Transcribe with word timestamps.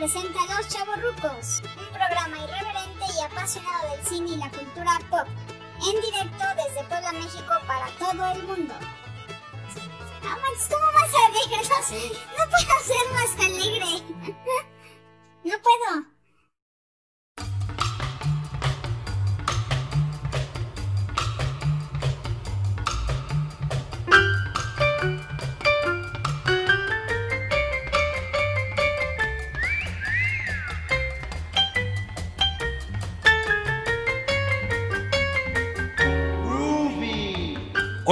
presenta 0.00 0.40
Los 0.56 0.66
Chavorrucos, 0.68 1.60
un 1.76 1.86
programa 1.92 2.38
irreverente 2.38 3.04
y 3.14 3.22
apasionado 3.22 3.90
del 3.90 4.06
cine 4.06 4.30
y 4.30 4.36
la 4.38 4.48
cultura 4.48 4.98
pop, 5.10 5.28
en 5.76 6.00
directo 6.00 6.44
desde 6.56 6.88
Puebla, 6.88 7.12
México 7.12 7.52
para 7.66 7.86
todo 7.98 8.30
el 8.32 8.42
mundo. 8.44 8.74
Ah, 10.24 10.38
Max, 10.40 10.70
¿cómo 10.70 10.86
vas 10.94 11.14
a 11.14 11.26
alegre? 11.26 11.68
No, 11.68 12.38
no 12.38 12.50
puedo 12.50 12.80
ser 12.80 13.12
más 13.12 13.46
alegre. 13.46 14.36
No 15.42 15.54
puedo. 15.62 16.19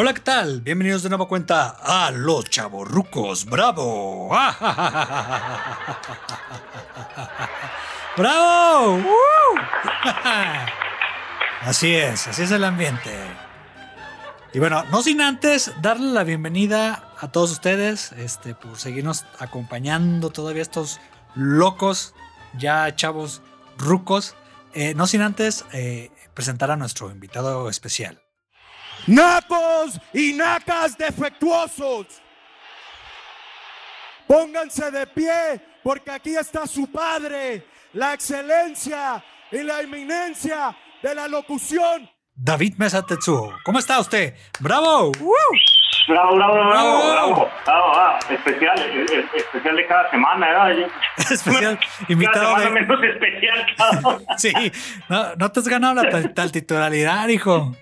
Hola, 0.01 0.15
¿qué 0.15 0.21
tal? 0.21 0.61
Bienvenidos 0.61 1.03
de 1.03 1.09
nueva 1.09 1.27
cuenta 1.27 1.71
a 1.71 2.13
Los 2.13 2.45
Chavorrucos. 2.45 3.47
¡Bravo! 3.47 4.29
¡Bravo! 8.17 8.95
¡Uh! 8.95 9.03
Así 11.63 11.97
es, 11.97 12.29
así 12.29 12.43
es 12.43 12.53
el 12.53 12.63
ambiente. 12.63 13.11
Y 14.53 14.61
bueno, 14.61 14.85
no 14.93 15.03
sin 15.03 15.21
antes 15.21 15.73
darle 15.83 16.13
la 16.13 16.23
bienvenida 16.23 17.13
a 17.19 17.33
todos 17.33 17.51
ustedes 17.51 18.13
este, 18.13 18.55
por 18.55 18.79
seguirnos 18.79 19.27
acompañando 19.41 20.31
todavía 20.31 20.63
estos 20.63 21.01
locos, 21.35 22.15
ya 22.57 22.95
chavos 22.95 23.43
rucos. 23.77 24.37
Eh, 24.75 24.95
no 24.95 25.09
sin 25.09 25.23
antes 25.23 25.65
eh, 25.73 26.13
presentar 26.35 26.71
a 26.71 26.77
nuestro 26.77 27.11
invitado 27.11 27.69
especial. 27.69 28.23
Nacos 29.09 29.99
y 30.13 30.35
nacas 30.35 30.97
defectuosos. 30.97 32.07
Pónganse 34.27 34.91
de 34.91 35.07
pie 35.07 35.61
porque 35.83 36.11
aquí 36.11 36.37
está 36.37 36.67
su 36.67 36.91
padre, 36.93 37.65
la 37.95 38.13
excelencia 38.13 39.25
y 39.51 39.63
la 39.63 39.81
eminencia 39.81 40.77
de 41.03 41.15
la 41.15 41.27
locución. 41.27 42.09
David 42.35 42.75
Mesa 42.77 43.03
Tetsuo. 43.03 43.55
¿Cómo 43.65 43.79
está 43.79 43.99
usted? 43.99 44.35
¡Bravo! 44.61 45.11
Bravo, 46.07 46.37
bravo, 46.37 46.55
bravo, 46.55 46.71
Bravo. 46.71 47.13
bravo, 47.13 47.51
bravo, 47.67 47.93
ah, 47.95 48.19
especial, 48.31 48.79
eh, 48.79 49.07
eh, 49.13 49.25
especial 49.37 49.77
de 49.77 49.87
cada 49.87 50.11
semana, 50.11 50.47
¿verdad? 50.47 50.91
Especial 51.31 51.79
Cada 51.79 52.07
invitado 52.09 52.47
semana 52.47 52.65
de... 52.65 52.71
menos 52.71 53.05
especial 53.05 53.67
cada 53.77 54.19
Sí, 54.39 54.53
no, 55.09 55.37
no 55.37 55.53
te 55.53 55.61
has 55.61 55.69
ganado 55.69 55.95
la 56.03 56.33
tal 56.35 56.53
titularidad, 56.53 57.29
hijo. 57.29 57.75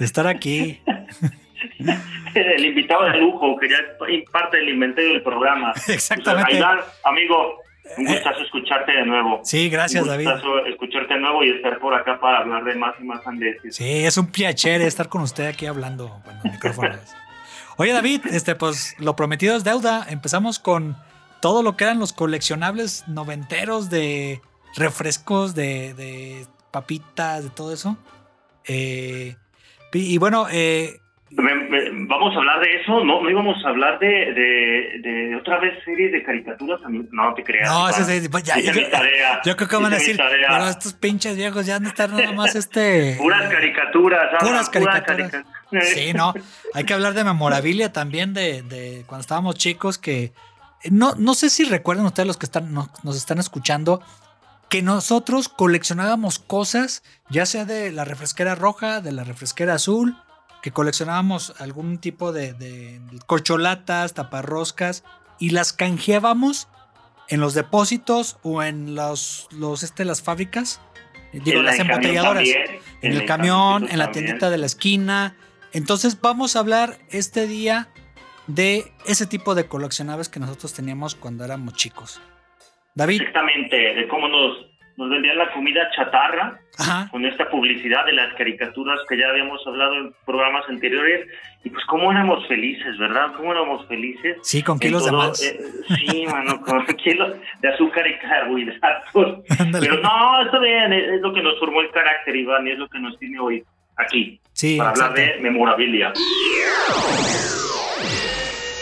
De 0.00 0.06
estar 0.06 0.26
aquí. 0.26 0.80
El 2.34 2.64
invitado 2.64 3.04
de 3.04 3.18
lujo, 3.18 3.58
que 3.58 3.68
ya 3.68 3.76
es 3.76 4.30
parte 4.30 4.56
del 4.56 4.70
inventario 4.70 5.12
del 5.12 5.22
programa. 5.22 5.74
Exactamente. 5.88 6.54
Aidán, 6.54 6.78
amigo, 7.04 7.58
un 7.98 8.06
gustazo 8.06 8.40
escucharte 8.40 8.92
de 8.92 9.04
nuevo. 9.04 9.40
Sí, 9.44 9.68
gracias, 9.68 10.02
un 10.02 10.08
David. 10.08 10.24
gustazo 10.24 10.64
escucharte 10.64 11.12
de 11.14 11.20
nuevo 11.20 11.44
y 11.44 11.50
estar 11.50 11.78
por 11.80 11.92
acá 11.92 12.18
para 12.18 12.38
hablar 12.38 12.64
de 12.64 12.76
más 12.76 12.94
y 12.98 13.04
más 13.04 13.26
andeses. 13.26 13.76
Sí, 13.76 14.06
es 14.06 14.16
un 14.16 14.28
piacere 14.28 14.86
estar 14.86 15.10
con 15.10 15.20
usted 15.20 15.46
aquí 15.48 15.66
hablando 15.66 16.08
con 16.24 16.34
los 16.36 16.44
micrófonos. 16.44 17.00
Oye, 17.76 17.92
David, 17.92 18.22
este, 18.30 18.54
pues 18.54 18.96
lo 18.98 19.16
prometido 19.16 19.54
es 19.54 19.64
deuda. 19.64 20.06
Empezamos 20.08 20.58
con 20.58 20.96
todo 21.42 21.62
lo 21.62 21.76
que 21.76 21.84
eran 21.84 21.98
los 21.98 22.14
coleccionables 22.14 23.06
noventeros 23.06 23.90
de 23.90 24.40
refrescos, 24.76 25.54
de, 25.54 25.92
de 25.92 26.46
papitas, 26.70 27.44
de 27.44 27.50
todo 27.50 27.74
eso. 27.74 27.98
Eh, 28.66 29.36
y, 29.92 30.14
y 30.14 30.18
bueno, 30.18 30.46
eh, 30.50 31.00
vamos 32.08 32.34
a 32.34 32.38
hablar 32.38 32.60
de 32.60 32.80
eso, 32.80 33.04
no, 33.04 33.22
no 33.22 33.30
íbamos 33.30 33.64
a 33.64 33.68
hablar 33.68 33.98
de, 33.98 34.06
de, 34.06 35.00
de 35.08 35.36
otra 35.36 35.58
vez 35.60 35.72
series 35.84 36.10
de 36.12 36.22
caricaturas. 36.22 36.80
No 37.12 37.34
te 37.34 37.44
creas. 37.44 37.68
No, 37.70 37.88
ese- 37.88 38.16
ese- 38.16 38.28
pues 38.30 38.42
ya, 38.42 38.58
Hice 38.58 38.72
yo- 38.82 38.90
tarea. 38.90 39.40
yo 39.44 39.56
creo 39.56 39.68
que 39.68 39.76
van 39.76 39.92
a 39.92 39.96
decir, 39.96 40.16
pero 40.48 40.68
estos 40.68 40.92
pinches 40.94 41.36
viejos 41.36 41.64
ya 41.66 41.76
han 41.76 41.84
de 41.84 41.88
estar 41.90 42.10
nada 42.10 42.32
más 42.32 42.54
este... 42.56 43.16
Puras 43.18 43.48
caricaturas. 43.50 44.26
ah, 44.34 44.38
Puras 44.40 44.68
caricaturas. 44.70 45.30
carica- 45.30 45.44
Sí, 45.84 46.12
no. 46.14 46.34
Hay 46.74 46.82
que 46.84 46.94
hablar 46.94 47.14
de 47.14 47.22
memorabilia 47.22 47.92
también 47.92 48.34
de, 48.34 48.62
de 48.62 49.04
cuando 49.06 49.20
estábamos 49.20 49.54
chicos 49.54 49.98
que 49.98 50.32
no, 50.90 51.14
no 51.16 51.34
sé 51.34 51.48
si 51.48 51.64
recuerdan 51.64 52.06
ustedes 52.06 52.26
los 52.26 52.36
que 52.38 52.46
están, 52.46 52.72
nos, 52.74 52.88
nos 53.04 53.16
están 53.16 53.38
escuchando 53.38 54.02
que 54.70 54.80
nosotros 54.82 55.48
coleccionábamos 55.48 56.38
cosas, 56.38 57.02
ya 57.28 57.44
sea 57.44 57.64
de 57.66 57.90
la 57.92 58.04
refresquera 58.04 58.54
roja, 58.54 59.00
de 59.02 59.12
la 59.12 59.24
refresquera 59.24 59.74
azul, 59.74 60.16
que 60.62 60.70
coleccionábamos 60.72 61.54
algún 61.58 61.98
tipo 61.98 62.32
de, 62.32 62.52
de 62.54 63.00
corcholatas, 63.26 64.14
taparroscas 64.14 65.04
y 65.38 65.50
las 65.50 65.72
canjeábamos 65.72 66.68
en 67.28 67.40
los 67.40 67.54
depósitos 67.54 68.38
o 68.42 68.62
en 68.62 68.94
los, 68.94 69.48
los 69.50 69.82
este, 69.82 70.04
las 70.04 70.22
fábricas, 70.22 70.80
digo, 71.32 71.58
En 71.60 71.64
la- 71.64 71.70
las 71.72 71.80
embotelladoras 71.80 72.34
también, 72.44 72.62
en 73.02 73.12
el 73.12 73.20
el 73.22 73.26
camión, 73.26 73.88
en 73.90 73.98
la 73.98 74.06
también. 74.06 74.24
tiendita 74.26 74.50
de 74.50 74.58
la 74.58 74.66
esquina. 74.66 75.36
Entonces 75.72 76.20
vamos 76.20 76.54
a 76.56 76.60
hablar 76.60 76.98
este 77.10 77.46
día 77.46 77.88
de 78.46 78.92
ese 79.06 79.26
tipo 79.26 79.54
de 79.54 79.66
coleccionables 79.66 80.28
que 80.28 80.40
nosotros 80.40 80.72
teníamos 80.74 81.14
cuando 81.14 81.44
éramos 81.44 81.74
chicos. 81.74 82.20
David, 82.94 83.20
Exactamente, 83.20 83.76
de 83.94 84.08
cómo 84.08 84.28
nos, 84.28 84.66
nos 84.96 85.10
vendían 85.10 85.38
la 85.38 85.52
comida 85.52 85.88
chatarra 85.96 86.58
ajá, 86.78 87.08
con 87.10 87.24
esta 87.24 87.48
publicidad 87.48 88.04
de 88.04 88.12
las 88.12 88.34
caricaturas 88.34 88.98
que 89.08 89.16
ya 89.16 89.28
habíamos 89.28 89.64
hablado 89.66 89.94
en 89.94 90.14
programas 90.26 90.68
anteriores. 90.68 91.28
Y 91.62 91.70
pues 91.70 91.84
cómo 91.86 92.10
éramos 92.10 92.46
felices, 92.48 92.96
¿verdad? 92.98 93.32
Cómo 93.36 93.52
éramos 93.52 93.86
felices. 93.86 94.38
sí, 94.42 94.62
con 94.62 94.78
kilos 94.78 95.04
de 95.04 95.10
todo, 95.10 95.28
más. 95.28 95.42
eh, 95.42 95.60
sí, 95.88 96.24
mano, 96.26 96.62
con 96.62 96.86
kilos 97.04 97.36
de 97.60 97.68
azúcar 97.68 98.06
y 98.06 98.18
carbohidratos. 98.18 99.44
Ándale. 99.58 99.88
Pero 99.88 100.00
no, 100.00 100.42
está 100.42 100.58
bien, 100.58 100.92
es, 100.92 101.08
es 101.14 101.20
lo 101.20 101.34
que 101.34 101.42
nos 101.42 101.58
formó 101.58 101.82
el 101.82 101.90
carácter, 101.90 102.34
Iván, 102.34 102.66
y 102.66 102.70
es 102.70 102.78
lo 102.78 102.88
que 102.88 102.98
nos 102.98 103.18
tiene 103.18 103.38
hoy 103.38 103.62
aquí, 103.96 104.40
sí, 104.54 104.78
para 104.78 104.90
hablar 104.90 105.10
exacto. 105.10 105.36
de 105.36 105.40
memorabilia. 105.42 106.12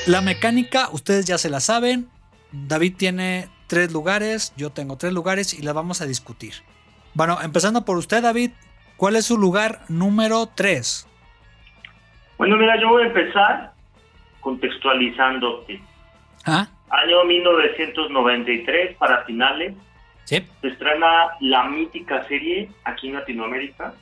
La 0.07 0.21
mecánica, 0.23 0.89
ustedes 0.93 1.27
ya 1.27 1.37
se 1.37 1.51
la 1.51 1.61
saben. 1.61 2.09
David 2.53 2.95
tiene 2.97 3.49
tres 3.69 3.93
lugares, 3.93 4.53
yo 4.57 4.71
tengo 4.71 4.97
tres 4.97 5.13
lugares 5.13 5.55
y 5.55 5.63
las 5.63 5.75
vamos 5.75 6.01
a 6.01 6.07
discutir. 6.07 6.55
Bueno, 7.15 7.39
empezando 7.43 7.85
por 7.85 7.97
usted, 7.97 8.23
David, 8.23 8.51
¿cuál 8.97 9.15
es 9.17 9.27
su 9.27 9.39
lugar 9.39 9.83
número 9.89 10.47
tres? 10.55 11.07
Bueno, 12.37 12.57
mira, 12.57 12.81
yo 12.81 12.89
voy 12.89 13.05
a 13.05 13.07
empezar 13.07 13.73
contextualizándote. 14.41 15.81
¿Ah? 16.45 16.69
Año 16.91 17.25
1993, 17.25 18.97
para 18.97 19.25
finales, 19.25 19.75
Sí. 20.25 20.45
se 20.61 20.69
estrena 20.69 21.29
la 21.41 21.65
mítica 21.65 22.27
serie 22.29 22.71
aquí 22.85 23.09
en 23.09 23.15
Latinoamérica 23.15 23.95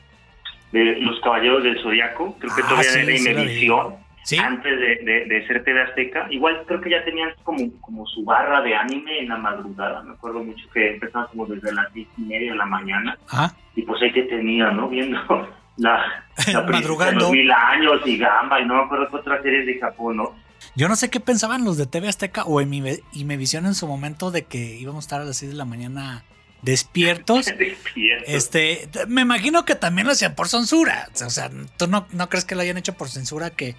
de 0.73 0.97
Los 1.01 1.21
Caballeros 1.21 1.63
del 1.63 1.81
Zodiaco. 1.83 2.37
Creo 2.39 2.55
que 2.55 2.63
Ah, 2.63 2.69
todavía 2.69 2.91
sí, 2.91 2.99
era 2.99 3.07
sí 3.17 3.25
la 3.25 3.31
vi. 3.31 3.43
Imevisión, 3.43 3.95
Sí. 4.27 4.37
antes 4.39 4.81
de, 4.81 4.97
de- 5.05 5.25
de 5.27 5.47
ser 5.47 5.63
TV 5.63 5.83
Azteca. 5.83 6.27
Igual 6.31 6.65
creo 6.67 6.81
que 6.81 6.91
ya 6.91 7.05
tenían 7.05 7.31
como, 7.45 7.61
como 7.81 8.05
su 8.09 8.25
barra 8.25 8.61
de 8.61 8.75
anime 8.75 9.21
en 9.21 9.29
la 9.29 9.37
madrugada. 9.37 10.03
Me 10.03 10.15
acuerdo 10.15 10.43
mucho 10.43 10.69
que 10.75 10.95
empezaban 10.95 11.29
como 11.29 11.47
desde 11.47 11.73
las 11.73 11.93
diez 11.95 12.09
y 12.19 12.23
media 12.23 12.51
de 12.51 12.59
la 12.59 12.67
mañana. 12.67 13.17
Ah, 13.31 13.53
Y 13.77 13.83
pues 13.83 14.03
ahí 14.03 14.13
que 14.13 14.23
tenía, 14.25 14.73
¿no? 14.73 14.89
Viendo 14.89 15.17
la, 15.77 16.25
la 16.53 16.63
de 16.63 16.73
Madrugando. 16.73 17.21
los 17.21 17.31
mil 17.31 17.51
años 17.53 18.01
y 18.05 18.19
Gamba 18.19 18.61
y 18.61 18.67
no 18.67 18.75
me 18.75 18.83
acuerdo 18.83 19.09
qué 19.11 19.17
otras 19.17 19.43
series 19.45 19.65
de 19.65 19.79
Japón, 19.79 20.17
¿no? 20.17 20.35
Yo 20.75 20.89
no 20.89 20.97
sé 20.97 21.09
qué 21.09 21.21
pensaban 21.21 21.65
los 21.65 21.77
de 21.77 21.87
TV 21.87 22.09
Azteca 22.09 22.43
o 22.45 22.61
en 22.61 22.69
mi 22.69 22.83
Imevisión 23.13 23.65
en 23.67 23.75
su 23.75 23.87
momento 23.87 24.33
de 24.33 24.43
que 24.45 24.59
íbamos 24.77 25.05
a 25.05 25.07
estar 25.07 25.21
a 25.21 25.25
las 25.25 25.37
6 25.37 25.53
de 25.53 25.57
la 25.57 25.65
mañana 25.67 26.25
despiertos. 26.63 27.47
Despierto. 27.59 28.25
Este, 28.27 28.89
me 29.07 29.23
imagino 29.23 29.65
que 29.65 29.75
también 29.75 30.07
lo 30.07 30.13
hacían 30.15 30.35
por 30.35 30.49
censura. 30.49 31.09
O 31.25 31.31
sea, 31.31 31.51
¿tú 31.79 31.87
no, 31.87 32.07
no 32.13 32.29
crees 32.29 32.45
que 32.45 32.55
lo 32.55 32.63
hayan 32.63 32.77
hecho 32.77 32.95
por 32.95 33.09
censura 33.09 33.51
que 33.51 33.77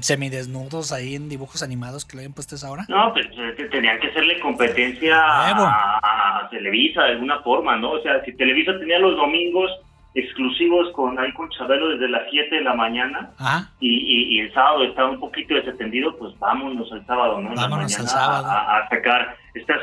semidesnudos 0.00 0.92
ahí 0.92 1.14
en 1.14 1.28
dibujos 1.28 1.62
animados 1.62 2.04
que 2.04 2.16
lo 2.16 2.20
hayan 2.20 2.32
puesto 2.32 2.54
esa 2.54 2.70
hora? 2.70 2.84
No, 2.88 3.12
pues 3.12 3.26
eh, 3.36 3.68
tenían 3.70 3.98
que 4.00 4.08
hacerle 4.08 4.38
competencia 4.40 5.16
a, 5.20 6.48
Televisa 6.50 7.02
de 7.04 7.12
alguna 7.12 7.40
forma, 7.40 7.76
¿no? 7.76 7.92
O 7.92 8.02
sea, 8.02 8.22
si 8.24 8.34
Televisa 8.36 8.78
tenía 8.78 8.98
los 8.98 9.16
domingos 9.16 9.70
exclusivos 10.14 10.92
con 10.92 11.18
ahí 11.18 11.32
con 11.32 11.48
Chabelo 11.50 11.88
desde 11.88 12.08
las 12.08 12.22
7 12.30 12.54
de 12.54 12.62
la 12.62 12.74
mañana 12.74 13.30
Ajá. 13.38 13.70
y, 13.80 13.88
y- 13.88 14.36
y 14.36 14.40
el 14.40 14.54
sábado 14.54 14.84
estaba 14.84 15.10
un 15.10 15.18
poquito 15.18 15.54
desatendido, 15.54 16.16
pues 16.16 16.38
vámonos 16.38 16.90
al 16.92 17.04
sábado, 17.06 17.40
¿no? 17.40 17.52
La 17.54 17.62
Vámonos 17.62 17.92
al 17.96 18.04
mañana 18.04 18.08
sábado. 18.08 18.46
A, 18.46 18.78
a- 18.78 18.88
sacar 18.88 19.36
estas 19.54 19.80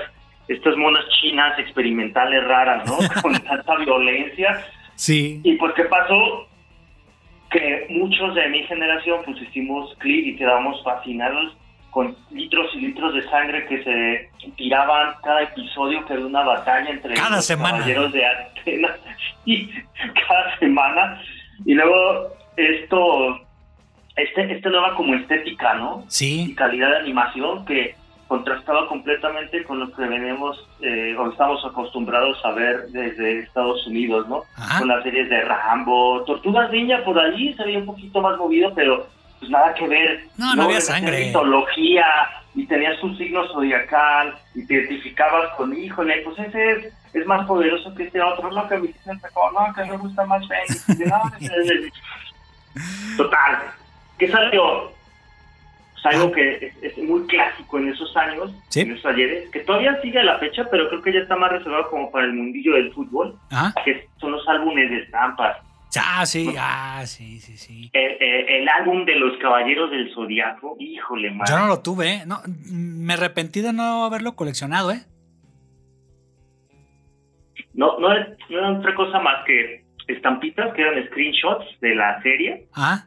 estas 0.47 0.75
monas 0.77 1.04
chinas 1.21 1.57
experimentales 1.59 2.44
raras, 2.45 2.86
¿no? 2.86 2.97
Con 3.21 3.33
tanta 3.39 3.75
violencia. 3.77 4.65
Sí. 4.95 5.39
Y 5.44 5.54
pues, 5.56 5.74
¿qué 5.75 5.83
pasó? 5.86 6.47
Que 7.51 7.88
muchos 7.89 8.33
de 8.36 8.48
mi 8.50 8.63
generación 8.63 9.21
pues 9.25 9.42
hicimos 9.42 9.94
clic 10.00 10.25
y 10.27 10.36
quedamos 10.38 10.81
fascinados 10.83 11.56
con 11.89 12.15
litros 12.31 12.68
y 12.75 12.80
litros 12.80 13.13
de 13.13 13.24
sangre 13.30 13.65
que 13.65 13.83
se 13.83 14.50
tiraban 14.56 15.13
cada 15.21 15.44
episodio 15.44 16.06
que 16.06 16.13
era 16.13 16.25
una 16.25 16.44
batalla 16.44 16.89
entre 16.89 17.13
Cada 17.15 17.36
los 17.38 17.45
semana. 17.45 17.71
caballeros 17.80 18.13
de 18.13 18.25
Atenas 18.25 18.98
y 19.45 19.69
cada 20.27 20.57
semana. 20.59 21.21
Y 21.65 21.74
luego 21.74 22.27
esto 22.56 23.42
este 24.15 24.54
esta 24.56 24.69
nueva 24.69 24.95
como 24.95 25.13
estética 25.15 25.74
no 25.75 26.04
y 26.07 26.12
Sí, 26.12 26.56
calidad 26.56 26.92
de 26.92 26.97
animación 26.97 27.65
que 27.65 27.95
contrastaba 28.31 28.88
completamente 28.88 29.62
con 29.66 29.81
lo 29.81 29.92
que 29.92 30.04
venimos 30.04 30.66
eh, 30.80 31.13
o 31.19 31.30
estamos 31.30 31.66
acostumbrados 31.66 32.39
a 32.45 32.51
ver 32.51 32.88
desde 32.88 33.39
Estados 33.39 33.86
Unidos 33.88 34.25
no 34.30 34.44
Ajá. 34.56 34.80
con 34.80 34.88
las 34.88 35.04
series 35.04 35.30
de 35.30 35.42
Rambo 35.42 36.24
Tortugas 36.24 36.72
Ninja 36.72 37.04
por 37.04 37.19
allí 37.19 37.54
se 37.56 37.66
veía 37.66 37.80
un 37.80 37.88
poquito 37.88 38.22
más 38.22 38.38
movido 38.38 38.72
pero 38.74 39.06
pues 39.38 39.51
nada 39.51 39.74
que 39.74 39.86
ver 39.86 40.24
No, 40.38 40.56
no 40.56 40.63
había 40.63 40.80
sangre. 40.80 41.25
mitología 41.25 42.06
y 42.56 42.66
tenías 42.68 42.98
tu 43.01 43.13
signo 43.16 43.45
zodiacal 43.50 44.33
y 44.56 44.66
te 44.66 44.75
identificabas 44.75 45.50
con 45.57 45.78
híjole 45.78 46.22
pues 46.24 46.39
ese 46.39 46.72
es, 46.72 46.94
es 47.13 47.25
más 47.25 47.45
poderoso 47.45 47.94
que 47.95 48.04
este 48.04 48.22
otro 48.22 48.50
no 48.50 48.66
que 48.69 48.78
me 48.78 48.88
dicen 48.88 49.19
no 49.54 49.74
que 49.75 49.83
me 49.92 49.98
gusta 49.98 50.25
más 50.25 50.42
Fénix 50.48 50.88
no, 51.00 51.22
total 53.18 53.57
¿qué 54.18 54.30
salió? 54.31 55.00
Pues 56.03 56.15
algo 56.15 56.30
Ah. 56.30 56.36
que 56.36 56.65
es, 56.65 56.83
es 56.83 56.98
muy 56.98 57.25
clásico 57.27 57.77
en 57.77 57.89
esos 57.89 58.15
años, 58.18 58.51
Sí. 58.69 58.81
en 58.81 58.92
esos 58.92 59.06
ayeres, 59.06 59.50
que 59.51 59.59
todavía 59.62 60.01
sigue 60.01 60.19
a 60.19 60.24
la 60.24 60.39
fecha, 60.39 60.68
pero 60.71 60.89
creo 60.89 61.01
que 61.01 61.13
ya 61.13 61.19
está 61.19 61.36
más 61.36 61.51
reservado 61.51 61.89
como 61.89 62.09
para 62.12 62.25
el 62.25 62.33
mundillo 62.33 62.74
del 62.75 62.92
fútbol, 62.94 63.38
Ajá. 63.51 63.74
que 63.86 64.07
son 64.19 64.31
los 64.31 64.48
álbumes 64.48 64.89
de 64.89 64.98
estampas. 64.98 65.57
Ah, 66.01 66.25
sí, 66.25 66.50
ah, 66.57 67.03
sí, 67.06 67.39
sí, 67.42 67.57
sí. 67.57 67.89
El, 67.92 68.12
el- 68.21 68.50
el 68.62 68.69
álbum 68.69 69.03
de 69.03 69.15
los 69.15 69.38
Caballeros 69.39 69.92
del 69.92 70.09
Zodiaco, 70.13 70.77
híjole, 70.80 71.31
man. 71.31 71.45
Yo 71.50 71.59
no 71.59 71.68
lo 71.68 71.81
tuve, 71.81 72.13
¿eh? 72.13 72.24
No, 72.25 72.39
me 72.71 73.13
arrepentí 73.13 73.59
de 73.62 73.74
no 73.74 74.06
haberlo 74.06 74.36
coleccionado, 74.38 74.92
¿eh? 74.92 75.01
No, 77.74 78.00
no, 78.00 78.13
es- 78.13 78.27
no 78.50 78.57
era 78.57 78.71
otra 78.71 78.95
cosa 78.95 79.19
más 79.19 79.44
que 79.45 79.83
estampitas 80.07 80.74
que 80.74 80.81
eran 80.81 81.06
screenshots 81.07 81.65
de 81.80 81.95
la 81.95 82.21
serie. 82.21 82.68
Ah, 82.74 83.06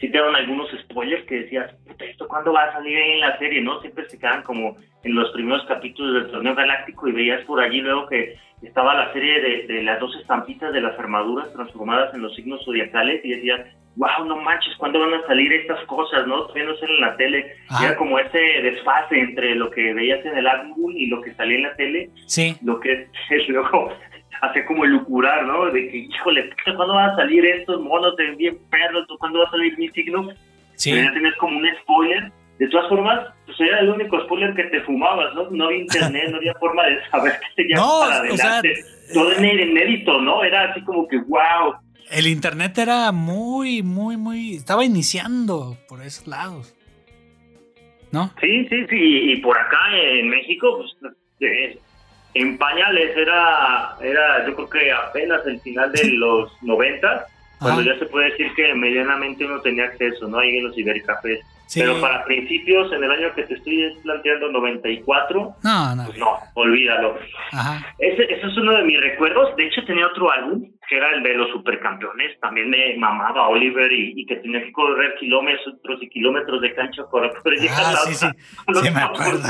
Sí 0.00 0.10
te 0.10 0.18
daban 0.18 0.36
algunos 0.36 0.68
spoilers 0.82 1.24
que 1.26 1.40
decías, 1.42 1.72
puta, 1.86 2.04
¿esto 2.04 2.28
cuándo 2.28 2.52
va 2.52 2.64
a 2.64 2.72
salir 2.72 2.96
en 2.98 3.20
la 3.20 3.36
serie? 3.38 3.60
¿No? 3.60 3.80
Siempre 3.80 4.08
se 4.08 4.18
quedaban 4.18 4.42
como 4.42 4.76
en 5.02 5.14
los 5.14 5.30
primeros 5.32 5.64
capítulos 5.66 6.22
del 6.22 6.32
torneo 6.32 6.54
galáctico 6.54 7.08
y 7.08 7.12
veías 7.12 7.44
por 7.44 7.60
allí 7.60 7.80
luego 7.80 8.06
que 8.08 8.36
estaba 8.62 8.94
la 8.94 9.12
serie 9.12 9.40
de, 9.40 9.72
de 9.72 9.82
las 9.82 10.00
dos 10.00 10.14
estampitas 10.16 10.72
de 10.72 10.80
las 10.80 10.98
armaduras 10.98 11.52
transformadas 11.52 12.14
en 12.14 12.22
los 12.22 12.34
signos 12.34 12.64
zodiacales 12.64 13.24
y 13.24 13.30
decías, 13.30 13.66
wow, 13.98 14.24
no 14.24 14.36
manches, 14.36 14.76
¿cuándo 14.76 15.00
van 15.00 15.14
a 15.14 15.26
salir 15.26 15.52
estas 15.52 15.84
cosas? 15.86 16.26
¿No? 16.26 16.42
Todavía 16.46 16.64
no 16.64 16.74
en 16.80 17.00
la 17.00 17.16
tele. 17.16 17.56
Ah. 17.68 17.80
Era 17.84 17.96
como 17.96 18.18
ese 18.18 18.38
desfase 18.38 19.18
entre 19.18 19.56
lo 19.56 19.70
que 19.70 19.92
veías 19.92 20.24
en 20.24 20.38
el 20.38 20.46
álbum 20.46 20.92
y 20.96 21.06
lo 21.06 21.20
que 21.20 21.34
salía 21.34 21.56
en 21.56 21.62
la 21.64 21.76
tele 21.76 22.10
sí. 22.26 22.56
lo 22.62 22.78
que 22.80 23.08
es 23.30 23.48
luego 23.48 23.92
hace 24.40 24.64
como 24.64 24.84
elucurar, 24.84 25.44
¿no? 25.44 25.66
De 25.66 25.88
que, 25.88 25.96
híjole, 25.98 26.50
¿cuándo 26.64 26.94
van 26.94 27.10
a 27.10 27.16
salir 27.16 27.44
estos 27.44 27.80
monos 27.80 28.16
de 28.16 28.34
bien 28.36 28.58
perros? 28.70 29.06
¿Cuándo 29.18 29.40
va 29.40 29.46
a 29.46 29.50
salir 29.50 29.76
mi 29.78 29.88
signo? 29.90 30.28
Sí. 30.74 30.94
Ya 30.94 31.12
tenías 31.12 31.34
como 31.36 31.58
un 31.58 31.66
spoiler. 31.82 32.32
De 32.58 32.68
todas 32.68 32.88
formas, 32.88 33.20
pues 33.46 33.60
era 33.60 33.80
el 33.80 33.90
único 33.90 34.20
spoiler 34.24 34.52
que 34.54 34.64
te 34.64 34.80
fumabas, 34.80 35.32
¿no? 35.34 35.48
No 35.50 35.66
había 35.66 35.78
internet, 35.78 36.30
no 36.30 36.38
había 36.38 36.54
forma 36.54 36.86
de 36.86 36.98
saber 37.08 37.32
qué 37.40 37.62
tenías 37.62 37.80
No, 37.84 38.00
para 38.00 38.32
o 38.32 38.36
sea, 38.36 38.58
adelante. 38.58 38.84
Todo 39.14 39.32
en 39.32 39.44
el 39.44 39.60
inédito, 39.70 40.20
¿no? 40.20 40.42
Era 40.42 40.70
así 40.70 40.82
como 40.82 41.06
que, 41.06 41.18
wow. 41.18 41.74
El 42.10 42.26
internet 42.26 42.76
era 42.78 43.12
muy, 43.12 43.82
muy, 43.82 44.16
muy. 44.16 44.54
Estaba 44.54 44.84
iniciando 44.84 45.76
por 45.88 46.02
esos 46.02 46.26
lados. 46.26 46.74
¿No? 48.10 48.32
Sí, 48.40 48.66
sí, 48.68 48.86
sí. 48.88 49.32
Y 49.32 49.36
por 49.36 49.56
acá 49.58 49.78
en 49.94 50.30
México, 50.30 50.78
pues, 50.78 51.14
eh, 51.40 51.78
en 52.34 52.58
pañales 52.58 53.16
era, 53.16 53.96
era, 54.00 54.46
yo 54.46 54.54
creo 54.54 54.68
que 54.70 54.92
apenas 54.92 55.46
el 55.46 55.60
final 55.60 55.90
de 55.92 56.10
los 56.12 56.52
90, 56.62 57.26
cuando 57.58 57.80
Ajá. 57.80 57.90
ya 57.92 57.98
se 57.98 58.06
puede 58.06 58.30
decir 58.30 58.52
que 58.54 58.74
medianamente 58.74 59.44
uno 59.44 59.60
tenía 59.60 59.84
acceso, 59.84 60.28
¿no? 60.28 60.38
Ahí 60.38 60.56
en 60.58 60.64
los 60.66 60.74
cibercafés. 60.74 61.40
Sí. 61.66 61.80
Pero 61.80 62.00
para 62.00 62.24
principios, 62.24 62.90
en 62.92 63.04
el 63.04 63.10
año 63.10 63.34
que 63.34 63.42
te 63.42 63.54
estoy 63.54 63.92
planteando, 64.02 64.50
94, 64.50 65.54
No, 65.64 65.96
no. 65.96 66.04
pues 66.06 66.18
no, 66.18 66.38
olvídalo. 66.54 67.18
Ajá. 67.52 67.86
Ese, 67.98 68.22
ese 68.24 68.46
es 68.46 68.56
uno 68.56 68.72
de 68.76 68.84
mis 68.84 68.98
recuerdos. 69.00 69.54
De 69.56 69.66
hecho, 69.66 69.84
tenía 69.84 70.06
otro 70.06 70.30
álbum, 70.30 70.64
que 70.88 70.96
era 70.96 71.14
el 71.14 71.22
de 71.22 71.34
los 71.34 71.50
supercampeones. 71.50 72.40
También 72.40 72.70
me 72.70 72.96
mamaba 72.96 73.48
Oliver 73.48 73.92
y, 73.92 74.14
y 74.16 74.26
que 74.26 74.36
tenía 74.36 74.62
que 74.62 74.72
correr 74.72 75.14
kilómetros 75.20 76.02
y 76.02 76.08
kilómetros 76.08 76.60
de 76.62 76.74
cancha 76.74 77.02
para 77.12 77.30
poder 77.42 77.58
llegar 77.60 77.84
a 77.84 77.88
Ah, 77.88 77.92
la 77.92 77.98
sí, 77.98 78.14
sí. 78.14 78.26
Sí, 78.26 78.90
me 78.90 79.00
acuerdo. 79.02 79.42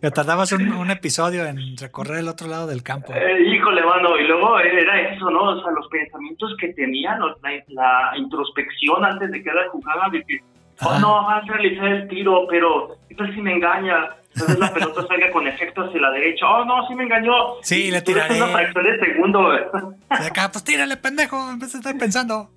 Que 0.00 0.10
tardabas 0.14 0.52
un, 0.52 0.70
un 0.72 0.90
episodio 0.90 1.46
en 1.46 1.76
recorrer 1.78 2.18
el 2.18 2.28
otro 2.28 2.48
lado 2.48 2.66
del 2.66 2.82
campo. 2.82 3.12
Eh, 3.14 3.42
híjole, 3.54 3.82
mano, 3.84 4.18
y 4.18 4.26
luego 4.26 4.58
era 4.60 5.00
eso, 5.12 5.30
¿no? 5.30 5.42
O 5.42 5.62
sea, 5.62 5.72
los 5.72 5.88
pensamientos 5.88 6.54
que 6.60 6.68
tenían, 6.74 7.20
la, 7.20 7.62
la 7.68 8.12
introspección 8.16 9.04
antes 9.04 9.30
de 9.30 9.42
cada 9.42 9.68
jugada, 9.70 10.08
de 10.10 10.22
que, 10.24 10.38
oh, 10.82 10.98
no, 10.98 11.24
vas 11.24 11.48
a 11.48 11.52
realizar 11.52 11.86
el 11.86 12.08
tiro, 12.08 12.46
pero 12.48 12.96
¿qué 13.08 13.14
tal 13.14 13.34
si 13.34 13.40
me 13.40 13.54
engaña? 13.54 14.10
Vez 14.34 14.58
la 14.58 14.72
pelota 14.72 15.06
salga 15.08 15.30
con 15.32 15.46
efecto 15.46 15.82
hacia 15.82 16.00
la 16.00 16.10
derecha. 16.10 16.46
Oh, 16.48 16.64
no, 16.64 16.86
sí 16.88 16.94
me 16.94 17.04
engañó. 17.04 17.32
Sí, 17.62 17.90
le 17.90 18.00
tiraré. 18.02 18.36
una 18.36 18.46
fracción 18.48 18.84
de 18.84 18.98
segundo. 19.00 19.50
De 19.50 19.58
acá, 20.26 20.50
pues 20.52 20.62
tírale, 20.64 20.96
pendejo, 20.96 21.50
en 21.50 21.58
vez 21.58 21.72
de 21.72 21.78
estar 21.78 21.96
pensando. 21.98 22.50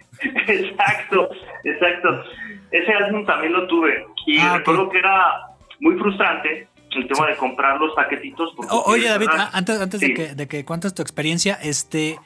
exacto, 0.47 1.29
exacto. 1.63 2.23
Ese 2.71 2.91
álbum 2.93 3.25
también 3.25 3.53
lo 3.53 3.67
tuve. 3.67 4.05
Y 4.25 4.37
Ah, 4.39 4.57
recuerdo 4.57 4.89
que 4.89 4.97
era 4.99 5.47
muy 5.79 5.97
frustrante 5.97 6.67
el 6.91 7.07
tema 7.07 7.27
de 7.27 7.35
comprar 7.37 7.79
los 7.79 7.93
paquetitos. 7.95 8.53
O- 8.69 8.83
oye, 8.91 9.07
David, 9.09 9.27
¿verdad? 9.27 9.49
a- 9.51 9.57
antes, 9.57 9.81
antes 9.81 9.99
Sí. 9.99 10.07
de, 10.09 10.13
que, 10.13 10.35
de 10.35 10.47
que 10.47 10.65
cuentes 10.65 10.93
tu 10.93 11.01
experiencia, 11.01 11.57
este, 11.61 12.19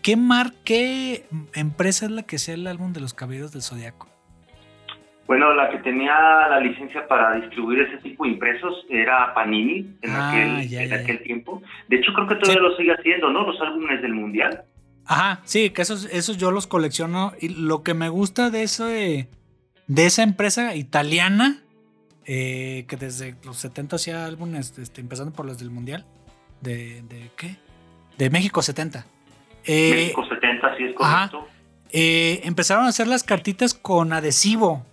¿qué 0.00 0.16
mar, 0.16 0.52
qué 0.64 1.26
empresa 1.54 2.06
es 2.06 2.12
la 2.12 2.22
que 2.22 2.38
sea 2.38 2.54
el 2.54 2.66
álbum 2.68 2.92
de 2.92 3.00
los 3.00 3.14
Caballeros 3.14 3.52
del 3.52 3.62
Zodiaco? 3.62 4.08
Bueno, 5.26 5.54
la 5.54 5.70
que 5.70 5.78
tenía 5.78 6.12
la 6.50 6.58
licencia 6.60 7.06
para 7.06 7.36
distribuir 7.36 7.80
ese 7.80 7.98
tipo 7.98 8.24
de 8.24 8.30
impresos 8.30 8.84
era 8.90 9.32
Panini 9.34 9.88
en, 10.02 10.10
Ah, 10.10 10.28
aquel, 10.30 10.68
ya, 10.68 10.82
en 10.82 10.90
ya, 10.90 10.96
aquel 10.96 11.18
ya. 11.18 11.24
tiempo. 11.24 11.62
De 11.88 11.96
hecho, 11.96 12.12
creo 12.12 12.26
que 12.28 12.34
todavía 12.34 12.60
Sí. 12.62 12.68
lo 12.68 12.76
sigue 12.76 12.92
haciendo, 12.92 13.30
¿no? 13.30 13.46
Los 13.46 13.60
álbumes 13.60 14.02
del 14.02 14.14
Mundial. 14.14 14.64
Ajá, 15.06 15.40
sí, 15.44 15.70
que 15.70 15.82
esos, 15.82 16.06
esos 16.12 16.36
yo 16.38 16.50
los 16.50 16.66
colecciono. 16.66 17.32
Y 17.40 17.48
lo 17.50 17.82
que 17.82 17.94
me 17.94 18.08
gusta 18.08 18.50
de 18.50 18.62
eso, 18.64 18.86
de, 18.86 19.28
de 19.86 20.06
esa 20.06 20.22
empresa 20.22 20.74
italiana, 20.74 21.62
eh, 22.26 22.84
que 22.88 22.96
desde 22.96 23.34
los 23.44 23.56
70 23.58 23.96
hacía 23.96 24.26
álbumes, 24.26 24.76
este, 24.78 25.00
empezando 25.00 25.32
por 25.32 25.46
los 25.46 25.58
del 25.58 25.70
Mundial, 25.70 26.04
de, 26.60 27.02
de 27.02 27.30
¿qué? 27.36 27.56
De 28.18 28.28
México 28.30 28.60
70. 28.62 29.06
Eh, 29.64 29.90
México 29.94 30.24
70, 30.28 30.76
sí 30.76 30.84
es 30.84 30.94
ajá. 31.00 31.30
correcto. 31.30 31.48
eh, 31.92 32.40
empezaron 32.44 32.84
a 32.84 32.88
hacer 32.88 33.06
las 33.06 33.22
cartitas 33.24 33.74
con 33.74 34.12
adhesivo. 34.12 34.84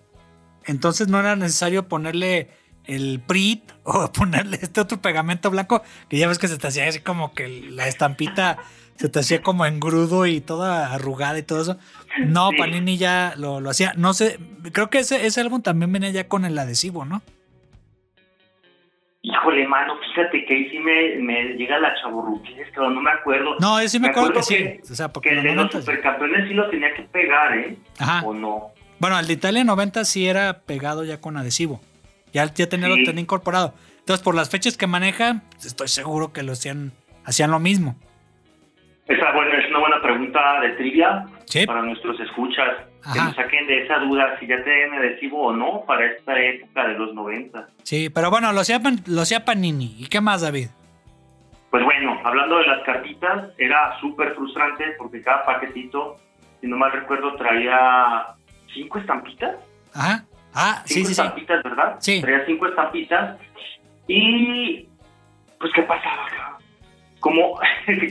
Entonces 0.70 1.08
no 1.08 1.20
era 1.20 1.36
necesario 1.36 1.88
ponerle 1.88 2.50
el 2.86 3.20
PRIT 3.26 3.72
o 3.84 4.12
ponerle 4.12 4.58
este 4.62 4.82
otro 4.82 5.02
pegamento 5.02 5.50
blanco, 5.52 5.82
que 6.10 6.18
ya 6.18 6.28
ves 6.28 6.40
que 6.40 6.48
se 6.48 6.58
te 6.58 6.68
hacía 6.68 6.88
así 6.88 7.00
como 7.02 7.34
que 7.34 7.48
la 7.72 7.88
estampita 7.88 8.58
se 8.96 9.08
te 9.08 9.20
hacía 9.20 9.42
como 9.42 9.66
engrudo 9.66 10.26
y 10.26 10.42
toda 10.42 10.94
arrugada 10.94 11.40
y 11.40 11.44
todo 11.44 11.62
eso. 11.62 11.78
No, 12.26 12.50
Sí. 12.52 12.58
Panini 12.58 12.98
ya 12.98 13.34
lo, 13.38 13.62
lo 13.62 13.70
hacía. 13.70 13.94
No 13.96 14.14
sé, 14.14 14.38
creo 14.74 14.90
que 14.90 15.00
ese, 15.00 15.26
ese 15.26 15.40
álbum 15.40 15.62
también 15.62 15.92
venía 15.92 16.10
ya 16.10 16.28
con 16.28 16.44
el 16.44 16.58
adhesivo, 16.60 17.06
¿no? 17.06 17.22
Híjole, 19.22 19.68
mano, 19.68 19.96
fíjate 20.00 20.46
que 20.46 20.54
ahí 20.56 20.70
sí 20.70 20.80
me, 20.80 21.16
me 21.18 21.44
llega 21.56 21.78
la 21.80 21.94
chaburruquez, 22.02 22.68
pero 22.74 22.90
no 22.90 23.02
me 23.02 23.12
acuerdo. 23.12 23.56
No, 23.60 23.82
yo 23.82 23.88
sí 23.90 24.00
me, 24.00 24.08
Me 24.08 24.12
acuerdo, 24.12 24.30
acuerdo 24.30 24.48
que, 24.50 24.56
que- 24.58 24.80
sí. 24.86 24.92
O 24.94 24.96
sea, 24.96 25.10
porque 25.12 25.30
que 25.30 25.36
el 25.36 25.44
de 25.44 25.48
los 25.50 25.56
90 25.58 25.80
supercampeones 25.82 26.48
sí 26.48 26.54
lo 26.54 26.70
tenía 26.70 26.94
que 26.94 27.04
pegar, 27.04 27.58
¿eh? 27.58 27.78
Ajá. 28.00 28.26
¿O 28.26 28.34
no? 28.34 28.72
Bueno, 29.00 29.18
el 29.20 29.28
de 29.28 29.34
Italia 29.34 29.64
90 29.64 30.04
sí 30.06 30.28
era 30.28 30.60
pegado 30.66 31.04
ya 31.04 31.22
con 31.22 31.38
adhesivo. 31.38 31.82
Ya, 32.34 32.46
ya 32.54 32.68
tenía, 32.70 32.88
lo 32.88 32.96
Sí. 32.96 33.06
tenía 33.06 33.22
incorporado. 33.22 33.74
Entonces, 34.00 34.24
por 34.24 34.36
las 34.36 34.50
fechas 34.50 34.78
que 34.78 34.88
manejan, 34.88 35.42
pues, 35.52 35.66
estoy 35.66 35.88
seguro 35.88 36.34
que 36.34 36.44
lo 36.44 36.52
hacían, 36.54 36.92
hacían 37.26 37.52
lo 37.52 37.60
mismo. 37.60 37.96
Esa, 39.08 39.32
bueno, 39.32 39.52
es 39.58 39.70
una 39.70 39.80
buena 39.80 40.02
pregunta 40.02 40.60
de 40.62 40.70
trivia 40.72 41.26
Sí. 41.46 41.66
para 41.66 41.82
nuestros 41.82 42.20
escuchas. 42.20 42.86
Que 43.14 43.18
nos 43.18 43.34
saquen 43.36 43.66
de 43.66 43.86
esa 43.86 43.98
duda 44.00 44.38
si 44.40 44.46
ya 44.46 44.62
tienen 44.64 44.94
adhesivo 44.94 45.48
o 45.48 45.54
no 45.56 45.84
para 45.88 46.06
esta 46.06 46.38
época 46.38 46.86
de 46.90 46.96
los 46.96 47.14
90. 47.16 47.68
Sí, 47.84 48.10
pero 48.10 48.30
bueno, 48.30 48.52
lo 48.52 48.60
hacía, 48.60 48.80
lo 49.08 49.22
hacía 49.22 49.46
Panini. 49.46 49.96
¿Y 49.98 50.08
qué 50.08 50.20
más, 50.20 50.42
David? 50.42 50.68
Pues 51.72 51.82
bueno, 51.84 52.20
hablando 52.26 52.58
de 52.58 52.68
las 52.68 52.84
cartitas, 52.84 53.52
era 53.58 53.98
súper 54.02 54.36
frustrante 54.36 54.84
porque 54.98 55.22
cada 55.24 55.46
paquetito, 55.46 56.18
si 56.60 56.68
no 56.68 56.76
mal 56.78 56.92
recuerdo, 56.92 57.36
traía 57.38 58.26
cinco 58.74 59.00
estampitas. 59.00 59.56
Ajá. 59.94 60.26
Ah, 60.54 60.82
sí, 60.86 60.96
Cinco 60.96 61.10
sí, 61.10 61.14
sí. 61.16 61.22
estampitas, 61.22 61.64
¿verdad? 61.64 61.96
Sí. 62.00 62.22
Traía 62.22 62.46
cinco 62.46 62.68
estampitas. 62.68 63.38
Y, 64.08 64.88
pues, 65.60 65.72
¿qué 65.74 65.84
pasaba? 65.84 66.26
cabrón? 66.28 66.64
¿Cómo, 67.20 67.60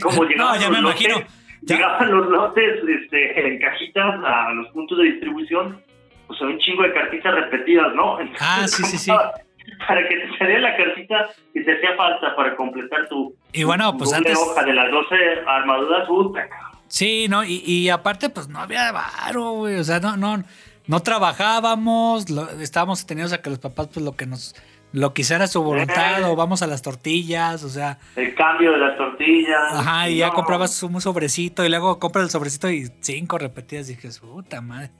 cómo 0.01 0.23
llegaban 0.23 0.55
No, 0.55 0.61
ya 0.61 0.69
los 0.69 0.77
me 0.77 0.81
lotes? 0.81 1.25
Llegaban 1.61 2.11
los 2.11 2.27
lotes 2.27 2.79
este, 2.87 3.47
en 3.47 3.59
cajitas 3.59 4.15
a 4.23 4.53
los 4.53 4.67
puntos 4.69 4.97
de 4.97 5.03
distribución 5.05 5.83
pues 6.29 6.39
un 6.41 6.59
chingo 6.59 6.83
de 6.83 6.93
cartitas 6.93 7.33
repetidas, 7.33 7.93
¿no? 7.95 8.19
ah, 8.39 8.67
sí, 8.67 8.83
sí, 8.83 8.97
sí. 8.97 9.11
Para 9.87 10.07
que 10.07 10.15
te 10.15 10.37
saliera 10.37 10.61
la 10.61 10.77
cartita 10.77 11.29
que 11.53 11.61
te 11.61 11.75
hacía 11.75 11.95
falta 11.95 12.35
para 12.35 12.55
completar 12.55 13.07
tu, 13.07 13.35
y 13.53 13.63
bueno, 13.63 13.95
pues 13.95 14.11
antes... 14.13 14.35
hoja 14.35 14.63
de 14.63 14.73
las 14.73 14.89
12 14.89 15.15
armaduras, 15.45 16.07
puta, 16.07 16.47
Sí, 16.89 17.27
no, 17.29 17.45
y, 17.45 17.63
y 17.65 17.89
aparte, 17.89 18.29
pues 18.29 18.49
no 18.49 18.59
había 18.59 18.91
varo, 18.91 19.51
güey. 19.53 19.75
O 19.75 19.83
sea, 19.83 19.99
no, 19.99 20.17
no, 20.17 20.43
no 20.87 20.99
trabajábamos, 21.01 22.25
estábamos 22.59 23.05
tenidos 23.05 23.31
a 23.31 23.41
que 23.41 23.49
los 23.49 23.59
papás, 23.59 23.87
pues 23.93 24.03
lo 24.03 24.15
que 24.15 24.25
nos, 24.25 24.55
lo 24.91 25.13
quisiera 25.13 25.47
su 25.47 25.61
voluntad, 25.61 26.23
o 26.23 26.35
vamos 26.35 26.61
a 26.63 26.67
las 26.67 26.81
tortillas, 26.81 27.63
o 27.63 27.69
sea. 27.69 27.99
El 28.15 28.33
cambio 28.33 28.71
de 28.71 28.79
las 28.79 28.97
tortillas. 28.97 29.71
Ajá, 29.71 30.09
y 30.09 30.17
ya 30.17 30.31
comprabas 30.31 30.81
un 30.81 30.99
sobrecito, 30.99 31.63
y 31.63 31.69
luego 31.69 31.99
compras 31.99 32.25
el 32.25 32.31
sobrecito 32.31 32.69
y 32.71 32.91
cinco 33.01 33.37
repetidas, 33.37 33.89
y 33.89 33.95
dije, 33.95 34.09
puta 34.19 34.61
madre. 34.61 34.91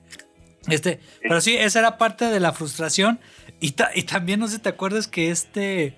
Este, 0.67 1.00
pero 1.22 1.41
sí, 1.41 1.55
esa 1.58 1.79
era 1.79 1.98
parte 1.98 2.25
de 2.25 2.39
la 2.39 2.51
frustración. 2.51 3.19
Y, 3.60 3.75
y 3.96 4.03
también, 4.03 4.39
no 4.39 4.48
sé 4.48 4.58
si 4.58 4.62
te 4.62 4.69
acuerdas 4.69 5.08
que 5.08 5.31
este. 5.31 5.98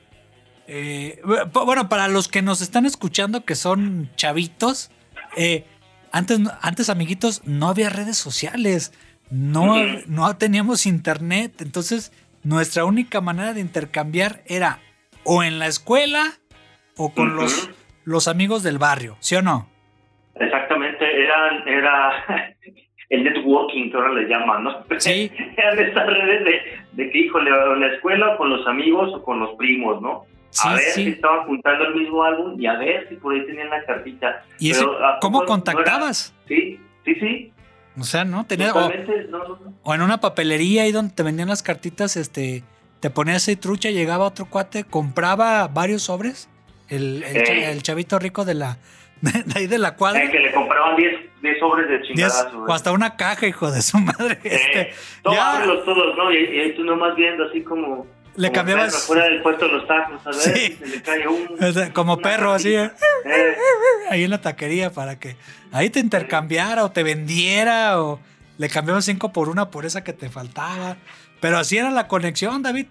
Eh, 0.67 1.21
bueno, 1.51 1.89
para 1.89 2.07
los 2.07 2.29
que 2.29 2.41
nos 2.41 2.61
están 2.61 2.85
escuchando, 2.85 3.43
que 3.43 3.55
son 3.55 4.09
chavitos, 4.15 4.89
eh, 5.35 5.65
antes, 6.11 6.39
antes, 6.61 6.89
amiguitos, 6.89 7.45
no 7.45 7.67
había 7.69 7.89
redes 7.89 8.17
sociales, 8.17 8.93
no, 9.29 9.75
no 10.07 10.35
teníamos 10.37 10.85
internet, 10.85 11.61
entonces 11.61 12.11
nuestra 12.43 12.85
única 12.85 13.21
manera 13.21 13.53
de 13.53 13.61
intercambiar 13.61 14.41
era 14.45 14.79
o 15.23 15.43
en 15.43 15.59
la 15.59 15.67
escuela 15.67 16.23
o 16.97 17.13
con 17.13 17.35
los, 17.35 17.69
los 18.03 18.27
amigos 18.27 18.63
del 18.63 18.77
barrio, 18.77 19.15
¿sí 19.19 19.35
o 19.35 19.41
no? 19.41 19.69
Exactamente, 20.35 21.05
era, 21.23 21.63
era 21.65 22.25
el 23.09 23.23
networking 23.23 23.91
que 23.91 23.97
ahora 23.97 24.13
le 24.13 24.27
llaman, 24.27 24.63
¿no? 24.63 24.85
Sí. 24.97 25.31
Eran 25.57 25.79
estas 25.79 26.07
redes 26.07 26.43
de, 26.43 26.61
de 27.03 27.11
que, 27.11 27.17
híjole, 27.19 27.49
en 27.49 27.79
la 27.79 27.87
escuela 27.87 28.37
con 28.37 28.49
los 28.49 28.65
amigos 28.67 29.11
o 29.13 29.23
con 29.23 29.39
los 29.39 29.55
primos, 29.55 30.01
¿no? 30.01 30.25
A 30.63 30.73
ver 30.73 30.83
si 30.93 31.09
estaban 31.09 31.45
juntando 31.45 31.85
el 31.85 31.95
mismo 31.95 32.23
álbum 32.23 32.59
y 32.59 32.67
a 32.67 32.73
ver 32.73 33.07
si 33.09 33.15
por 33.15 33.33
ahí 33.33 33.45
tenían 33.45 33.69
la 33.69 33.83
cartita. 33.85 34.43
¿Y 34.59 34.71
eso, 34.71 34.97
cómo 35.21 35.45
contactabas? 35.45 36.33
sí, 36.47 36.79
sí, 37.05 37.15
sí. 37.15 37.53
O 37.99 38.03
sea, 38.03 38.23
¿no? 38.23 38.45
Tenía, 38.45 38.73
o, 38.73 39.93
en 39.93 40.01
una 40.01 40.21
papelería 40.21 40.83
ahí 40.83 40.91
donde 40.91 41.13
te 41.13 41.23
vendían 41.23 41.49
las 41.49 41.61
cartitas, 41.61 42.15
este, 42.15 42.63
te 43.01 43.09
ponías 43.09 43.47
ahí 43.47 43.57
trucha, 43.57 43.89
llegaba 43.89 44.25
otro 44.25 44.45
cuate, 44.45 44.85
compraba 44.85 45.67
varios 45.67 46.03
sobres, 46.03 46.49
el, 46.87 47.23
el, 47.23 47.83
chavito 47.83 48.17
rico 48.17 48.45
de 48.45 48.53
la 48.53 48.77
de 49.21 49.43
ahí 49.55 49.67
de 49.67 49.77
la 49.77 49.95
cuadra. 49.95 50.29
que 50.31 50.39
le 50.39 50.51
compraban 50.51 50.95
10 50.95 51.59
sobres 51.59 51.89
de 51.89 52.01
chingadas. 52.01 52.47
O 52.53 52.73
hasta 52.73 52.91
una 52.91 53.17
caja, 53.17 53.45
hijo 53.45 53.71
de 53.71 53.81
su 53.81 53.97
madre. 53.99 54.39
Este, 54.43 54.93
ya. 55.31 55.63
todos, 55.85 56.17
¿no? 56.17 56.31
Y, 56.31 56.37
y, 56.37 56.73
tú 56.75 56.83
nomás 56.83 57.15
viendo 57.15 57.45
así 57.45 57.61
como 57.61 58.07
le 58.35 58.47
como 58.47 58.55
cambiabas. 58.55 59.05
fuera 59.05 59.25
del 59.25 59.41
puesto 59.41 59.65
de 59.65 59.71
los 59.73 59.87
tacos, 59.87 60.25
a 60.25 60.29
ver, 60.29 60.39
sí. 60.39 60.73
se 60.73 60.87
le 60.87 61.01
cae 61.01 61.27
un. 61.27 61.91
como 61.93 62.17
perro, 62.17 62.51
así. 62.51 62.73
¿eh? 62.73 62.91
Eh. 63.25 63.55
Ahí 64.09 64.23
en 64.23 64.29
la 64.29 64.41
taquería 64.41 64.91
para 64.91 65.19
que 65.19 65.35
ahí 65.71 65.89
te 65.89 65.99
intercambiara 65.99 66.83
o 66.83 66.91
te 66.91 67.03
vendiera 67.03 68.01
o 68.01 68.19
le 68.57 68.69
cambiamos 68.69 69.05
cinco 69.05 69.33
por 69.33 69.49
una 69.49 69.69
por 69.69 69.85
esa 69.85 70.03
que 70.03 70.13
te 70.13 70.29
faltaba. 70.29 70.97
Pero 71.39 71.57
así 71.57 71.77
era 71.77 71.89
la 71.89 72.07
conexión, 72.07 72.61
David. 72.61 72.85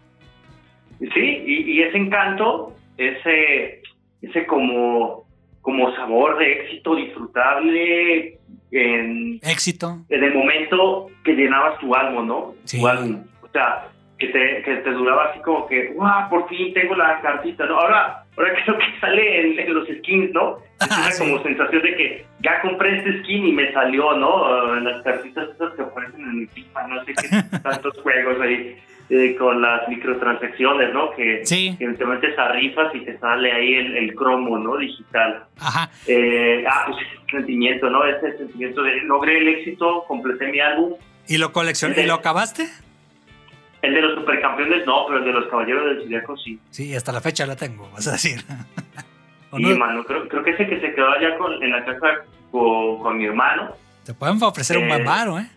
Sí, 0.98 1.44
y, 1.46 1.80
ese 1.80 1.96
encanto, 1.96 2.74
ese, 2.98 3.80
ese 4.20 4.46
como, 4.46 5.24
como 5.62 5.94
sabor 5.96 6.38
de 6.38 6.52
éxito 6.52 6.96
disfrutable 6.96 8.38
en. 8.72 9.40
Éxito. 9.42 10.04
En 10.10 10.24
el 10.24 10.34
momento 10.34 11.06
que 11.24 11.32
llenabas 11.32 11.78
tu 11.78 11.94
alma, 11.94 12.22
¿no? 12.22 12.54
Sí. 12.64 12.80
Tu 12.80 12.86
alma. 12.86 13.24
O 13.40 13.48
sea, 13.48 13.88
que 14.20 14.28
te, 14.28 14.62
que 14.62 14.76
te 14.76 14.90
duraba 14.90 15.30
así 15.30 15.40
como 15.40 15.66
que, 15.66 15.88
¡guau! 15.94 16.28
Por 16.28 16.48
fin 16.48 16.72
tengo 16.74 16.94
la 16.94 17.20
cartita, 17.22 17.64
¿no? 17.64 17.80
Ahora, 17.80 18.22
ahora 18.36 18.52
creo 18.64 18.78
que 18.78 19.00
sale 19.00 19.62
en, 19.62 19.74
los 19.74 19.88
skins, 19.88 20.30
¿no? 20.32 20.58
Es 20.78 21.20
una 21.20 21.32
como 21.32 21.42
sensación 21.42 21.82
de 21.82 21.96
que 21.96 22.26
ya 22.40 22.60
compré 22.60 22.98
este 22.98 23.18
skin 23.20 23.46
y 23.46 23.52
me 23.52 23.72
salió, 23.72 24.12
¿no? 24.12 24.76
En 24.76 24.84
las 24.84 25.02
cartitas 25.02 25.48
esas 25.48 25.72
que 25.72 25.82
aparecen 25.82 26.20
en 26.20 26.38
mi 26.40 26.46
FIFA, 26.46 26.86
no 26.88 27.04
sé 27.04 27.14
qué 27.14 27.58
tantos 27.62 27.98
juegos 28.02 28.40
ahí. 28.40 28.76
Eh, 29.12 29.34
con 29.34 29.60
las 29.60 29.88
microtransacciones, 29.88 30.94
¿no? 30.94 31.10
Que, 31.16 31.44
sí. 31.44 31.74
que 31.76 31.88
te 31.88 32.04
metes 32.04 32.38
a 32.38 32.52
rifas 32.52 32.94
y 32.94 33.00
te 33.00 33.18
sale 33.18 33.50
ahí 33.50 33.74
el, 33.74 33.96
el 33.96 34.14
cromo, 34.14 34.56
¿no? 34.56 34.76
Digital. 34.76 35.46
Ajá. 35.58 35.90
Eh, 36.06 36.64
ah, 36.70 36.84
pues 36.86 36.98
ese 36.98 37.38
sentimiento, 37.38 37.90
¿no? 37.90 38.04
Ese 38.04 38.38
sentimiento 38.38 38.84
de 38.84 39.00
logré 39.00 39.38
el 39.38 39.48
éxito, 39.48 40.04
completé 40.06 40.46
mi 40.52 40.60
álbum. 40.60 40.94
¿Y 41.26 41.38
lo 41.38 41.50
coleccioné? 41.50 42.00
¿Y 42.00 42.06
lo 42.06 42.14
acabaste? 42.14 42.68
El 43.82 43.94
de 43.94 44.02
los 44.02 44.14
supercampeones 44.18 44.86
no, 44.86 45.06
pero 45.06 45.18
el 45.18 45.24
de 45.24 45.32
los 45.32 45.48
caballeros 45.48 45.84
del 45.86 46.02
Zodiaco 46.02 46.36
sí. 46.36 46.58
Sí, 46.70 46.94
hasta 46.94 47.12
la 47.12 47.20
fecha 47.20 47.46
la 47.46 47.56
tengo, 47.56 47.90
vas 47.90 48.06
a 48.08 48.12
decir. 48.12 48.40
sí, 49.56 49.70
hermano, 49.70 50.04
creo, 50.04 50.28
creo, 50.28 50.42
que 50.42 50.50
ese 50.50 50.66
que 50.66 50.80
se 50.80 50.94
quedó 50.94 51.10
allá 51.10 51.36
con, 51.38 51.62
en 51.62 51.70
la 51.70 51.84
casa 51.84 52.24
con, 52.50 53.16
mi 53.16 53.24
hermano. 53.24 53.72
Te 54.04 54.12
pueden 54.12 54.42
ofrecer 54.42 54.76
un 54.78 54.88
buen 54.88 55.04
varo, 55.04 55.38
¿eh? 55.38 55.48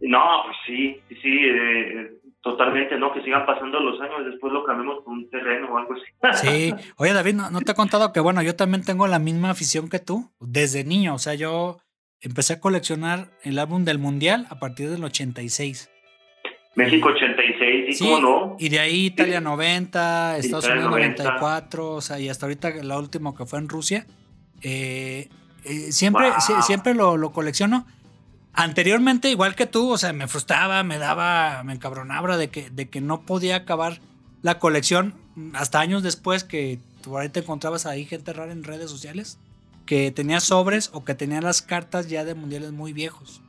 No, 0.00 0.42
pues 0.44 0.56
sí, 0.66 1.00
sí, 1.22 1.38
eh, 1.44 2.10
totalmente, 2.40 2.98
¿no? 2.98 3.12
Que 3.12 3.22
sigan 3.22 3.46
pasando 3.46 3.78
los 3.78 4.00
años, 4.00 4.24
después 4.24 4.52
lo 4.52 4.64
cambiamos 4.64 5.04
por 5.04 5.12
un 5.12 5.30
terreno 5.30 5.72
o 5.72 5.78
algo 5.78 5.94
así. 5.94 6.42
Sí, 6.46 6.74
oye 6.96 7.12
David, 7.12 7.34
¿no, 7.34 7.50
¿no 7.50 7.60
te 7.60 7.72
he 7.72 7.76
contado 7.76 8.12
que, 8.12 8.18
bueno, 8.18 8.42
yo 8.42 8.56
también 8.56 8.84
tengo 8.84 9.06
la 9.06 9.20
misma 9.20 9.50
afición 9.50 9.88
que 9.88 10.00
tú, 10.00 10.32
desde 10.40 10.82
niño, 10.82 11.14
o 11.14 11.18
sea, 11.18 11.34
yo 11.34 11.78
empecé 12.20 12.54
a 12.54 12.60
coleccionar 12.60 13.30
el 13.42 13.58
álbum 13.58 13.84
del 13.84 13.98
Mundial 13.98 14.46
a 14.50 14.58
partir 14.58 14.90
del 14.90 15.04
86. 15.04 15.91
México 16.74 17.08
86, 17.08 17.84
¿y 17.88 17.92
sí, 17.92 18.10
no? 18.20 18.56
Y 18.58 18.68
de 18.68 18.80
ahí 18.80 19.06
Italia 19.06 19.40
90, 19.40 20.38
Estados 20.38 20.66
Unidos 20.68 20.90
94, 20.90 21.94
o 21.94 22.00
sea, 22.00 22.18
y 22.18 22.28
hasta 22.28 22.46
ahorita 22.46 22.70
la 22.82 22.98
última 22.98 23.34
que 23.34 23.44
fue 23.44 23.58
en 23.58 23.68
Rusia. 23.68 24.06
Eh, 24.62 25.28
eh, 25.64 25.92
siempre, 25.92 26.30
siempre 26.62 26.94
lo, 26.94 27.16
lo, 27.16 27.32
colecciono. 27.32 27.86
Anteriormente, 28.54 29.30
igual 29.30 29.54
que 29.54 29.66
tú, 29.66 29.90
o 29.90 29.98
sea, 29.98 30.12
me 30.12 30.28
frustraba, 30.28 30.82
me 30.82 30.98
daba, 30.98 31.62
me 31.64 31.74
encabronaba 31.74 32.36
de 32.36 32.48
que, 32.48 32.70
de 32.70 32.88
que 32.88 33.00
no 33.00 33.22
podía 33.22 33.56
acabar 33.56 34.00
la 34.42 34.58
colección 34.58 35.14
hasta 35.54 35.80
años 35.80 36.02
después 36.02 36.44
que 36.44 36.78
tú 37.02 37.18
ahí 37.18 37.28
te 37.28 37.40
encontrabas 37.40 37.86
ahí 37.86 38.04
gente 38.04 38.32
rara 38.32 38.52
en 38.52 38.64
redes 38.64 38.90
sociales 38.90 39.38
que 39.86 40.10
tenía 40.10 40.40
sobres 40.40 40.90
o 40.92 41.04
que 41.04 41.14
tenía 41.14 41.40
las 41.40 41.62
cartas 41.62 42.08
ya 42.08 42.24
de 42.24 42.34
mundiales 42.34 42.72
muy 42.72 42.92
viejos. 42.92 43.40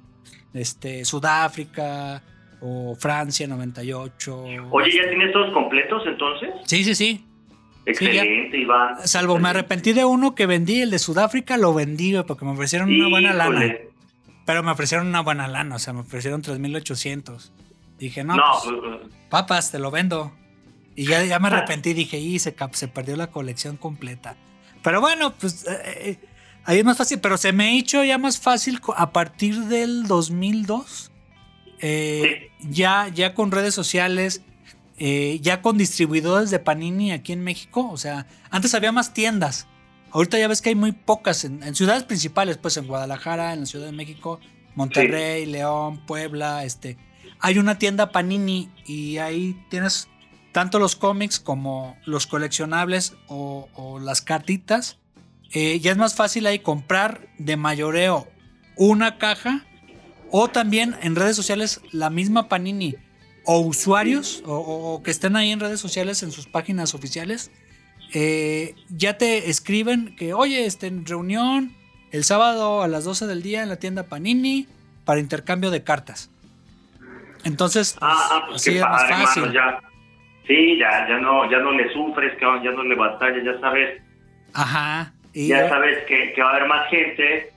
Este, 0.54 1.06
Sudáfrica, 1.06 2.22
o 2.66 2.96
Francia 2.96 3.46
98. 3.46 4.44
Oye, 4.72 4.92
¿ya 4.96 5.10
tienes 5.10 5.34
todos 5.34 5.54
completos 5.54 6.02
entonces? 6.08 6.50
Sí, 6.66 6.84
sí, 6.86 6.96
sí. 6.96 7.26
Excelente, 7.86 8.58
Iván. 8.58 9.06
Salvo 9.06 9.38
me 9.38 9.50
arrepentí 9.50 9.92
de 9.92 10.06
uno 10.06 10.34
que 10.34 10.46
vendí, 10.46 10.82
el 10.82 10.90
de 10.90 11.00
Sudáfrica 11.00 11.58
lo 11.58 11.74
vendí 11.74 12.16
porque 12.26 12.46
me 12.46 12.52
ofrecieron 12.52 12.90
una 12.90 13.10
buena 13.10 13.34
lana. 13.34 13.76
Pero 14.46 14.64
me 14.64 14.72
ofrecieron 14.72 15.08
una 15.08 15.22
buena 15.22 15.48
lana, 15.50 15.76
o 15.76 15.80
sea, 15.80 15.92
me 15.92 16.00
ofrecieron 16.02 16.42
3800. 16.42 17.52
Dije, 18.00 18.24
no, 18.24 18.36
pues, 18.36 18.64
pues, 18.64 19.00
pues, 19.02 19.14
papas, 19.30 19.72
te 19.72 19.80
lo 19.80 19.92
vendo. 19.92 20.34
Y 20.96 21.06
ya, 21.06 21.24
ya 21.26 21.40
me 21.40 21.48
arrepentí, 21.48 21.94
dije, 21.94 22.18
y 22.18 22.40
se, 22.40 22.56
se 22.72 22.88
perdió 22.88 23.18
la 23.18 23.28
colección 23.28 23.76
completa. 23.76 24.38
Pero 24.82 25.02
bueno, 25.02 25.34
pues 25.34 25.66
eh, 25.68 25.82
eh, 25.86 26.20
ahí 26.64 26.80
es 26.80 26.86
más 26.86 26.98
fácil, 26.98 27.20
pero 27.20 27.36
se 27.36 27.52
me 27.52 27.66
ha 27.66 27.72
hecho 27.72 28.04
ya 28.06 28.18
más 28.18 28.40
fácil 28.40 28.80
a 28.96 29.12
partir 29.12 29.56
del 29.56 30.08
2002 30.08 31.13
eh, 31.86 32.50
ya, 32.62 33.10
ya 33.10 33.34
con 33.34 33.52
redes 33.52 33.76
sociales, 33.76 34.42
eh, 34.98 35.40
ya 35.42 35.62
con 35.62 35.78
distribuidores 35.78 36.50
de 36.50 36.60
Panini 36.60 37.12
aquí 37.12 37.34
en 37.34 37.44
México. 37.44 37.90
O 37.92 37.98
sea, 37.98 38.26
antes 38.50 38.74
había 38.74 38.94
más 38.94 39.14
tiendas. 39.14 39.68
Ahorita 40.12 40.40
ya 40.40 40.48
ves 40.48 40.62
que 40.62 40.70
hay 40.70 40.76
muy 40.76 40.94
pocas 40.94 41.44
en, 41.44 41.76
ciudades 41.76 42.04
principales, 42.04 42.56
pues 42.58 42.78
en 42.78 42.88
Guadalajara, 42.88 43.52
en 43.52 43.62
la 43.62 43.66
Ciudad 43.66 43.88
de 43.88 43.92
México, 43.92 44.40
Monterrey, 44.76 45.46
León, 45.46 46.06
Puebla, 46.06 46.64
este. 46.64 46.98
Hay 47.40 47.58
una 47.58 47.78
tienda 47.78 48.14
Panini 48.14 48.70
y 48.86 49.18
ahí 49.18 49.62
tienes 49.70 50.08
tanto 50.54 50.80
los 50.80 50.96
cómics 50.96 51.38
como 51.38 51.98
los 52.06 52.28
coleccionables 52.28 53.18
o, 53.28 54.00
las 54.02 54.22
cartitas. 54.22 55.00
Eh, 55.52 55.82
ya 55.82 55.92
es 55.92 55.98
más 55.98 56.16
fácil 56.16 56.46
ahí 56.46 56.60
comprar 56.60 57.28
de 57.40 57.58
mayoreo 57.58 58.30
una 58.78 59.18
caja 59.18 59.66
o 60.36 60.48
también 60.48 60.96
en 61.04 61.16
redes 61.16 61.36
sociales, 61.36 61.80
la 61.92 62.10
misma 62.10 62.50
Panini 62.50 62.96
o 63.46 63.60
usuarios 63.60 64.42
o, 64.48 65.00
que 65.04 65.12
estén 65.12 65.36
ahí 65.36 65.52
en 65.52 65.60
redes 65.60 65.80
sociales 65.80 66.24
en 66.24 66.32
sus 66.32 66.48
páginas 66.48 66.96
oficiales, 66.96 67.52
eh, 68.16 68.74
ya 68.90 69.16
te 69.20 69.52
escriben 69.52 70.16
que, 70.16 70.34
oye, 70.34 70.66
este, 70.66 70.88
en 70.88 71.06
reunión 71.06 71.76
el 72.12 72.24
sábado 72.24 72.82
a 72.82 72.88
las 72.88 73.04
12 73.04 73.28
del 73.28 73.44
día 73.44 73.62
en 73.62 73.70
la 73.70 73.76
tienda 73.76 74.08
Panini 74.08 74.68
para 75.06 75.20
intercambio 75.20 75.70
de 75.70 75.84
cartas. 75.84 76.32
Entonces, 77.44 77.96
ah, 78.02 78.30
ah 78.32 78.46
pues 78.48 78.64
así 78.64 78.78
es 78.78 78.82
más 78.82 79.08
fácil. 79.08 79.52
ya. 79.54 79.82
Sí, 80.48 80.80
ya, 80.80 81.08
ya, 81.10 81.20
no, 81.20 81.50
ya 81.52 81.60
no 81.60 81.74
le 81.74 81.94
sufres, 81.94 82.34
ya 82.42 82.72
no 82.72 82.84
le 82.84 82.96
batallas, 82.96 83.44
ya 83.46 83.60
sabes. 83.60 84.02
Ajá. 84.56 85.14
ya 85.36 85.70
sabes 85.70 86.06
que, 86.08 86.34
que 86.34 86.42
va 86.42 86.54
a 86.54 86.56
haber 86.56 86.68
más 86.68 86.90
gente 86.90 87.53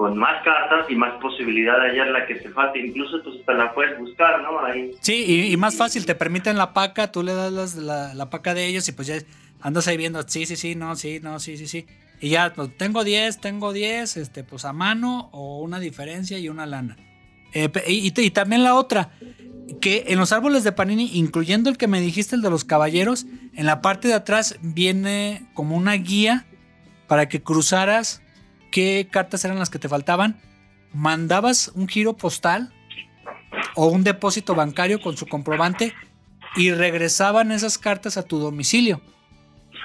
con 0.00 0.16
más 0.16 0.42
cartas 0.42 0.86
y 0.88 0.94
más 0.94 1.20
posibilidad 1.20 1.78
de 1.78 1.90
hallar 1.90 2.06
la 2.06 2.24
que 2.24 2.36
te 2.36 2.48
falte. 2.48 2.78
Incluso 2.78 3.22
pues 3.22 3.36
hasta 3.38 3.52
la 3.52 3.74
puedes 3.74 3.98
buscar, 3.98 4.40
¿no? 4.42 4.64
Ahí. 4.64 4.92
Sí, 5.02 5.50
y, 5.52 5.56
más 5.58 5.76
fácil, 5.76 6.06
te 6.06 6.14
permiten 6.14 6.56
la 6.56 6.72
paca, 6.72 7.12
tú 7.12 7.22
le 7.22 7.34
das 7.34 7.74
la, 7.74 8.14
la, 8.14 8.30
paca 8.30 8.54
de 8.54 8.66
ellos 8.66 8.88
y 8.88 8.92
pues 8.92 9.08
ya 9.08 9.16
andas 9.60 9.88
ahí 9.88 9.98
viendo, 9.98 10.26
sí, 10.26 10.46
sí, 10.46 10.56
sí, 10.56 10.74
no, 10.74 10.96
sí, 10.96 11.20
no, 11.22 11.38
sí, 11.38 11.58
sí, 11.58 11.66
sí. 11.66 11.84
Y 12.18 12.30
ya, 12.30 12.50
pues, 12.54 12.74
tengo 12.78 13.04
10, 13.04 13.42
tengo 13.42 13.74
10, 13.74 14.16
este, 14.16 14.42
pues 14.42 14.64
a 14.64 14.72
mano 14.72 15.28
o 15.32 15.60
una 15.60 15.78
diferencia 15.78 16.38
y 16.38 16.48
una 16.48 16.64
lana. 16.64 16.96
Eh, 17.52 17.68
y, 17.86 18.18
y, 18.18 18.30
también 18.30 18.62
la 18.62 18.76
otra, 18.76 19.10
que 19.82 20.04
en 20.08 20.18
los 20.18 20.32
árboles 20.32 20.64
de 20.64 20.72
Panini, 20.72 21.10
incluyendo 21.12 21.68
el 21.68 21.76
que 21.76 21.88
me 21.88 22.00
dijiste, 22.00 22.36
el 22.36 22.40
de 22.40 22.48
los 22.48 22.64
caballeros, 22.64 23.26
en 23.52 23.66
la 23.66 23.82
parte 23.82 24.08
de 24.08 24.14
atrás 24.14 24.58
viene 24.62 25.42
como 25.52 25.76
una 25.76 25.92
guía 25.92 26.46
para 27.06 27.28
que 27.28 27.42
cruzaras 27.42 28.22
qué 28.70 29.08
cartas 29.10 29.44
eran 29.44 29.58
las 29.58 29.70
que 29.70 29.78
te 29.78 29.88
faltaban, 29.88 30.40
mandabas 30.92 31.72
un 31.74 31.88
giro 31.88 32.16
postal 32.16 32.72
o 33.74 33.86
un 33.86 34.04
depósito 34.04 34.54
bancario 34.54 35.00
con 35.00 35.16
su 35.16 35.26
comprobante 35.26 35.94
y 36.56 36.72
regresaban 36.72 37.52
esas 37.52 37.78
cartas 37.78 38.16
a 38.16 38.22
tu 38.24 38.38
domicilio. 38.38 39.00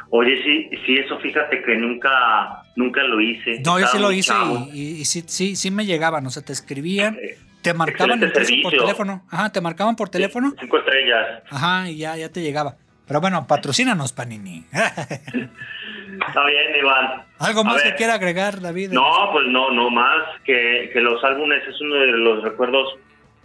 Oye, 0.10 0.42
sí, 0.44 0.70
sí, 0.86 0.96
eso 0.96 1.20
fíjate 1.20 1.62
que 1.64 1.76
nunca, 1.76 2.64
nunca 2.76 3.04
lo 3.04 3.20
hice. 3.20 3.62
No, 3.66 3.80
yo 3.80 3.88
sí 3.88 4.00
lo 4.00 4.12
hice 4.12 4.34
y, 4.74 5.06
sí, 5.06 5.24
sí, 5.28 5.56
sí 5.56 5.72
me 5.72 5.86
llegaban, 5.86 6.26
o 6.26 6.30
sea, 6.30 6.44
te 6.44 6.54
escribían, 6.54 7.16
eh, 7.16 7.38
te 7.62 7.74
marcaban 7.74 8.20
por 8.20 8.72
teléfono, 8.72 9.26
ajá, 9.30 9.52
te 9.52 9.62
marcaban 9.62 9.96
por 9.96 10.10
teléfono. 10.10 10.54
Cinco 10.60 10.78
estrellas. 10.78 11.44
Ajá, 11.50 11.90
y 11.90 11.98
ya, 11.98 12.16
ya 12.18 12.30
te 12.30 12.42
llegaba. 12.42 12.78
Pero 13.08 13.22
bueno, 13.22 13.46
patrocínanos, 13.48 14.14
Panini. 14.14 14.66
Está 14.72 16.46
bien, 16.46 16.76
Iván. 16.80 17.24
¿Algo 17.40 17.64
más 17.64 17.82
que 17.84 17.96
quiera 17.96 18.16
agregar, 18.16 18.62
David? 18.62 18.92
No, 18.92 19.30
pues 19.32 19.46
no, 19.48 19.72
no 19.72 19.90
más 19.90 20.42
que, 20.44 20.90
que 20.94 21.02
los 21.02 21.24
álbumes 21.24 21.62
es 21.68 21.80
uno 21.82 21.96
de 21.96 22.08
los 22.08 22.44
recuerdos 22.44 22.96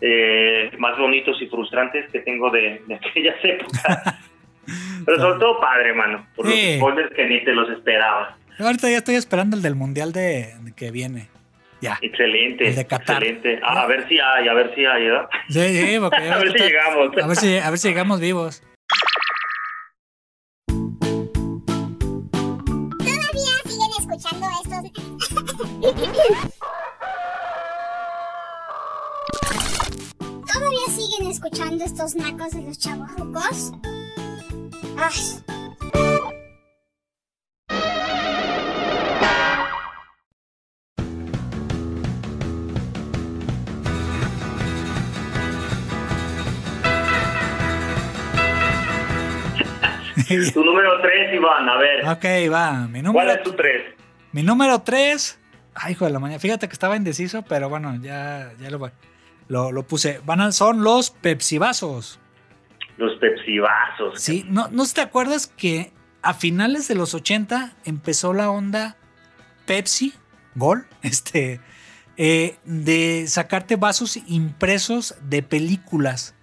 eh, 0.00 0.70
más 0.78 0.96
bonitos 0.98 1.40
y 1.42 1.46
frustrantes 1.46 2.10
que 2.10 2.20
tengo 2.20 2.50
de, 2.50 2.82
de 2.86 2.94
aquellas 2.94 3.36
épocas. 3.42 4.18
Pero 5.04 5.18
sobre 5.18 5.38
todo 5.40 5.60
padre, 5.60 5.92
mano, 5.94 6.26
por 6.34 6.46
los 6.46 6.54
spoilers 6.54 7.14
que 7.14 7.26
ni 7.26 7.44
te 7.44 7.52
los 7.52 7.68
esperaba. 7.70 8.36
Ahorita 8.58 8.90
ya 8.90 8.98
estoy 8.98 9.14
esperando 9.14 9.56
el 9.56 9.62
del 9.62 9.74
mundial 9.74 10.12
de, 10.12 10.54
que 10.76 10.90
viene. 10.90 11.28
Ya. 11.80 11.98
Excelente. 12.02 12.68
El 12.68 12.76
de 12.76 12.86
Qatar. 12.86 13.24
Excelente. 13.24 13.60
A, 13.64 13.86
ver 13.86 14.06
si 14.06 14.18
hay, 14.18 14.48
a 14.48 14.52
ver 14.52 14.74
si 14.74 14.84
hay, 14.84 15.06
¿no? 15.06 15.28
Sí, 15.48 15.60
sí, 15.60 15.98
porque 15.98 16.16
a 16.30 16.38
ver 16.38 16.52
si 16.52 16.58
llegamos. 16.58 17.18
A 17.22 17.26
ver 17.26 17.36
si, 17.36 17.58
a 17.58 17.70
ver 17.70 17.78
si 17.78 17.88
llegamos 17.88 18.20
vivos. 18.20 18.62
Escuchando 31.50 31.84
estos 31.84 32.14
nacos 32.14 32.52
de 32.52 32.62
los 32.62 32.78
chavos 32.78 33.10
Ay. 34.96 35.42
tu 50.54 50.64
número 50.64 51.00
3, 51.02 51.34
Iván, 51.34 51.68
a 51.68 51.76
ver. 51.76 52.08
Ok, 52.08 52.24
va. 52.52 52.86
Mi 52.86 53.02
número, 53.02 53.12
¿Cuál 53.12 53.30
es 53.30 53.42
tu 53.42 53.52
3? 53.52 53.82
Mi 54.32 54.44
número 54.44 54.82
3 54.82 55.40
Ay, 55.74 55.92
hijo 55.92 56.04
de 56.04 56.10
la 56.10 56.18
mañana. 56.18 56.38
Fíjate 56.38 56.68
que 56.68 56.72
estaba 56.72 56.96
indeciso, 56.96 57.42
pero 57.42 57.68
bueno, 57.68 57.96
ya, 58.02 58.52
ya 58.60 58.70
lo, 58.70 58.90
lo, 59.50 59.82
puse. 59.82 60.20
Van 60.24 60.52
son 60.52 60.82
los 60.82 61.10
pepsivazos. 61.10 62.20
Los 62.96 63.18
pepsivazos. 63.18 64.20
Sí, 64.20 64.44
¿no, 64.48 64.68
¿no 64.68 64.84
te 64.86 65.00
acuerdas 65.00 65.48
que 65.48 65.92
a 66.22 66.34
finales 66.34 66.86
de 66.86 66.94
los 66.94 67.14
80 67.14 67.74
empezó 67.84 68.32
la 68.32 68.50
onda 68.50 68.96
Pepsi, 69.66 70.14
Gol, 70.54 70.86
este, 71.02 71.60
eh, 72.16 72.56
de 72.64 73.26
sacarte 73.26 73.76
vasos 73.76 74.18
impresos 74.28 75.16
de 75.22 75.42
películas? 75.42 76.36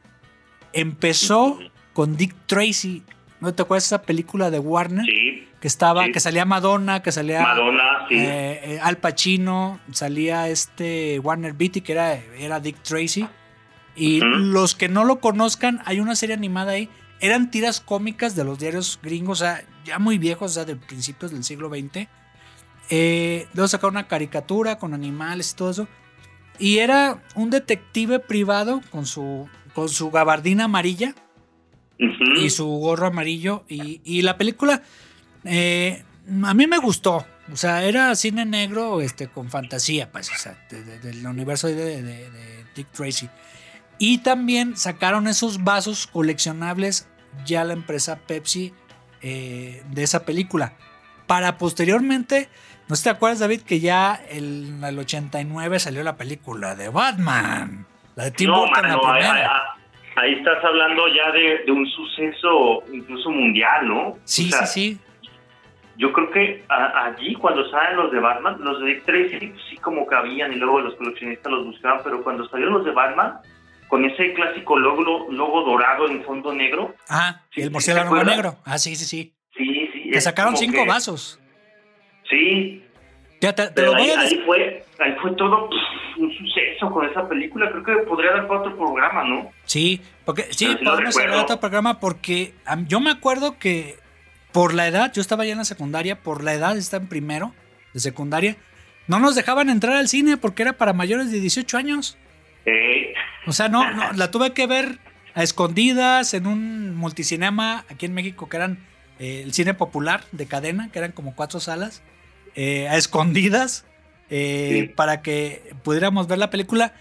Empezó 0.73 1.60
con 1.93 2.17
Dick 2.17 2.36
Tracy. 2.45 3.03
¿No 3.39 3.53
te 3.53 3.62
acuerdas 3.62 3.84
de 3.89 3.95
esa 3.95 4.01
película 4.01 4.51
de 4.51 4.60
Warner? 4.60 5.05
Sí 5.05 5.46
que 5.67 5.69
estaba, 5.69 6.06
que 6.13 6.21
salía 6.21 6.45
Madonna, 6.45 7.03
que 7.03 7.12
salía 7.12 7.41
Madonna, 7.41 8.08
eh, 8.10 8.62
eh, 8.63 8.80
Al 8.82 8.99
Pacino, 8.99 9.82
salía 9.91 10.47
este 10.47 11.19
Warner 11.19 11.51
Beatty, 11.51 11.82
que 11.82 11.91
era, 11.91 12.13
era 12.39 12.62
Dick 12.62 12.82
Tracy. 12.84 13.27
Y 13.97 14.21
los 14.21 14.75
que 14.75 14.88
no 14.88 15.03
lo 15.03 15.19
conozcan, 15.19 15.82
hay 15.84 15.99
una 15.99 16.15
serie 16.15 16.36
animada 16.36 16.71
ahí. 16.71 16.89
Eran 17.19 17.51
tiras 17.51 17.82
cómicas 17.82 18.34
de 18.34 18.45
los 18.45 18.60
diarios 18.60 18.97
gringos, 19.03 19.41
o 19.41 19.43
sea, 19.43 19.65
ya 19.84 19.99
muy 19.99 20.17
viejos, 20.17 20.51
o 20.51 20.53
sea, 20.53 20.63
de 20.63 20.77
principios 20.77 21.32
del 21.32 21.43
siglo 21.43 21.67
XX. 21.67 22.08
Eh, 22.89 23.47
luego 23.53 23.67
sacaron 23.67 23.95
una 23.95 24.08
caricatura 24.08 24.77
con 24.77 24.93
animales 24.93 25.51
y 25.51 25.56
todo 25.58 25.71
eso. 25.71 25.88
Y 26.60 26.77
era 26.77 27.21
un 27.36 27.49
detective 27.49 28.19
privado 28.19 28.80
con 28.89 29.06
su, 29.06 29.49
con 29.73 29.89
su 29.89 30.12
gabardina 30.12 30.63
amarilla 30.63 31.13
y 32.38 32.51
su 32.51 32.67
gorro 32.67 33.08
amarillo. 33.08 33.65
Y, 33.67 33.99
y 34.06 34.21
la 34.21 34.38
película 34.38 34.82
eh, 35.43 36.04
a 36.43 36.54
mí 36.54 36.67
me 36.67 36.78
gustó. 36.78 37.26
O 37.52 37.56
sea, 37.56 37.84
era 37.84 38.13
cine 38.15 38.45
negro 38.45 39.00
este, 39.02 39.28
con 39.28 39.50
fantasía, 39.50 40.12
pues, 40.12 40.30
o 40.32 40.36
sea, 40.36 40.58
del 40.69 41.26
universo 41.26 41.67
de, 41.67 42.28
Dick 42.76 42.91
Tracy. 42.91 43.30
Y 44.00 44.19
también 44.19 44.76
sacaron 44.76 45.28
esos 45.28 45.63
vasos 45.63 46.08
coleccionables 46.08 47.10
ya 47.45 47.63
la 47.63 47.73
empresa 47.73 48.19
Pepsi 48.28 48.73
eh, 49.21 49.82
de 49.89 50.04
esa 50.04 50.26
película. 50.26 50.73
Para 51.26 51.58
posteriormente, 51.58 52.50
¿no 52.89 52.95
te 52.95 53.10
acuerdas, 53.10 53.39
David, 53.39 53.62
que 53.62 53.80
ya 53.80 54.19
en 54.30 54.84
el 54.84 55.00
89 55.00 55.80
salió 55.80 56.04
la 56.04 56.17
película 56.17 56.76
de 56.76 56.89
Batman? 56.89 57.88
La 58.15 58.26
de 58.26 58.32
Tim 58.32 58.52
Burton, 58.52 58.86
Ahí, 60.15 60.34
estás 60.34 60.63
hablando 60.65 61.04
ya 61.10 61.32
de, 61.32 61.71
un 61.71 61.86
suceso 61.86 62.84
incluso 62.91 63.30
mundial, 63.30 63.88
¿no? 63.88 64.17
Sí, 64.26 64.52
sí, 64.52 64.65
sí 64.65 65.00
yo 65.97 66.13
creo 66.13 66.29
que 66.31 66.63
allí 66.69 67.33
cuando 67.36 67.69
salen 67.69 67.97
los 67.97 68.12
de 68.12 68.19
Batman, 68.19 68.57
los 68.60 68.79
de 68.81 68.95
Tracy 69.01 69.53
sí 69.69 69.77
como 69.77 70.05
cabían 70.05 70.53
y 70.53 70.55
luego 70.55 70.81
los 70.81 70.95
coleccionistas 70.95 71.51
los 71.51 71.65
buscaban, 71.65 72.01
pero 72.03 72.23
cuando 72.23 72.47
salieron 72.49 72.75
los 72.75 72.86
de 72.86 72.91
Batman, 72.91 73.39
con 73.88 74.05
ese 74.05 74.33
clásico 74.33 74.77
logo, 74.77 75.27
logo 75.31 75.63
dorado 75.63 76.07
en 76.07 76.23
fondo 76.23 76.53
negro. 76.53 76.93
Ah, 77.10 77.41
el 77.55 77.71
murciélago 77.71 78.23
negro. 78.23 78.57
Ah, 78.65 78.77
sí, 78.77 78.95
sí, 78.95 79.05
sí. 79.05 79.33
Sí, 79.55 79.89
sí. 79.91 80.12
Que 80.12 80.21
sacaron 80.21 80.55
cinco 80.55 80.86
vasos. 80.86 81.39
Sí. 82.29 82.83
te, 83.39 83.47
ahí, 83.47 84.43
fue, 84.45 84.86
ahí 84.99 85.15
fue 85.21 85.31
todo 85.36 85.69
un 86.17 86.31
suceso 86.38 86.91
con 86.91 87.10
esa 87.10 87.27
película. 87.27 87.71
Creo 87.71 87.83
que 87.83 88.05
podría 88.05 88.31
dar 88.31 88.47
para 88.47 88.60
otro 88.60 88.77
programa, 88.77 89.23
¿no? 89.23 89.49
Sí, 89.65 90.01
porque 90.25 90.43
sí, 90.51 90.77
podemos 90.83 91.15
de 91.15 91.31
otro 91.31 91.60
programa 91.60 91.99
porque 91.99 92.53
yo 92.88 92.99
me 92.99 93.10
acuerdo 93.10 93.57
que 93.57 93.95
por 94.51 94.73
la 94.73 94.88
edad, 94.88 95.12
yo 95.13 95.21
estaba 95.21 95.45
ya 95.45 95.51
en 95.51 95.57
la 95.57 95.65
secundaria, 95.65 96.21
por 96.21 96.43
la 96.43 96.53
edad 96.53 96.77
está 96.77 96.97
en 96.97 97.07
primero 97.07 97.53
de 97.93 97.99
secundaria, 97.99 98.57
no 99.07 99.19
nos 99.19 99.36
dejaban 99.36 99.69
entrar 99.69 99.95
al 99.95 100.07
cine 100.07 100.38
porque 100.38 100.63
era 100.63 100.73
para 100.73 100.93
mayores 100.93 101.31
de 101.31 101.39
18 101.39 101.77
años. 101.77 102.17
O 103.45 103.53
sea, 103.53 103.69
no, 103.69 103.86
la 104.13 104.31
tuve 104.31 104.53
que 104.53 104.67
ver 104.67 104.99
a 105.33 105.43
escondidas 105.43 106.33
en 106.33 106.47
un 106.47 106.95
multicinema 106.95 107.86
aquí 107.89 108.05
en 108.05 108.13
México 108.13 108.49
que 108.49 108.57
eran 108.57 108.79
eh, 109.19 109.41
el 109.43 109.53
cine 109.53 109.73
popular 109.73 110.23
de 110.31 110.45
cadena, 110.45 110.89
que 110.91 110.99
eran 110.99 111.12
como 111.12 111.36
cuatro 111.36 111.60
salas, 111.60 112.01
eh, 112.55 112.88
a 112.88 112.97
escondidas 112.97 113.86
eh, 114.29 114.91
para 114.95 115.21
que 115.21 115.73
pudiéramos 115.83 116.27
ver 116.27 116.39
la 116.39 116.49
película 116.49 116.93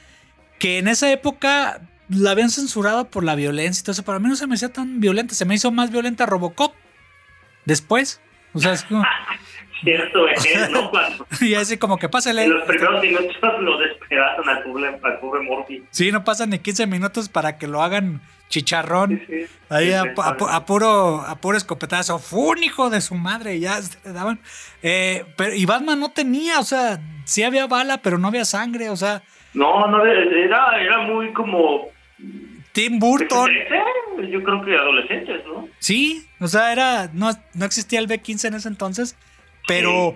que 0.59 0.79
en 0.79 0.87
esa 0.87 1.11
época 1.11 1.81
la 2.09 2.31
habían 2.31 2.51
censurado 2.51 3.11
por 3.11 3.25
la 3.25 3.35
violencia 3.35 3.81
y 3.81 3.85
todo 3.85 3.93
eso, 3.93 4.05
pero 4.05 4.17
a 4.17 4.21
mí 4.21 4.29
no 4.29 4.37
se 4.37 4.47
me 4.47 4.55
hacía 4.55 4.73
tan 4.73 5.01
violenta, 5.01 5.35
se 5.35 5.45
me 5.45 5.55
hizo 5.55 5.71
más 5.73 5.91
violenta 5.91 6.25
Robocop 6.25 6.75
después. 7.67 8.23
O 8.55 8.59
sea, 8.59 8.73
es 8.73 8.85
como. 8.85 9.05
Cierto, 9.83 10.27
es, 10.27 10.71
¿no? 10.71 10.91
y 11.43 11.55
así 11.55 11.77
como 11.77 11.99
que 11.99 12.09
pásale. 12.09 12.45
En 12.45 12.55
los 12.55 12.65
primeros 12.65 13.03
minutos 13.03 13.61
lo 13.61 13.79
despedazan 13.79 14.49
al 14.49 14.63
pobre, 14.63 14.89
al 14.89 15.19
pobre 15.19 15.43
Morphy. 15.43 15.85
Sí, 15.91 16.11
no 16.11 16.25
pasan 16.25 16.49
ni 16.49 16.59
15 16.59 16.87
minutos 16.87 17.29
para 17.29 17.59
que 17.59 17.67
lo 17.67 17.83
hagan 17.83 18.23
chicharrón. 18.49 19.21
Ahí 19.69 19.93
a, 19.93 20.15
puro, 20.65 21.21
a 21.21 21.37
puro 21.37 21.57
escopetazo. 21.57 22.19
Fue 22.19 22.41
un 22.57 22.65
hijo 22.65 22.91
de 22.91 23.01
su 23.01 23.15
madre, 23.15 23.59
ya 23.61 23.83
se 23.83 24.13
daban. 24.13 24.41
Eh, 24.83 25.25
pero, 25.37 25.55
y 25.55 25.67
Batman 25.67 26.01
no 26.01 26.11
tenía, 26.11 26.59
o 26.59 26.65
sea, 26.65 26.99
sí 27.25 27.43
había 27.43 27.67
bala, 27.67 27.99
pero 27.99 28.19
no 28.19 28.29
había 28.29 28.45
sangre, 28.45 28.89
o 28.89 28.97
sea. 28.97 29.23
No, 29.55 29.87
no, 29.89 30.05
era, 30.05 30.81
era 30.81 30.99
muy 31.03 31.33
como 31.33 31.89
Tim 32.77 32.99
Burton. 32.99 33.51
Yo 34.31 34.43
creo 34.43 34.63
que 34.63 34.77
adolescentes, 34.77 35.43
¿no? 35.47 35.67
Sí, 35.79 36.27
o 36.41 36.47
sea, 36.47 36.73
era 36.73 37.11
no, 37.15 37.31
no 37.55 37.65
existía 37.65 37.99
el 38.01 38.07
B15 38.07 38.49
en 38.49 38.55
ese 38.55 38.69
entonces, 38.69 39.17
pero 39.67 40.15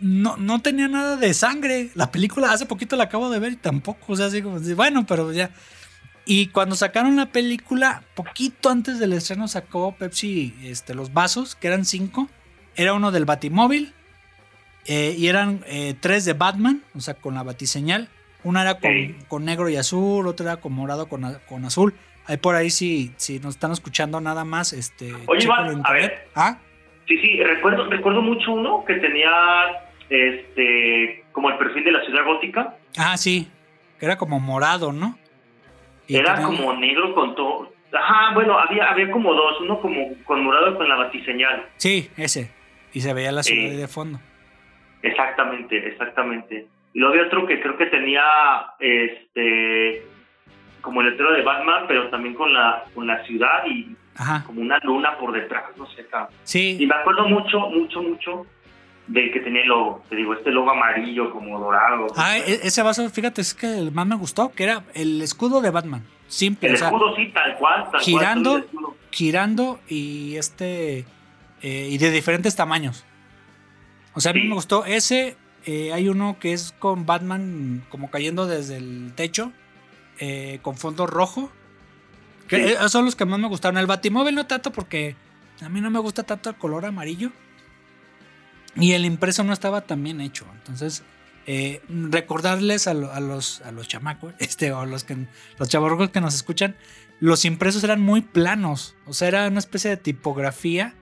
no, 0.00 0.36
no 0.36 0.60
tenía 0.60 0.88
nada 0.88 1.16
de 1.16 1.32
sangre. 1.32 1.88
La 1.94 2.12
película 2.12 2.52
hace 2.52 2.66
poquito 2.66 2.96
la 2.96 3.04
acabo 3.04 3.30
de 3.30 3.38
ver 3.38 3.52
y 3.52 3.56
tampoco. 3.56 4.12
O 4.12 4.16
sea, 4.16 4.26
así 4.26 4.42
como, 4.42 4.60
bueno, 4.60 5.06
pero 5.06 5.32
ya. 5.32 5.50
Y 6.26 6.48
cuando 6.48 6.76
sacaron 6.76 7.16
la 7.16 7.32
película, 7.32 8.02
poquito 8.14 8.68
antes 8.68 8.98
del 8.98 9.14
estreno 9.14 9.48
sacó 9.48 9.92
Pepsi 9.92 10.54
este, 10.64 10.92
los 10.92 11.14
vasos, 11.14 11.54
que 11.54 11.68
eran 11.68 11.86
cinco. 11.86 12.28
Era 12.74 12.92
uno 12.92 13.10
del 13.10 13.24
Batimóvil. 13.24 13.94
eh, 14.84 15.14
y 15.16 15.28
eran 15.28 15.64
eh, 15.66 15.94
tres 15.98 16.26
de 16.26 16.34
Batman, 16.34 16.82
o 16.94 17.00
sea, 17.00 17.14
con 17.14 17.34
la 17.34 17.42
batiseñal. 17.42 18.10
Una 18.46 18.62
era 18.62 18.74
con, 18.78 18.90
Sí. 18.92 19.16
con 19.28 19.44
negro 19.44 19.68
y 19.68 19.76
azul, 19.76 20.26
otra 20.26 20.52
era 20.52 20.60
con 20.60 20.72
morado 20.72 21.08
con, 21.08 21.22
con 21.48 21.64
azul. 21.64 21.94
Ahí 22.26 22.36
por 22.36 22.54
ahí, 22.54 22.70
si, 22.70 23.12
si 23.16 23.38
nos 23.40 23.54
están 23.56 23.72
escuchando 23.72 24.20
nada 24.20 24.44
más, 24.44 24.72
este. 24.72 25.12
Oye, 25.26 25.44
Iván, 25.44 25.82
a 25.84 25.92
ver. 25.92 26.28
Ah, 26.34 26.58
Sí, 27.08 27.16
sí, 27.18 27.40
recuerdo, 27.42 27.88
recuerdo 27.88 28.20
mucho 28.20 28.52
uno 28.52 28.84
que 28.84 28.94
tenía 28.94 29.30
este 30.10 31.24
como 31.32 31.50
el 31.50 31.58
perfil 31.58 31.84
de 31.84 31.92
la 31.92 32.04
ciudad 32.04 32.24
gótica. 32.24 32.76
ah, 32.98 33.16
sí. 33.16 33.48
Que 33.98 34.06
era 34.06 34.16
como 34.16 34.38
morado, 34.40 34.92
¿no? 34.92 35.18
Y 36.06 36.16
Era 36.16 36.34
tenía- 36.34 36.46
como 36.46 36.72
negro 36.74 37.14
con 37.14 37.34
todo. 37.34 37.72
Ajá, 37.92 38.34
bueno, 38.34 38.58
había, 38.58 38.90
había 38.90 39.10
como 39.10 39.32
dos, 39.34 39.60
uno 39.60 39.80
como 39.80 40.14
con 40.24 40.42
morado 40.44 40.76
con 40.76 40.88
la 40.88 40.96
batiseñal. 40.96 41.66
Sí, 41.76 42.10
ese. 42.16 42.50
Y 42.92 43.00
se 43.00 43.12
veía 43.14 43.32
la 43.32 43.42
ciudad 43.42 43.70
ahí 43.70 43.76
de 43.76 43.88
fondo. 43.88 44.18
Exactamente, 45.02 45.88
exactamente. 45.88 46.66
Y 46.96 46.98
luego 46.98 47.12
había 47.12 47.26
otro 47.26 47.46
que 47.46 47.60
creo 47.60 47.76
que 47.76 47.86
tenía 47.86 48.22
este 48.80 50.02
como 50.80 51.02
el 51.02 51.10
letrero 51.10 51.32
de 51.34 51.42
Batman, 51.42 51.84
pero 51.86 52.08
también 52.08 52.34
con 52.34 52.54
la 52.54 52.84
con 52.94 53.06
la 53.06 53.22
ciudad 53.26 53.66
y 53.66 53.94
Ajá. 54.16 54.44
como 54.46 54.62
una 54.62 54.78
luna 54.82 55.18
por 55.18 55.30
detrás, 55.32 55.64
no 55.76 55.86
sé, 55.90 56.00
acá. 56.02 56.28
Y 56.30 56.36
Sí, 56.44 56.86
me 56.88 56.94
acuerdo 56.94 57.28
mucho, 57.28 57.60
mucho, 57.68 58.00
mucho 58.02 58.46
del 59.08 59.30
que 59.30 59.40
tenía 59.40 59.60
el 59.60 59.68
logo, 59.68 60.02
te 60.08 60.16
digo, 60.16 60.32
este 60.32 60.50
logo 60.50 60.70
amarillo 60.70 61.30
como 61.32 61.58
dorado. 61.60 62.06
ah, 62.16 62.38
e- 62.38 62.60
ese 62.62 62.82
vaso, 62.82 63.06
fíjate, 63.10 63.42
es 63.42 63.52
que 63.52 63.66
el 63.78 63.92
más 63.92 64.06
me 64.06 64.14
gustó, 64.16 64.50
que 64.52 64.64
era 64.64 64.82
el 64.94 65.20
escudo 65.20 65.60
de 65.60 65.70
Batman. 65.70 66.02
Simple, 66.28 66.68
el 66.70 66.74
o 66.76 66.78
sea, 66.78 66.88
escudo 66.88 67.14
sí, 67.14 67.26
tal 67.26 67.56
cual, 67.56 67.84
tal 67.92 68.00
girando. 68.00 68.64
cual. 68.72 68.86
girando 69.10 69.80
y 69.88 70.36
este. 70.36 71.00
eh, 71.62 71.88
y 71.90 71.98
de 71.98 72.10
diferentes 72.10 72.56
tamaños. 72.56 73.04
O 74.14 74.20
sea, 74.20 74.30
a 74.30 74.34
mí 74.34 74.42
me 74.44 74.54
gustó 74.54 74.84
ese. 74.86 75.36
Eh, 75.66 75.92
hay 75.92 76.08
uno 76.08 76.38
que 76.40 76.52
es 76.54 76.72
con 76.78 77.04
Batman 77.06 77.84
como 77.90 78.10
cayendo 78.10 78.46
desde 78.46 78.76
el 78.78 79.12
techo, 79.14 79.52
eh, 80.18 80.60
con 80.62 80.76
fondo 80.76 81.06
rojo. 81.06 81.52
Que 82.48 82.56
Sí. 82.68 82.72
eh, 82.80 82.88
son 82.88 83.04
los 83.04 83.16
que 83.16 83.24
más 83.26 83.38
me 83.38 83.48
gustaron. 83.48 83.76
El 83.78 83.86
Batimóvil 83.86 84.34
no 84.34 84.46
tanto 84.46 84.72
porque 84.72 85.16
a 85.60 85.68
mí 85.68 85.80
no 85.80 85.90
me 85.90 85.98
gusta 85.98 86.22
tanto 86.22 86.48
el 86.50 86.56
color 86.56 86.86
amarillo. 86.86 87.30
Y 88.76 88.92
el 88.92 89.04
impreso 89.04 89.42
no 89.42 89.52
estaba 89.52 89.80
tan 89.82 90.02
bien 90.02 90.20
hecho. 90.20 90.46
Entonces, 90.58 91.02
eh, 91.46 91.80
recordarles 91.88 92.86
a, 92.86 92.94
lo- 92.94 93.12
a 93.12 93.20
los, 93.20 93.60
a 93.62 93.72
los 93.72 93.88
chamacos, 93.88 94.34
este, 94.38 94.72
o 94.72 94.80
a 94.80 94.86
los, 94.86 95.04
que, 95.04 95.16
los 95.58 95.68
chavorrucos 95.68 96.10
que 96.10 96.20
nos 96.20 96.34
escuchan, 96.34 96.76
los 97.20 97.44
impresos 97.44 97.82
eran 97.84 98.00
muy 98.02 98.20
planos. 98.20 98.94
O 99.06 99.14
sea, 99.14 99.28
era 99.28 99.48
una 99.48 99.58
especie 99.58 99.90
de 99.90 99.96
tipografía. 99.96 100.94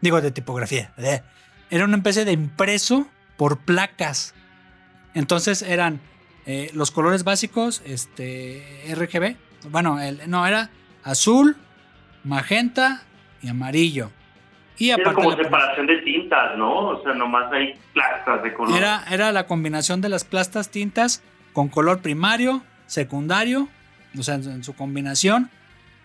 Digo, 0.00 0.20
de 0.20 0.30
tipografía. 0.30 0.92
Era 1.70 1.84
una 1.84 1.96
especie 1.96 2.24
de 2.24 2.32
impreso 2.32 3.08
por 3.36 3.58
placas. 3.58 4.34
Entonces 5.14 5.62
eran 5.62 6.00
eh, 6.46 6.70
los 6.74 6.90
colores 6.90 7.24
básicos, 7.24 7.82
este, 7.84 8.64
RGB. 8.94 9.36
Bueno, 9.70 10.00
el, 10.00 10.20
no, 10.28 10.46
era 10.46 10.70
azul, 11.04 11.56
magenta 12.24 13.02
y 13.42 13.48
amarillo. 13.48 14.10
Y 14.78 14.90
Era 14.90 15.02
aparte 15.02 15.14
como 15.16 15.30
le 15.30 15.36
ponías- 15.36 15.46
separación 15.46 15.86
de 15.86 15.96
tintas, 15.98 16.56
¿no? 16.56 16.88
O 16.88 17.02
sea, 17.02 17.12
nomás 17.14 17.52
hay 17.52 17.74
plastas 17.92 18.42
de 18.42 18.54
color. 18.54 18.76
era, 18.76 19.04
era 19.10 19.30
la 19.32 19.46
combinación 19.46 20.00
de 20.00 20.08
las 20.08 20.24
plastas 20.24 20.70
tintas 20.70 21.22
con 21.52 21.68
color 21.68 22.00
primario, 22.00 22.62
secundario, 22.86 23.68
o 24.18 24.22
sea, 24.22 24.36
en, 24.36 24.50
en 24.50 24.64
su 24.64 24.74
combinación, 24.74 25.50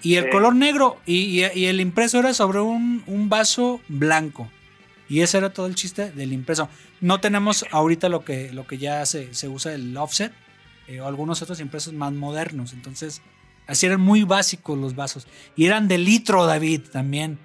y 0.02 0.16
el 0.16 0.26
Sí. 0.26 0.30
color 0.32 0.56
negro, 0.56 0.98
y, 1.06 1.42
y- 1.44 1.52
y 1.60 1.66
el 1.66 1.80
impreso 1.82 2.20
era 2.20 2.34
sobre 2.34 2.60
un, 2.60 3.04
un 3.08 3.30
vaso 3.30 3.82
blanco. 3.88 4.52
Y 5.10 5.22
ese 5.22 5.38
era 5.38 5.52
todo 5.54 5.66
el 5.68 5.76
chiste 5.76 6.12
del 6.12 6.34
impreso. 6.34 6.70
No 7.00 7.20
tenemos 7.20 7.66
ahorita 7.72 8.10
lo 8.10 8.26
que, 8.26 8.52
lo 8.52 8.66
que 8.66 8.78
ya 8.78 9.06
se, 9.06 9.34
se 9.34 9.48
usa 9.48 9.74
el 9.74 9.96
offset, 9.98 10.34
eh, 10.88 11.02
o 11.02 11.08
algunos 11.08 11.42
otros 11.42 11.60
impresos 11.60 11.94
más 11.94 12.14
modernos. 12.14 12.74
Entonces, 12.74 13.22
así 13.68 13.86
eran 13.86 14.02
muy 14.02 14.24
básicos 14.24 14.78
los 14.78 14.96
vasos. 14.96 15.28
Y 15.56 15.66
eran 15.66 15.88
de 15.88 15.98
litro, 15.98 16.46
David, 16.46 16.82
también. 16.92 17.40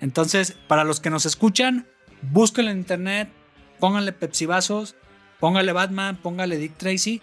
Entonces, 0.00 0.56
para 0.68 0.84
los 0.84 1.00
que 1.00 1.10
nos 1.10 1.26
escuchan, 1.26 1.86
búsquenlo 2.22 2.70
en 2.70 2.78
internet, 2.78 3.28
pónganle 3.80 4.12
Pepsi 4.12 4.46
vasos, 4.46 4.94
póngale 5.40 5.72
Batman, 5.72 6.16
póngale 6.16 6.56
Dick 6.56 6.76
Tracy. 6.76 7.20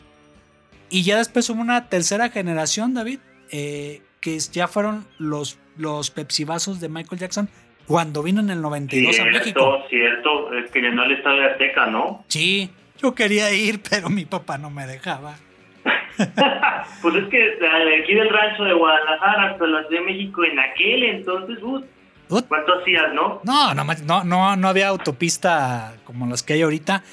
Y 0.90 1.04
ya 1.04 1.18
después 1.18 1.50
hubo 1.50 1.62
una 1.62 1.90
tercera 1.90 2.30
generación, 2.30 2.94
David, 2.94 3.20
eh, 3.50 4.04
que 4.20 4.38
ya 4.40 4.68
fueron 4.68 5.08
los, 5.18 5.58
los 5.78 6.12
Pepsi 6.12 6.44
vasos 6.44 6.80
de 6.80 6.90
Michael 6.90 7.20
Jackson 7.20 7.50
cuando 7.88 8.24
vino 8.24 8.42
en 8.42 8.50
el 8.50 8.62
92 8.62 9.20
a 9.20 9.26
México. 9.26 9.42
Cierto, 9.44 9.90
cierto, 9.90 10.54
es 10.54 10.72
que 10.72 10.82
llenó 10.82 11.04
el 11.04 11.12
estadio 11.14 11.42
de 11.42 11.52
Azteca, 11.52 11.86
¿no? 11.88 12.24
Sí, 12.28 12.70
yo 12.98 13.14
quería 13.16 13.52
ir, 13.54 13.82
pero 13.90 14.10
mi 14.10 14.26
papá 14.26 14.58
no 14.58 14.70
me 14.70 14.86
dejaba. 14.88 15.36
pues 17.02 17.16
es 17.16 17.26
que 17.30 17.38
de 17.38 18.02
aquí 18.02 18.14
del 18.16 18.30
rancho 18.30 18.64
de 18.64 18.74
Guadalajara 18.74 19.52
hasta 19.52 19.68
la 19.68 19.86
Ciudad 19.88 20.02
de 20.02 20.06
México 20.14 20.44
en 20.46 20.58
aquel 20.60 21.04
entonces, 21.04 21.62
uh. 21.62 21.84
¿cuánto 22.48 22.80
hacías, 22.80 23.14
no? 23.14 23.42
No, 23.44 23.74
no, 23.74 23.84
no, 23.84 24.24
no, 24.24 24.56
no 24.56 24.68
había 24.68 24.88
autopista 24.88 25.96
como 26.06 26.26
las 26.28 26.42
que 26.44 26.54
hay 26.54 26.62
ahorita. 26.62 27.04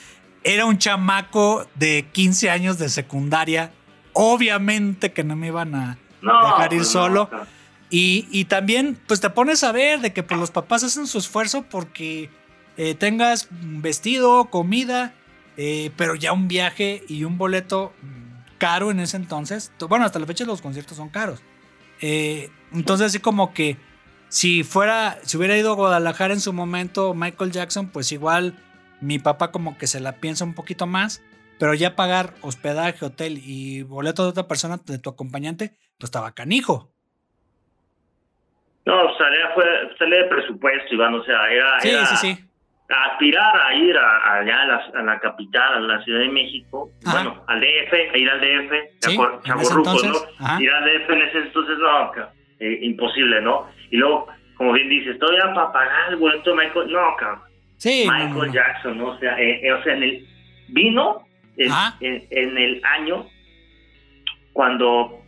Era 0.45 0.65
un 0.67 0.79
chamaco 0.79 1.67
de 1.75 2.07
15 2.13 2.51
años 2.51 2.79
de 2.79 2.89
secundaria. 2.89 3.71
Obviamente 4.13 5.13
que 5.13 5.25
no 5.25 5.37
me 5.37 5.49
iban 5.49 5.75
a 5.75 5.99
No, 6.21 6.45
dejar 6.47 6.73
ir 6.73 6.79
pues 6.81 6.95
no, 6.95 7.01
solo. 7.03 7.29
no. 7.33 7.62
Y, 7.95 8.47
también, 8.47 8.99
pues 9.07 9.21
te 9.21 9.29
pones 9.29 9.63
a 9.65 9.71
ver 9.71 10.01
de 10.01 10.15
que 10.15 10.23
pues, 10.23 10.41
los 10.41 10.51
papás 10.51 10.83
hacen 10.83 11.07
su 11.07 11.19
esfuerzo 11.19 11.67
porque 11.69 12.31
eh, 12.79 12.95
tengas 12.95 13.49
vestido, 13.51 14.49
comida, 14.49 15.13
eh, 15.59 15.91
pero 15.99 16.15
ya 16.15 16.33
un 16.33 16.49
viaje 16.49 17.03
y 17.07 17.25
un 17.25 17.37
boleto 17.37 17.93
mm, 18.01 18.57
caro 18.57 18.91
en 18.91 18.99
ese 19.01 19.19
entonces. 19.19 19.73
To- 19.77 19.89
Bueno, 19.89 20.07
hasta 20.07 20.19
la 20.19 20.25
fecha 20.27 20.47
los 20.47 20.63
conciertos 20.63 20.97
son 20.97 21.11
caros. 21.11 21.43
Eh, 22.01 22.49
entonces, 22.73 23.09
así 23.09 23.19
como 23.19 23.53
que 23.53 23.77
si 24.31 24.65
fuera, 24.65 25.19
si 25.25 25.37
hubiera 25.37 25.59
ido 25.59 25.73
a 25.73 25.77
Guadalajara 25.77 26.33
en 26.33 26.41
su 26.41 26.55
momento 26.55 27.13
Michael 27.13 27.53
Jackson, 27.53 27.91
pues 27.91 28.11
igual 28.11 28.59
mi 29.03 29.19
papá 29.19 29.51
como 29.53 29.77
que 29.77 29.87
se 29.87 30.01
la 30.01 30.17
piensa 30.17 30.45
un 30.47 30.55
poquito 30.55 30.87
más. 30.87 31.21
Pero 31.59 31.75
ya 31.75 31.95
pagar 31.95 32.35
hospedaje, 32.41 33.05
hotel 33.05 33.39
y 33.45 33.83
boleto 33.83 34.23
de 34.25 34.31
otra 34.31 34.49
persona, 34.49 34.81
de 34.87 34.99
tu 34.99 35.11
acompañante, 35.11 35.77
pues 35.99 36.09
estaba 36.09 36.33
canijo. 36.35 36.92
No, 38.85 39.17
salía, 39.17 39.49
fue, 39.55 39.65
salía 39.99 40.19
de 40.23 40.29
presupuesto, 40.29 40.95
Iván, 40.95 41.15
o 41.15 41.23
sea, 41.25 41.47
era, 41.49 41.81
Sí, 41.81 41.91
era 41.91 42.07
sí, 42.07 42.17
sí. 42.35 42.45
aspirar 42.89 43.61
a 43.61 43.75
ir 43.75 43.97
a, 43.97 44.35
allá 44.39 44.63
a 44.63 44.67
la, 44.67 44.77
a 44.95 45.03
la 45.03 45.21
capital, 45.21 45.75
a 45.75 45.81
la 45.81 46.03
Ciudad 46.05 46.21
de 46.21 46.29
México, 46.29 46.91
Ajá. 47.07 47.23
bueno, 47.23 47.45
al 47.47 47.61
DF, 47.61 47.93
a 48.13 48.19
ir 48.19 48.29
al 48.31 48.41
DF, 48.41 48.73
Sí, 49.01 49.19
entonces, 49.47 50.11
¿no? 50.11 50.45
ajá. 50.45 50.61
Ir 50.63 50.71
al 50.71 50.85
DF 50.85 51.11
en 51.11 51.23
ese 51.23 51.39
entonces, 51.39 51.79
no, 51.79 52.13
eh, 52.61 52.79
imposible, 52.83 53.41
¿no? 53.41 53.69
Y 53.91 53.97
luego, 53.99 54.27
como 54.57 54.73
bien 54.73 54.89
dices, 54.89 55.19
todavía 55.19 55.55
para 55.55 55.73
pagar 55.73 56.11
el 56.11 56.17
boleto 56.17 56.51
de 56.51 56.57
Michael, 56.57 56.93
no, 56.93 57.17
cabrón. 57.17 57.41
Sí, 57.77 58.05
Michael 58.09 58.35
no, 58.35 58.47
no. 58.47 58.53
Jackson, 58.53 58.99
¿no? 58.99 59.07
O 59.07 59.19
sea, 59.19 59.41
eh, 59.41 59.61
eh, 59.63 59.73
o 59.73 59.83
sea, 59.85 59.95
en 59.95 60.03
el, 60.03 60.27
vino 60.69 61.25
en- 62.01 62.27
en 62.31 62.59
el 62.59 62.81
año 62.85 63.27
cuando 64.53 65.21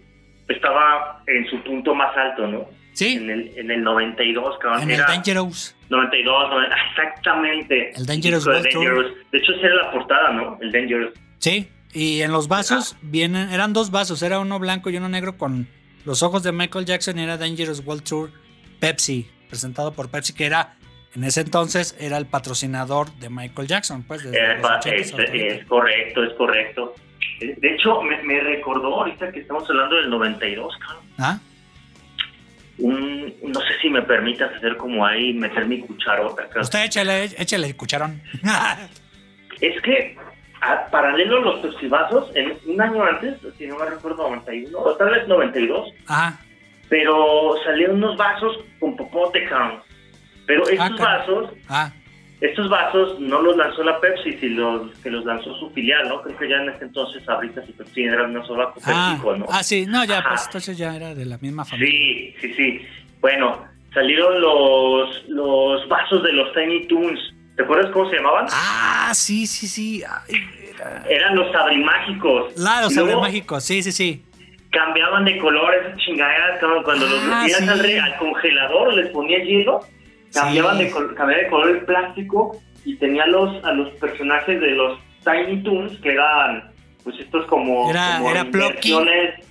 estaba 0.48 1.22
en 1.26 1.46
su 1.48 1.62
punto 1.62 1.94
más 1.94 2.16
alto, 2.16 2.46
¿no? 2.46 2.68
Sí, 2.94 3.14
En 3.14 3.28
el, 3.28 3.52
en 3.58 3.70
el 3.70 3.82
92, 3.82 4.58
cabrón. 4.60 4.82
en 4.82 4.90
el 4.92 5.00
Dangerous. 5.00 5.74
92, 5.90 6.50
no, 6.50 6.56
exactamente. 6.62 7.92
El 7.96 8.06
Dangerous 8.06 8.44
Tour. 8.44 8.62
Dangerous. 8.62 9.12
De 9.32 9.38
hecho, 9.38 9.52
esa 9.52 9.66
era 9.66 9.74
la 9.84 9.90
portada, 9.92 10.32
¿no? 10.32 10.58
El 10.60 10.72
Dangerous. 10.72 11.12
Sí, 11.38 11.68
y 11.92 12.22
en 12.22 12.32
los 12.32 12.48
vasos 12.48 12.96
vienen, 13.02 13.50
eran 13.50 13.72
dos 13.72 13.90
vasos, 13.90 14.22
era 14.22 14.38
uno 14.38 14.58
blanco 14.58 14.90
y 14.90 14.96
uno 14.96 15.08
negro 15.08 15.36
con 15.36 15.68
los 16.04 16.22
ojos 16.22 16.42
de 16.42 16.52
Michael 16.52 16.84
Jackson 16.84 17.18
y 17.18 17.22
era 17.22 17.36
Dangerous 17.36 17.82
World 17.84 18.02
Tour 18.04 18.30
Pepsi, 18.80 19.28
presentado 19.48 19.92
por 19.92 20.10
Pepsi, 20.10 20.32
que 20.34 20.46
era, 20.46 20.74
en 21.14 21.24
ese 21.24 21.40
entonces, 21.42 21.96
era 22.00 22.16
el 22.18 22.26
patrocinador 22.26 23.12
de 23.16 23.30
Michael 23.30 23.68
Jackson, 23.68 24.02
pues 24.04 24.22
desde 24.24 24.38
Eh, 24.38 24.54
los 24.54 24.62
pa- 24.62 24.80
80s 24.80 25.30
es, 25.32 25.64
correcto, 25.66 26.24
es 26.24 26.32
correcto. 26.34 26.94
De 27.40 27.74
hecho, 27.74 28.00
me, 28.02 28.22
me 28.22 28.40
recordó 28.40 28.94
ahorita 29.00 29.30
que 29.32 29.40
estamos 29.40 29.68
hablando 29.68 29.96
del 29.96 30.10
92, 30.10 30.74
cabrón. 30.78 31.02
¿Ah? 31.18 31.38
Un, 32.78 33.32
no 33.42 33.60
sé 33.60 33.68
si 33.80 33.88
me 33.88 34.02
permitas 34.02 34.52
hacer 34.54 34.76
como 34.76 35.06
ahí, 35.06 35.32
meter 35.34 35.66
mi 35.66 35.80
cucharota. 35.80 36.48
Usted 36.60 36.84
échale, 36.84 37.24
échale 37.38 37.66
el 37.68 37.76
cucharón. 37.76 38.20
Es 39.60 39.80
que, 39.82 40.16
a- 40.60 40.86
paralelo 40.90 41.38
a 41.38 41.40
los 41.40 41.60
pepsivazos, 41.60 42.34
en 42.34 42.56
un 42.66 42.80
año 42.80 43.04
antes, 43.04 43.36
si 43.56 43.66
no 43.66 43.76
me 43.78 43.86
recuerdo, 43.86 44.28
91, 44.28 44.76
o 44.78 44.96
tal 44.96 45.10
vez 45.10 45.28
92, 45.28 45.90
Ajá, 46.08 46.40
pero 46.88 47.54
salieron 47.64 47.96
unos 47.96 48.16
vasos 48.16 48.58
con 48.80 48.96
popote, 48.96 49.44
cabrón. 49.48 49.80
Pero 50.46 50.62
estos 50.68 50.98
caray. 50.98 51.18
vasos 51.18 51.50
ah, 51.68 51.92
estos 52.40 52.68
vasos 52.68 53.18
no 53.20 53.40
los 53.40 53.56
lanzó 53.56 53.82
la 53.84 54.00
Pepsi, 54.00 54.34
sino 54.34 54.90
que 55.02 55.10
los 55.10 55.24
lanzó 55.24 55.56
su 55.58 55.70
filial, 55.70 56.08
¿no? 56.08 56.20
Creo 56.22 56.36
que 56.36 56.48
ya 56.48 56.56
en 56.56 56.70
ese 56.70 56.84
entonces 56.84 57.24
Sabritas 57.24 57.68
y 57.68 57.72
Pepsi 57.72 58.04
eran 58.04 58.30
una 58.30 58.44
sola 58.44 58.72
ah, 58.84 59.18
¿no? 59.38 59.46
Ah, 59.48 59.62
sí, 59.62 59.86
no, 59.86 60.04
ya, 60.04 60.22
pues 60.28 60.44
entonces 60.46 60.76
ya 60.76 60.94
era 60.94 61.14
de 61.14 61.24
la 61.24 61.38
misma 61.38 61.64
familia. 61.64 61.88
Sí, 61.88 62.34
sí, 62.40 62.54
sí. 62.54 62.86
Bueno, 63.20 63.64
salieron 63.92 64.40
los, 64.40 65.28
los 65.28 65.88
vasos 65.88 66.22
de 66.22 66.32
los 66.32 66.52
Tiny 66.52 66.86
Toons. 66.86 67.34
¿Te 67.56 67.62
acuerdas 67.62 67.90
cómo 67.92 68.10
se 68.10 68.16
llamaban? 68.16 68.46
Ah, 68.50 69.12
sí, 69.14 69.46
sí, 69.46 69.68
sí. 69.68 70.02
Eran 71.08 71.36
los 71.36 71.50
sabrimágicos. 71.52 72.52
Claro, 72.54 72.86
los 72.86 72.94
sabrimágicos, 72.94 73.64
sí, 73.64 73.82
sí, 73.82 73.92
sí. 73.92 74.24
Cambiaban 74.70 75.24
de 75.24 75.38
color 75.38 75.72
esas 75.72 75.96
chingaderas 75.98 76.58
cuando 76.84 77.06
los 77.06 77.20
ah, 77.22 77.42
metías 77.42 77.68
al, 77.68 78.16
congelador, 78.18 78.92
les 78.94 79.08
ponías 79.10 79.46
hielo 79.46 79.80
cambiaban 80.34 80.78
de, 80.78 80.90
cambiaba 80.90 81.42
de 81.42 81.48
color 81.48 81.70
el 81.70 81.84
plástico 81.84 82.60
y 82.84 82.96
tenía 82.96 83.26
los, 83.26 83.64
a 83.64 83.72
los 83.72 83.90
personajes 83.94 84.60
de 84.60 84.70
los 84.72 84.98
Tiny 85.24 85.62
Toons 85.62 85.98
que 86.00 86.12
eran 86.12 86.74
pues 87.02 87.18
estos 87.20 87.46
como, 87.46 87.90
era, 87.90 88.20
era 88.30 88.46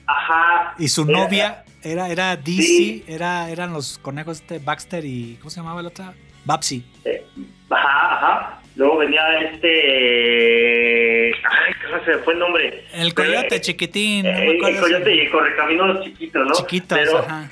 ajá. 0.07 0.75
Y 0.79 0.87
su 0.87 1.05
novia 1.05 1.63
era, 1.83 2.09
era 2.09 2.35
DC, 2.35 3.03
era, 3.07 3.49
eran 3.49 3.73
los 3.73 3.99
conejos 3.99 4.41
este 4.41 4.57
Baxter 4.59 5.05
y 5.05 5.37
¿cómo 5.39 5.51
se 5.51 5.57
llamaba 5.57 5.81
el 5.81 5.87
otro? 5.87 6.05
Babsy. 6.45 6.83
Eh, 7.05 7.23
ajá, 7.69 8.15
ajá. 8.15 8.59
Luego 8.75 8.97
venía 8.97 9.39
este. 9.39 11.27
Ay, 11.31 11.73
¿cómo 11.85 12.03
se 12.03 12.17
fue 12.23 12.33
el 12.33 12.39
nombre? 12.39 12.83
El 12.93 13.13
coyote 13.13 13.61
chiquitín. 13.61 14.25
el, 14.25 14.57
coyote 14.59 15.15
y 15.15 15.19
el 15.19 15.31
correcaminos 15.31 16.03
chiquito, 16.03 16.43
¿no? 16.43 16.53
Chiquitos, 16.53 16.97
Pero, 16.97 17.19
ajá. 17.19 17.51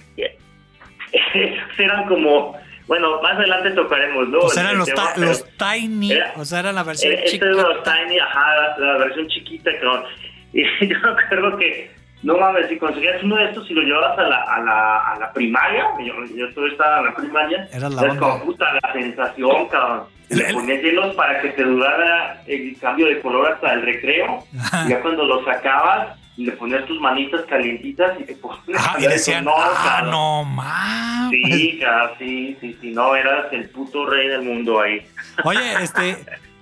Eran 1.78 2.08
como 2.08 2.56
bueno, 2.88 3.22
más 3.22 3.34
adelante 3.34 3.72
tocaremos, 3.72 4.30
¿no? 4.30 4.40
O 4.40 4.50
sea, 4.50 4.64
eran 4.64 4.78
los, 4.78 4.90
los, 5.18 5.46
Tiny, 5.58 6.14
o 6.36 6.46
sea, 6.46 6.60
era 6.60 6.72
la 6.72 6.84
versión 6.84 7.14
este 7.14 7.26
chiquita. 7.26 7.46
Este 7.50 7.62
es 7.62 7.68
los 7.68 7.84
Tiny, 7.84 8.20
ajá, 8.20 8.78
la, 8.78 8.98
versión 8.98 9.28
chiquita. 9.28 9.72
y 10.54 10.88
yo 10.88 10.98
acuerdo 10.98 11.58
que, 11.58 11.92
no 12.24 12.38
mames, 12.38 12.68
si 12.70 12.78
conseguías 12.78 13.24
uno 13.24 13.36
de 13.38 13.46
estos 13.46 13.70
y 13.70 13.74
lo 13.74 13.82
llevabas 13.82 14.18
a 14.20 14.24
la, 14.24 14.44
a 14.44 14.62
la, 14.62 14.98
a 15.14 15.20
la 15.20 15.34
primaria, 15.34 15.86
yo, 16.00 16.14
yo 16.36 16.54
todavía 16.54 16.74
estaba 16.74 17.00
en 17.00 17.06
la 17.06 17.16
primaria, 17.16 17.70
era 17.72 17.90
la 17.90 18.02
onda. 18.02 18.18
como 18.18 18.46
puta 18.46 18.66
la 18.82 18.94
sensación, 18.94 19.68
cabrón. 19.70 20.04
Le 20.30 20.54
ponías 20.54 20.82
hielos 20.82 21.14
para 21.16 21.42
que 21.42 21.50
te 21.50 21.64
durara 21.64 22.42
el 22.48 22.78
cambio 22.80 23.08
de 23.08 23.20
color 23.20 23.52
hasta 23.52 23.74
el 23.74 23.82
recreo. 23.82 24.46
Y 24.86 24.90
ya 24.90 25.02
cuando 25.02 25.26
lo 25.26 25.44
sacabas, 25.44 26.18
y 26.38 26.46
le 26.46 26.54
ponías 26.54 26.86
tus 26.86 27.00
manitas 27.00 27.42
calientitas 27.42 28.20
y 28.20 28.24
te 28.24 28.36
ponías. 28.36 28.62
Ah, 28.78 28.96
y 29.00 29.08
decían, 29.08 29.46
no, 29.46 29.54
ah, 29.56 30.02
no 30.10 30.44
mames. 30.44 31.32
Sí, 31.32 31.80
sí, 32.18 32.58
sí, 32.60 32.78
sí, 32.82 32.92
no, 32.92 33.16
eras 33.16 33.52
el 33.52 33.70
puto 33.70 34.06
rey 34.06 34.28
del 34.28 34.44
mundo 34.44 34.82
ahí. 34.82 35.02
Oye, 35.44 35.74
este. 35.82 36.18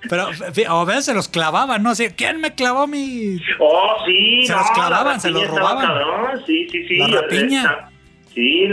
Pero 0.10 0.30
a 0.70 0.86
veces 0.86 1.06
se 1.06 1.14
los 1.14 1.28
clavaban, 1.28 1.84
¿no? 1.84 1.92
¿Quién 2.16 2.40
me 2.40 2.56
clavó 2.56 2.88
mi.? 2.88 3.38
Oh, 3.60 3.98
sí. 4.06 4.46
Se 4.48 4.54
los 4.54 4.72
clavaban, 4.72 5.20
se 5.20 5.30
los 5.30 5.46
robaban. 5.48 6.46
Sí, 6.46 6.70
sí, 6.70 6.88
sí. 6.88 6.98
La 7.00 7.08
rapiña. 7.08 7.90
sí, 8.34 8.64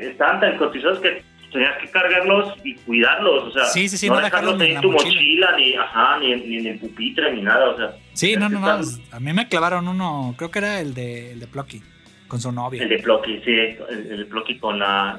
estaban 0.00 0.40
tan 0.40 0.58
cotizados 0.58 1.00
que 1.00 1.24
tenías 1.54 1.78
que 1.80 1.88
cargarlos 1.88 2.52
y 2.64 2.74
cuidarlos, 2.74 3.44
o 3.44 3.50
sea, 3.52 3.64
sí, 3.66 3.88
sí, 3.88 3.96
sí, 3.96 4.08
no, 4.08 4.20
dejarlos 4.20 4.60
en, 4.60 4.80
tu 4.80 4.90
mochila, 4.90 5.56
ni, 5.56 5.74
ajá, 5.76 6.18
ni, 6.18 6.34
ni, 6.34 6.56
en 6.56 6.66
el 6.66 6.78
pupitre, 6.80 7.32
ni 7.32 7.42
nada, 7.42 7.70
o 7.70 7.76
sea. 7.76 7.96
Sí, 8.12 8.34
no, 8.36 8.48
no, 8.48 8.58
no, 8.58 8.82
a 9.12 9.20
mí 9.20 9.32
me 9.32 9.48
clavaron 9.48 9.86
uno, 9.86 10.34
creo 10.36 10.50
que 10.50 10.58
era 10.58 10.80
el 10.80 10.94
de, 10.94 11.30
el 11.30 11.38
de 11.38 11.46
Plucky, 11.46 11.80
con 12.26 12.40
su 12.40 12.50
novia. 12.50 12.82
El 12.82 12.88
de 12.88 12.98
Plucky, 12.98 13.40
sí, 13.44 13.52
el, 13.88 14.18
de 14.18 14.24
Plucky 14.24 14.58
con 14.58 14.80
la, 14.80 15.16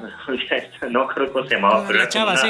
no 0.90 1.08
creo 1.08 1.34
que 1.34 1.48
se 1.48 1.56
llamaba, 1.56 1.88
pero 1.88 2.00
la 2.00 2.10
chava, 2.10 2.36
sí. 2.36 2.50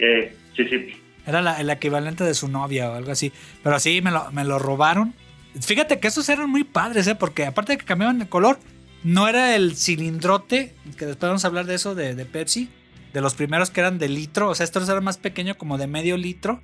Eh, 0.00 0.36
sí, 0.56 0.68
sí. 0.68 1.02
Era 1.24 1.40
la, 1.42 1.60
el 1.60 1.70
equivalente 1.70 2.24
de 2.24 2.34
su 2.34 2.48
novia 2.48 2.90
o 2.90 2.94
algo 2.94 3.12
así, 3.12 3.32
pero 3.62 3.78
sí, 3.78 4.02
me 4.02 4.10
lo, 4.10 4.32
me 4.32 4.44
lo 4.44 4.58
robaron. 4.58 5.14
Fíjate 5.60 6.00
que 6.00 6.08
esos 6.08 6.28
eran 6.28 6.50
muy 6.50 6.64
padres, 6.64 7.06
¿eh? 7.06 7.14
Porque 7.14 7.46
aparte 7.46 7.72
de 7.72 7.78
que 7.78 7.84
cambiaban 7.84 8.18
de 8.18 8.28
color, 8.28 8.58
no 9.04 9.28
era 9.28 9.54
el 9.54 9.76
cilindrote, 9.76 10.74
que 10.98 11.06
después 11.06 11.30
vamos 11.30 11.44
a 11.44 11.48
hablar 11.48 11.66
de 11.66 11.76
eso 11.76 11.94
de, 11.94 12.16
de 12.16 12.24
Pepsi, 12.26 12.68
de 13.16 13.22
los 13.22 13.34
primeros 13.34 13.70
que 13.70 13.80
eran 13.80 13.98
de 13.98 14.10
litro, 14.10 14.50
o 14.50 14.54
sea, 14.54 14.64
estos 14.64 14.86
eran 14.90 15.02
más 15.02 15.16
pequeños, 15.16 15.56
como 15.56 15.78
de 15.78 15.86
medio 15.86 16.18
litro. 16.18 16.60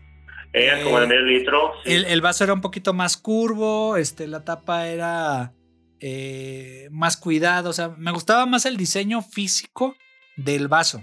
Era 0.53 0.83
como 0.83 0.99
de 0.99 1.07
eh, 1.07 1.09
medio 1.09 1.23
litro. 1.23 1.73
El, 1.87 2.21
vaso 2.21 2.45
era 2.45 2.53
un 2.53 2.61
poquito 2.61 2.93
más 2.93 3.17
curvo, 3.17 3.97
este, 3.97 4.27
la 4.27 4.45
tapa 4.45 4.87
era 4.87 5.53
eh, 5.99 6.89
más 6.91 7.17
cuidado, 7.17 7.71
o 7.71 7.73
sea, 7.73 7.95
me 7.97 8.13
gustaba 8.13 8.45
más 8.45 8.67
el 8.67 8.77
diseño 8.77 9.23
físico 9.23 9.97
del 10.37 10.69
vaso. 10.69 11.03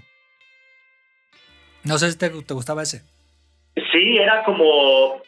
No 1.82 1.98
sé 1.98 2.12
si 2.12 2.16
te, 2.18 2.28
gustaba 2.28 2.84
ese. 2.84 3.02
Sí, 3.74 4.18
era 4.18 4.44
como, 4.44 5.20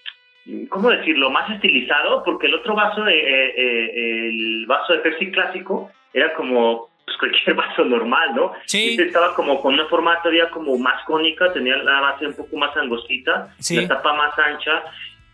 ¿cómo 0.68 0.90
decirlo? 0.90 1.30
Más 1.30 1.50
estilizado, 1.50 2.22
porque 2.22 2.46
el 2.46 2.54
otro 2.54 2.76
vaso, 2.76 3.08
eh, 3.08 4.28
el 4.28 4.66
vaso 4.68 4.92
de 4.92 5.00
Pepsi 5.00 5.32
clásico, 5.32 5.90
era 6.14 6.32
como 6.34 6.91
pues 7.18 7.32
cualquier 7.32 7.56
vaso 7.56 7.84
normal, 7.84 8.34
¿no? 8.34 8.52
Sí. 8.66 8.90
Este 8.90 9.04
estaba 9.04 9.34
como 9.34 9.60
con 9.60 9.74
una 9.74 9.86
forma 9.86 10.16
todavía 10.18 10.50
como 10.50 10.76
más 10.78 11.02
cónica, 11.04 11.52
tenía 11.52 11.76
la 11.76 12.00
base 12.00 12.26
un 12.26 12.34
poco 12.34 12.56
más 12.56 12.76
angostita, 12.76 13.54
la 13.70 13.88
tapa 13.88 14.12
más 14.14 14.38
ancha. 14.38 14.82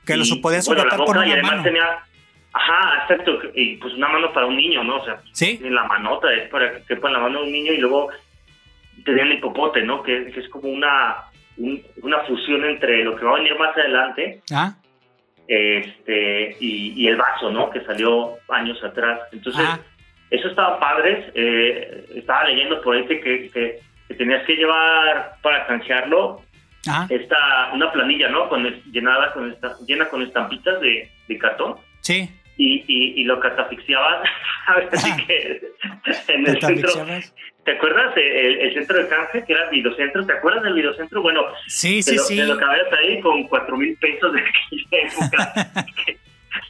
Que 0.06 0.16
lo 0.16 0.24
podías 0.40 0.66
bueno, 0.66 0.84
con 0.88 1.16
una 1.16 1.26
y 1.26 1.32
además 1.32 1.62
tenía, 1.62 1.98
ajá, 2.52 3.02
exacto, 3.02 3.40
y 3.54 3.76
pues 3.76 3.94
una 3.94 4.08
mano 4.08 4.32
para 4.32 4.46
un 4.46 4.56
niño, 4.56 4.82
¿no? 4.82 4.96
O 4.96 5.04
sea, 5.04 5.20
¿Sí? 5.32 5.58
la 5.62 5.84
manota 5.84 6.32
es 6.32 6.48
para 6.48 6.72
que 6.72 6.82
quepa 6.84 7.08
en 7.08 7.14
la 7.14 7.20
mano 7.20 7.40
de 7.40 7.46
un 7.46 7.52
niño 7.52 7.72
y 7.72 7.78
luego 7.78 8.08
tenía 9.04 9.24
el 9.24 9.34
hipopote, 9.34 9.82
¿no? 9.82 10.02
Que, 10.02 10.32
es 10.34 10.48
como 10.48 10.70
una, 10.70 11.24
una 11.58 12.20
fusión 12.20 12.64
entre 12.64 13.04
lo 13.04 13.16
que 13.16 13.24
va 13.24 13.32
a 13.32 13.36
venir 13.36 13.58
más 13.58 13.76
adelante. 13.76 14.40
Ah. 14.50 14.74
Este, 15.46 16.56
y, 16.60 16.92
y 17.02 17.08
el 17.08 17.16
vaso, 17.16 17.50
¿no? 17.50 17.70
Que 17.70 17.82
salió 17.82 18.36
años 18.48 18.82
atrás. 18.82 19.20
Entonces, 19.32 19.64
ah. 19.66 19.78
Eso 20.30 20.48
estaba 20.48 20.78
padre. 20.78 21.30
Eh, 21.34 22.04
estaba 22.16 22.44
leyendo 22.44 22.80
por 22.82 22.96
ahí 22.96 23.06
que, 23.06 23.20
que, 23.20 23.80
tenías 24.16 24.44
que 24.44 24.56
llevar 24.56 25.34
para 25.42 25.66
canjearlo 25.66 26.42
esta, 27.08 27.70
una 27.74 27.92
planilla, 27.92 28.28
¿no? 28.28 28.48
Con, 28.48 28.64
llenada 28.90 29.32
con 29.32 29.52
esta, 29.52 29.76
llena 29.86 30.08
con 30.08 30.22
estampitas 30.22 30.80
de, 30.80 31.10
de 31.28 31.38
cartón. 31.38 31.76
Sí. 32.00 32.28
Y, 32.56 32.84
y, 32.88 33.24
lo 33.24 33.38
catafixiabas. 33.38 34.28
Así 34.92 35.26
que 35.26 35.60
en 36.28 36.46
el 36.46 36.60
centro. 36.60 36.90
¿Te 37.64 37.72
acuerdas 37.72 38.16
el, 38.16 38.60
el, 38.60 38.74
centro 38.74 38.96
de 38.96 39.08
canje 39.08 39.44
que 39.44 39.52
era 39.52 39.64
el 39.64 39.70
videocentro? 39.70 40.26
¿Te 40.26 40.32
acuerdas 40.32 40.62
del 40.62 40.72
videocentro? 40.72 41.20
Bueno, 41.20 41.42
sí, 41.66 42.02
sí, 42.02 42.16
lo, 42.16 42.22
sí. 42.22 42.36
Te 42.36 42.46
lo 42.46 42.56
cabías 42.56 42.86
ahí 42.98 43.20
con 43.20 43.46
cuatro 43.46 43.76
mil 43.76 43.96
pesos 43.98 44.32
de 44.32 44.40
aquella 44.40 45.06
época. 45.06 45.70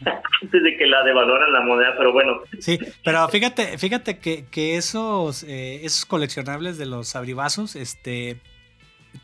antes 0.43 0.63
de 0.63 0.77
que 0.77 0.87
la 0.87 1.03
devaluaran 1.03 1.53
la 1.53 1.61
moneda, 1.61 1.95
pero 1.97 2.13
bueno. 2.13 2.41
Sí, 2.61 2.79
pero 3.05 3.29
fíjate, 3.29 3.79
fíjate 3.79 4.19
que, 4.19 4.47
que 4.47 4.77
esos, 4.77 5.43
eh, 5.45 5.85
esos 5.85 6.07
coleccionables 6.07 6.79
de 6.79 6.87
los 6.87 7.17
abrivazos, 7.17 7.77
este, 7.77 8.41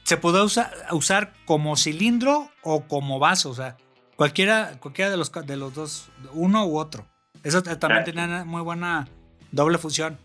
se 0.02 0.16
pudo 0.16 0.44
usar 0.44 1.32
como 1.44 1.76
cilindro 1.76 2.50
o 2.62 2.84
como 2.86 3.18
vaso, 3.18 3.50
o 3.50 3.54
sea, 3.54 3.76
cualquiera, 4.16 4.78
cualquiera 4.80 5.10
de 5.10 5.16
los 5.16 5.32
de 5.32 5.56
los 5.56 5.74
dos, 5.74 6.10
uno 6.32 6.66
u 6.66 6.78
otro. 6.78 7.06
Eso 7.42 7.62
también 7.62 8.04
tenía 8.04 8.44
muy 8.44 8.62
buena 8.62 9.06
doble 9.52 9.78
función. 9.78 10.18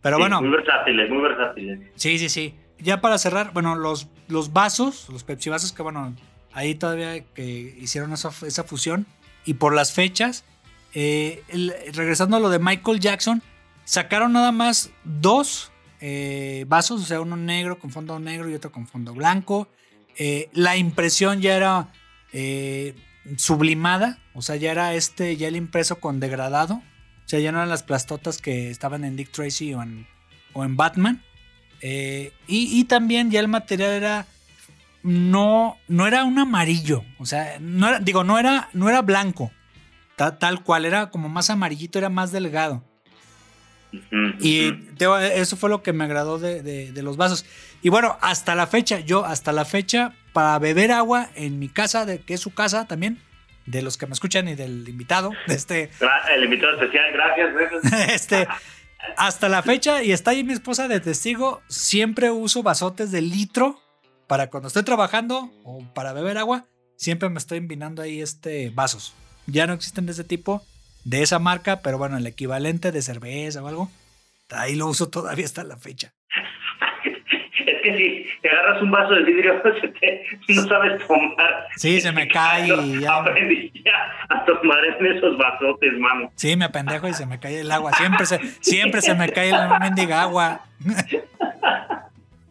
Pero 0.00 0.18
bueno. 0.18 0.40
Muy 0.40 0.50
versátiles, 0.50 1.10
muy 1.10 1.22
versátiles. 1.22 1.80
Sí, 1.94 2.18
sí, 2.18 2.28
sí. 2.28 2.54
Ya 2.78 3.00
para 3.00 3.18
cerrar, 3.18 3.52
bueno, 3.52 3.76
los, 3.76 4.08
los 4.28 4.52
vasos, 4.52 5.08
los 5.10 5.22
Pepsi 5.22 5.50
vasos 5.50 5.72
que 5.72 5.82
bueno, 5.82 6.16
ahí 6.52 6.74
todavía 6.74 7.24
que 7.34 7.44
hicieron 7.44 8.12
esa, 8.12 8.30
esa 8.44 8.64
fusión, 8.64 9.06
y 9.44 9.54
por 9.54 9.74
las 9.74 9.92
fechas, 9.92 10.44
eh, 10.94 11.42
regresando 11.94 12.36
a 12.36 12.40
lo 12.40 12.50
de 12.50 12.58
Michael 12.58 13.00
Jackson, 13.00 13.42
sacaron 13.84 14.32
nada 14.32 14.52
más 14.52 14.90
dos 15.04 15.72
eh, 16.00 16.64
vasos, 16.68 17.02
o 17.02 17.04
sea, 17.04 17.20
uno 17.20 17.36
negro 17.36 17.78
con 17.78 17.90
fondo 17.90 18.18
negro 18.18 18.48
y 18.50 18.54
otro 18.54 18.70
con 18.70 18.86
fondo 18.86 19.14
blanco. 19.14 19.68
Eh, 20.18 20.50
la 20.52 20.76
impresión 20.76 21.40
ya 21.40 21.56
era 21.56 21.92
sublimada, 23.36 24.18
o 24.34 24.40
sea, 24.40 24.56
ya 24.56 24.72
era 24.72 24.94
este, 24.94 25.36
ya 25.36 25.48
el 25.48 25.56
impreso 25.56 26.00
con 26.00 26.18
degradado, 26.18 26.76
o 26.76 27.28
sea, 27.28 27.40
ya 27.40 27.52
no 27.52 27.58
eran 27.58 27.68
las 27.68 27.82
plastotas 27.82 28.38
que 28.38 28.70
estaban 28.70 29.04
en 29.04 29.16
Dick 29.16 29.30
Tracy 29.30 29.74
o 29.74 29.82
en, 29.82 30.06
o 30.54 30.64
en 30.64 30.76
Batman. 30.76 31.22
Y, 31.82 32.30
y, 32.46 32.84
también 32.84 33.30
ya 33.30 33.40
el 33.40 33.48
material 33.48 33.90
era 33.90 34.26
no, 35.02 35.78
no 35.88 36.06
era 36.06 36.24
un 36.24 36.38
amarillo. 36.38 37.04
O 37.18 37.26
sea, 37.26 37.56
no 37.60 37.88
era, 37.88 37.98
digo, 37.98 38.24
no 38.24 38.38
era, 38.38 38.68
no 38.72 38.88
era 38.88 39.02
blanco. 39.02 39.50
Tal, 40.16 40.62
cual, 40.62 40.84
era 40.84 41.10
como 41.10 41.28
más 41.28 41.50
amarillito, 41.50 41.98
era 41.98 42.08
más 42.08 42.30
delgado. 42.30 42.84
Y 44.40 44.72
eso 45.34 45.56
fue 45.56 45.68
lo 45.68 45.82
que 45.82 45.92
me 45.92 46.04
agradó 46.04 46.38
de, 46.38 46.92
los 47.02 47.16
vasos. 47.16 47.44
Y 47.82 47.88
bueno, 47.88 48.18
hasta 48.20 48.54
la 48.54 48.66
fecha, 48.66 49.00
yo 49.00 49.24
hasta 49.24 49.52
la 49.52 49.64
fecha, 49.64 50.14
para 50.32 50.58
beber 50.58 50.92
agua 50.92 51.30
en 51.34 51.58
mi 51.58 51.68
casa, 51.68 52.06
de, 52.06 52.20
que 52.20 52.34
es 52.34 52.40
su 52.40 52.54
casa 52.54 52.86
también, 52.86 53.18
de 53.66 53.82
los 53.82 53.98
que 53.98 54.06
me 54.06 54.12
escuchan 54.12 54.48
y 54.48 54.54
del 54.54 54.88
invitado, 54.88 55.32
de 55.48 55.54
este. 55.54 55.90
El 56.32 56.44
invitado 56.44 56.80
especial, 56.80 57.12
gracias. 57.12 58.10
este, 58.10 58.48
hasta 59.16 59.48
la 59.48 59.62
fecha, 59.62 60.04
y 60.04 60.12
está 60.12 60.30
ahí 60.30 60.44
mi 60.44 60.52
esposa 60.52 60.86
de 60.86 61.00
testigo, 61.00 61.62
siempre 61.68 62.30
uso 62.30 62.62
vasotes 62.62 63.10
de 63.10 63.22
litro 63.22 63.81
para 64.32 64.46
cuando 64.48 64.68
estoy 64.68 64.82
trabajando 64.82 65.50
o 65.62 65.84
para 65.92 66.14
beber 66.14 66.38
agua, 66.38 66.64
siempre 66.96 67.28
me 67.28 67.36
estoy 67.36 67.58
envinando 67.58 68.00
ahí 68.00 68.22
este 68.22 68.70
vasos. 68.70 69.14
Ya 69.46 69.66
no 69.66 69.74
existen 69.74 70.06
de 70.06 70.12
ese 70.12 70.24
tipo, 70.24 70.62
de 71.04 71.20
esa 71.20 71.38
marca, 71.38 71.82
pero 71.82 71.98
bueno, 71.98 72.16
el 72.16 72.26
equivalente 72.26 72.92
de 72.92 73.02
cerveza 73.02 73.62
o 73.62 73.68
algo, 73.68 73.90
ahí 74.48 74.74
lo 74.74 74.86
uso 74.86 75.10
todavía 75.10 75.44
hasta 75.44 75.64
la 75.64 75.76
fecha. 75.76 76.14
Es 77.66 77.82
que 77.82 77.94
si 77.98 78.26
te 78.40 78.48
agarras 78.48 78.82
un 78.82 78.90
vaso 78.90 79.12
de 79.12 79.22
vidrio, 79.24 79.60
se 79.82 79.88
te- 79.88 80.24
no 80.48 80.62
sabes 80.66 81.06
tomar. 81.06 81.66
Sí, 81.76 82.00
se 82.00 82.10
me 82.10 82.26
cae 82.26 82.68
y 82.74 83.00
ya. 83.02 83.16
Aprendí 83.18 83.70
ya 83.84 83.92
a 84.30 84.46
tomar 84.46 84.78
en 84.98 85.14
esos 85.14 85.36
vasotes, 85.36 85.92
mano. 85.98 86.32
Sí, 86.36 86.56
me 86.56 86.64
apendejo 86.64 87.06
y 87.06 87.12
se 87.12 87.26
me 87.26 87.38
cae 87.38 87.60
el 87.60 87.70
agua. 87.70 87.92
Siempre 87.92 88.24
se, 88.24 88.38
siempre 88.62 89.02
se 89.02 89.14
me 89.14 89.28
cae 89.28 89.50
la 89.50 89.78
mendiga 89.78 90.22
agua. 90.22 90.62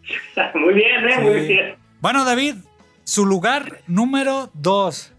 Muy 0.55 0.73
bien, 0.73 1.07
¿eh? 1.09 1.19
Muy 1.21 1.47
bien. 1.47 1.75
Bueno, 1.99 2.25
David, 2.25 2.55
su 3.03 3.25
lugar 3.25 3.79
número 3.87 4.49
dos. 4.53 5.13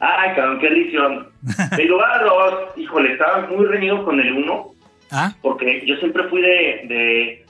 Ay, 0.00 0.34
cabrón, 0.34 0.58
qué 0.60 0.68
edición. 0.68 1.28
Mi 1.78 1.84
lugar 1.84 2.24
dos, 2.24 2.54
híjole, 2.76 3.12
estaba 3.12 3.46
muy 3.48 3.66
reñido 3.66 4.02
con 4.04 4.18
el 4.18 4.32
uno, 4.32 4.70
¿Ah? 5.10 5.34
porque 5.42 5.84
yo 5.86 5.96
siempre 5.96 6.24
fui 6.28 6.40
de, 6.40 6.82
de, 6.88 7.46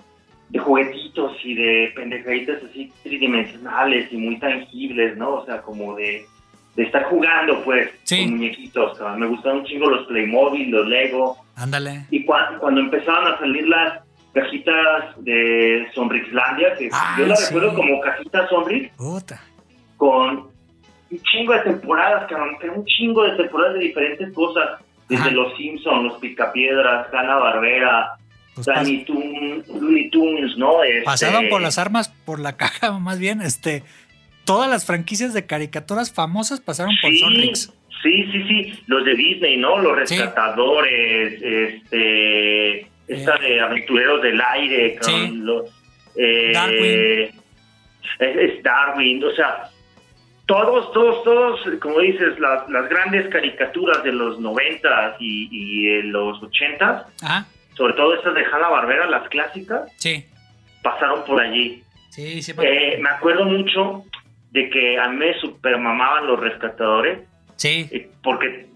de 0.49 0.59
juguetitos 0.59 1.37
y 1.44 1.55
de 1.55 1.92
pendejaditas 1.94 2.59
así 2.68 2.92
tridimensionales 3.05 4.12
y 4.12 4.16
muy 4.16 4.38
tangibles, 4.40 5.16
¿no? 5.16 5.31
O 5.37 5.46
sea, 5.46 5.62
como 5.62 5.94
de, 5.94 6.27
de 6.75 6.83
estar 6.83 7.05
jugando, 7.05 7.62
pues, 7.64 7.88
Sí. 8.03 8.25
con 8.25 8.33
muñequitos. 8.33 8.99
cabrón. 8.99 9.20
Me 9.20 9.27
gustaban 9.27 9.59
un 9.61 9.64
chingo 9.66 9.88
los 9.88 10.07
Playmobil, 10.09 10.70
los 10.70 10.87
Lego. 10.88 11.37
Ándale. 11.55 12.07
Y 12.11 12.27
cua- 12.27 12.59
cuando 12.59 12.81
empezaban 12.81 13.33
a 13.33 13.38
salir 13.38 13.68
las 13.68 14.01
cajitas 14.33 15.14
de 15.19 15.87
Sonrixlandia, 15.95 16.75
que 16.77 16.88
Ah, 16.93 17.16
yo 17.19 17.27
las 17.27 17.40
sí. 17.49 17.55
recuerdo 17.55 17.75
como 17.77 18.01
cajitas 18.01 18.49
Sonrix, 18.49 18.93
Puta. 18.97 19.40
con 19.97 20.49
un 21.11 21.23
chingo 21.23 21.53
de 21.55 21.61
temporadas, 21.61 22.29
cabrón, 22.29 22.57
pero 22.61 22.75
un 22.75 22.85
chingo 22.85 23.25
de 23.25 23.37
temporadas 23.37 23.75
de 23.75 23.81
diferentes 23.81 24.33
cosas. 24.33 24.81
Desde 25.09 25.25
Ajá. 25.25 25.33
Los 25.33 25.57
Simpsons, 25.57 26.05
Los 26.05 26.19
Picapiedras, 26.21 27.09
Hanna 27.12 27.35
Barbera, 27.35 28.12
Pues 28.55 28.66
Looney 28.69 29.05
Tunes, 29.05 29.66
Looney 29.69 30.09
Tunes, 30.11 30.57
¿no? 30.57 30.85
Este, 30.85 31.03
pasaron 31.03 31.49
por 31.49 31.61
las 31.61 31.79
armas, 31.79 32.11
por 32.25 32.38
la 32.38 32.57
caja, 32.57 32.93
más 32.99 33.19
bien, 33.19 33.43
este. 33.43 33.83
Todas 34.45 34.71
las 34.71 34.87
franquicias 34.87 35.35
de 35.35 35.47
caricaturas 35.47 36.12
famosas 36.12 36.61
pasaron 36.61 36.93
por 37.03 37.11
sí, 37.11 37.19
Sonrix. 37.19 37.73
Sí, 38.03 38.25
sí, 38.33 38.43
sí, 38.49 38.81
los 38.87 39.05
de 39.05 39.14
Disney, 39.16 39.57
¿no? 39.57 39.79
Los 39.79 40.09
Sí. 40.09 40.16
rescatadores, 40.16 41.43
este, 41.43 42.87
esta 43.11 43.37
de 43.38 43.61
aventureros 43.61 44.23
del 44.23 44.40
aire, 44.40 44.94
cabrón, 44.96 45.20
Sí. 45.31 45.37
los, 45.37 45.83
eh, 46.16 46.51
Darwin. 46.55 47.40
Es, 48.18 48.37
es 48.37 48.62
Darwin, 48.62 49.25
o 49.25 49.31
sea, 49.33 49.68
todos, 50.46 50.92
todos, 50.92 51.23
todos, 51.25 51.61
como 51.81 52.01
dices, 52.01 52.38
las, 52.40 52.68
las 52.68 52.88
grandes 52.88 53.29
caricaturas 53.29 54.03
de 54.03 54.12
los 54.12 54.38
90 54.40 55.16
y, 55.20 55.49
y 55.51 56.03
los 56.03 56.42
80 56.42 57.07
Ajá. 57.23 57.46
sobre 57.75 57.94
todo 57.94 58.14
estas 58.14 58.35
de 58.35 58.44
Hanna 58.44 58.68
Barbera, 58.68 59.07
las 59.09 59.29
clásicas, 59.29 59.90
Sí. 59.96 60.25
pasaron 60.83 61.25
por 61.25 61.40
allí. 61.40 61.83
Sí, 62.11 62.42
sí. 62.42 62.53
Eh, 62.62 62.99
me 63.01 63.09
acuerdo 63.11 63.44
mucho 63.44 64.05
de 64.51 64.68
que 64.70 64.99
a 64.99 65.09
mí 65.09 65.16
me 65.16 65.35
supermamaban 65.38 66.27
los 66.27 66.40
rescatadores, 66.40 67.20
sí. 67.57 67.88
eh, 67.92 68.11
porque 68.23 68.66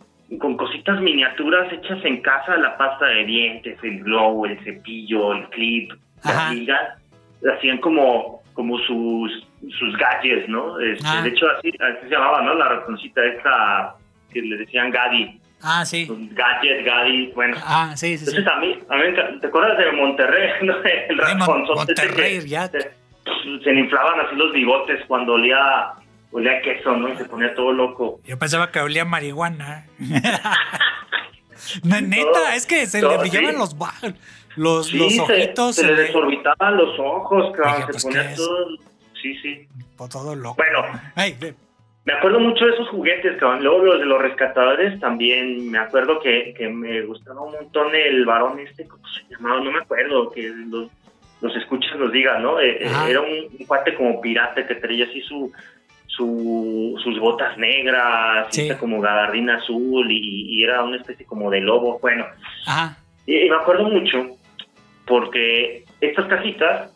con 0.41 0.57
cositas 0.57 1.01
miniaturas 1.01 1.73
hechas 1.73 2.05
en 2.05 2.21
casa, 2.23 2.57
la 2.57 2.77
pasta 2.77 3.07
de 3.07 3.25
dientes, 3.25 3.79
el 3.83 4.03
glow, 4.03 4.47
el 4.47 4.59
cepillo, 4.65 5.33
el 5.35 5.49
clip, 5.51 5.93
Ajá. 6.23 6.45
las 6.47 6.55
ligas, 6.55 6.99
hacían 7.57 7.79
como, 7.79 8.43
como 8.55 8.79
sus, 8.81 9.47
sus 9.79 9.97
gadgets, 9.97 10.49
¿no? 10.49 10.79
Este, 10.81 11.05
Ah. 11.07 11.23
De 11.23 11.29
hecho, 11.29 11.47
así, 11.59 11.69
así 11.69 12.09
se 12.09 12.11
llamaba, 12.11 12.43
¿no? 12.43 12.55
La 12.55 12.69
ratoncita 12.69 13.25
esta 13.25 13.95
que 14.33 14.41
le 14.43 14.57
decían 14.57 14.91
Gaddy. 14.91 15.41
Ah, 15.63 15.85
sí. 15.85 16.07
Gadget, 16.33 16.85
Gaddy, 16.85 17.33
bueno. 17.35 17.57
Ah, 17.65 17.93
sí, 17.97 18.19
sí, 18.19 18.27
sí. 18.27 18.37
Entonces 18.37 18.53
a 18.53 18.61
mí, 18.61 18.79
a 18.91 18.97
mí 18.97 19.39
¿te 19.41 19.47
acuerdas 19.47 19.79
de 19.79 19.93
Monterrey? 19.93 20.51
¿no? 20.63 20.75
El 20.83 21.21
Sí, 21.21 21.35
Mon- 21.37 21.65
Monterrey, 21.75 22.41
ya. 22.47 22.67
Se, 22.69 22.81
se 23.63 23.73
le 23.73 23.81
inflaban 23.81 24.21
así 24.21 24.37
los 24.37 24.53
bigotes 24.53 25.03
cuando 25.07 25.35
olía, 25.35 25.93
olía 26.35 26.59
a 26.59 26.61
queso, 26.61 26.97
¿no? 26.97 27.09
Y 27.12 27.16
se 27.16 27.25
ponía 27.25 27.55
todo 27.55 27.73
loco. 27.73 28.20
Yo 28.25 28.38
pensaba 28.38 28.70
que 28.70 28.81
olía 28.81 29.03
a 29.03 29.07
marihuana. 29.07 29.87
No, 31.83 32.01
Neta, 32.01 32.57
es 32.57 32.66
que 32.66 32.85
se 32.87 33.01
le 33.01 33.16
brillaban 33.16 33.53
sí. 33.53 33.57
los, 33.59 33.75
los, 34.57 34.87
Sí, 34.88 34.99
los 34.99 35.12
se- 35.14 35.20
ojitos 35.23 35.75
se, 35.77 35.81
se 35.83 35.87
le 35.87 35.97
le- 35.97 36.03
desorbitaban 36.03 36.77
los 36.77 36.99
ojos, 36.99 37.57
cabrón. 37.57 37.77
Dije, 37.77 37.87
se 37.87 37.92
pues, 37.92 38.05
ponía 38.05 38.35
todo... 38.35 38.68
Sí, 39.23 39.35
sí. 39.40 39.68
por 39.97 40.09
todo 40.11 40.35
loco. 40.35 40.57
Bueno. 40.57 41.01
Ay, 41.14 41.35
ve- 41.40 41.55
Me 42.05 42.12
acuerdo 42.12 42.40
mucho 42.40 42.66
de 42.66 42.73
esos 42.73 42.88
juguetes, 42.90 43.38
cabrón. 43.38 43.62
Luego 43.64 43.79
los 43.85 43.99
de 44.01 44.05
los 44.05 44.20
rescatadores 44.20 45.01
también. 45.01 45.70
Me 45.70 45.79
acuerdo 45.79 46.20
que, 46.20 46.53
que 46.59 46.68
me 46.68 47.01
gustaba 47.03 47.40
un 47.40 47.53
montón 47.53 47.94
el 47.94 48.27
varón 48.27 48.59
este, 48.59 48.87
¿cómo 48.87 49.03
se 49.09 49.23
llamaba? 49.33 49.61
No 49.62 49.70
me 49.73 49.79
acuerdo, 49.79 50.31
que 50.33 50.53
los, 50.66 50.88
los 51.40 51.57
escuchas 51.57 51.97
nos 51.99 52.12
digan, 52.12 52.42
¿no? 52.42 52.61
Eh, 52.61 52.79
eh, 52.85 52.90
era 53.09 53.20
un, 53.23 53.29
un 53.59 53.66
cuate 53.66 53.94
como 53.94 54.20
pirata 54.20 54.66
que 54.66 54.75
traía 54.75 55.07
así 55.07 55.23
su, 55.23 55.51
su 56.16 56.98
sus 57.03 57.18
botas 57.18 57.57
negras, 57.59 58.48
Sí. 58.50 58.62
y 58.62 58.64
esta 58.64 58.79
como 58.79 59.00
gabardina 59.00 59.57
azul 59.57 60.11
y, 60.11 60.46
y 60.57 60.62
era 60.62 60.83
una 60.83 60.96
especie 60.96 61.27
como 61.27 61.50
de 61.50 61.61
lobo. 61.61 61.98
Bueno, 62.00 62.24
Ajá. 62.66 62.96
y, 63.27 63.37
y 63.46 63.48
me 63.50 63.57
acuerdo 63.57 63.85
mucho 63.88 64.37
porque 65.07 65.85
estas 66.00 66.27
cajitas 66.27 66.90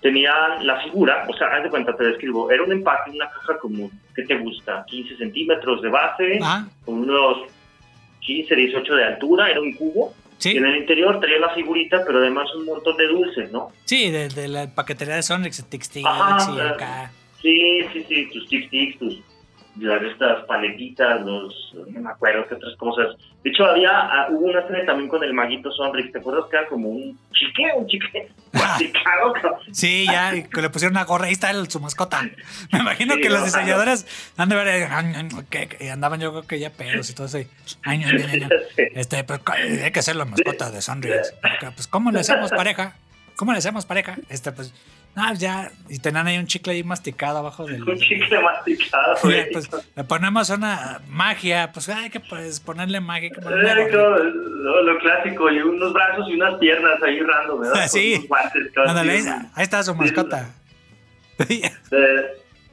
tenían 0.00 0.64
la 0.66 0.80
figura, 0.82 1.26
o 1.28 1.32
sea, 1.34 1.48
haz 1.48 1.64
de 1.64 1.70
cuenta, 1.70 1.96
te 1.96 2.04
describo, 2.04 2.50
era 2.50 2.62
un 2.62 2.70
empaque, 2.72 3.10
una 3.10 3.28
caja 3.30 3.58
como, 3.58 3.90
¿qué 4.14 4.22
te 4.22 4.36
gusta? 4.36 4.84
15 4.86 5.16
centímetros 5.16 5.82
de 5.82 5.88
base, 5.88 6.38
Ajá. 6.40 6.68
con 6.84 7.00
unos 7.00 7.38
15, 8.20 8.54
18 8.54 8.94
de 8.94 9.04
altura, 9.04 9.50
era 9.50 9.60
un 9.60 9.72
cubo, 9.72 10.14
Sí. 10.36 10.52
y 10.52 10.56
en 10.58 10.66
el 10.66 10.76
interior 10.76 11.18
traía 11.18 11.40
la 11.40 11.48
figurita, 11.50 12.04
pero 12.06 12.18
además 12.20 12.46
un 12.54 12.64
montón 12.66 12.96
de 12.96 13.08
dulces, 13.08 13.50
¿no? 13.50 13.72
Sí, 13.86 14.08
de, 14.12 14.28
de 14.28 14.46
la 14.46 14.68
paquetería 14.72 15.16
de 15.16 15.22
Tix 15.68 15.90
Ajá, 16.06 16.52
y 16.56 16.60
acá. 16.60 17.10
Sí, 17.42 17.80
sí, 17.92 18.04
sí, 18.08 18.28
tus 18.32 18.48
tic 18.48 18.70
tics, 18.70 18.98
tus 18.98 19.20
las 19.76 20.02
estas 20.02 20.44
paletitas, 20.46 21.20
los 21.24 21.72
no 21.92 22.00
me 22.00 22.10
acuerdo 22.10 22.44
qué 22.48 22.54
otras 22.56 22.74
cosas. 22.76 23.14
De 23.44 23.50
hecho 23.50 23.64
había 23.64 23.90
ah, 23.92 24.26
hubo 24.28 24.46
una 24.46 24.66
serie 24.66 24.84
también 24.84 25.08
con 25.08 25.22
el 25.22 25.32
maguito 25.32 25.70
Sonrix, 25.70 26.10
¿te 26.10 26.18
acuerdas 26.18 26.46
que 26.50 26.56
era 26.56 26.66
como 26.66 26.88
un 26.88 27.16
chique, 27.32 27.62
un 27.76 27.86
chique 27.86 28.28
masticado? 28.52 29.32
cabrón? 29.40 29.60
Sí, 29.70 30.04
ya, 30.10 30.32
que 30.32 30.62
le 30.62 30.70
pusieron 30.70 30.94
una 30.96 31.04
gorra, 31.04 31.26
ahí 31.26 31.32
está 31.32 31.50
el- 31.52 31.70
su 31.70 31.78
mascota. 31.78 32.22
Me 32.72 32.80
imagino 32.80 33.14
Sí, 33.14 33.20
que 33.20 33.30
los 33.30 33.38
no, 33.38 33.44
diseñadores 33.44 34.32
han 34.36 34.48
de 34.48 34.56
ver, 34.56 34.66
eh, 34.66 34.88
ay, 34.90 35.12
ay, 35.14 35.28
que- 35.48 35.68
que 35.68 35.90
andaban 35.92 36.18
yo 36.18 36.32
creo 36.32 36.42
que 36.48 36.58
ya 36.58 36.70
pedos 36.70 37.08
y 37.10 37.14
todo 37.14 37.26
eso. 37.26 37.38
Este, 38.94 39.24
pues 39.24 39.38
co- 39.40 39.52
hay 39.52 39.92
que 39.92 40.02
ser 40.02 40.16
la 40.16 40.24
mascota 40.24 40.70
de 40.70 40.82
Sonrix. 40.82 41.34
Pues, 41.74 41.86
¿cómo 41.86 42.10
le 42.10 42.20
hacemos 42.20 42.50
pareja? 42.50 42.96
¿Cómo 43.36 43.52
le 43.52 43.58
hacemos 43.58 43.86
pareja? 43.86 44.16
Este, 44.28 44.50
pues, 44.50 44.74
no, 45.18 45.34
ya. 45.34 45.70
Y 45.88 45.98
tenían 45.98 46.26
ahí 46.26 46.38
un 46.38 46.46
chicle 46.46 46.72
ahí 46.74 46.84
masticado 46.84 47.38
abajo 47.38 47.66
del. 47.66 47.82
Un 47.82 47.98
chicle 47.98 48.40
masticado, 48.40 49.14
güey. 49.22 49.50
pues, 49.52 49.68
le 49.96 50.04
ponemos 50.04 50.48
una 50.50 51.00
magia, 51.08 51.70
pues 51.72 51.88
hay 51.88 52.08
que 52.10 52.20
pues, 52.20 52.60
ponerle 52.60 53.00
magia. 53.00 53.30
que 53.30 53.40
ponerle 53.40 53.90
como 53.90 54.08
lo, 54.08 54.82
lo 54.82 54.98
clásico, 54.98 55.50
y 55.50 55.58
unos 55.60 55.92
brazos 55.92 56.26
y 56.30 56.34
unas 56.34 56.54
piernas 56.58 57.02
ahí 57.02 57.20
random, 57.20 57.60
¿verdad? 57.60 57.86
Sí. 57.88 58.24
guantes, 58.28 58.70
Ándale, 58.86 59.12
ahí, 59.12 59.22
sí, 59.22 59.30
está 59.58 59.82
su 59.82 59.94
mascota. 59.94 60.48
de, 61.38 61.70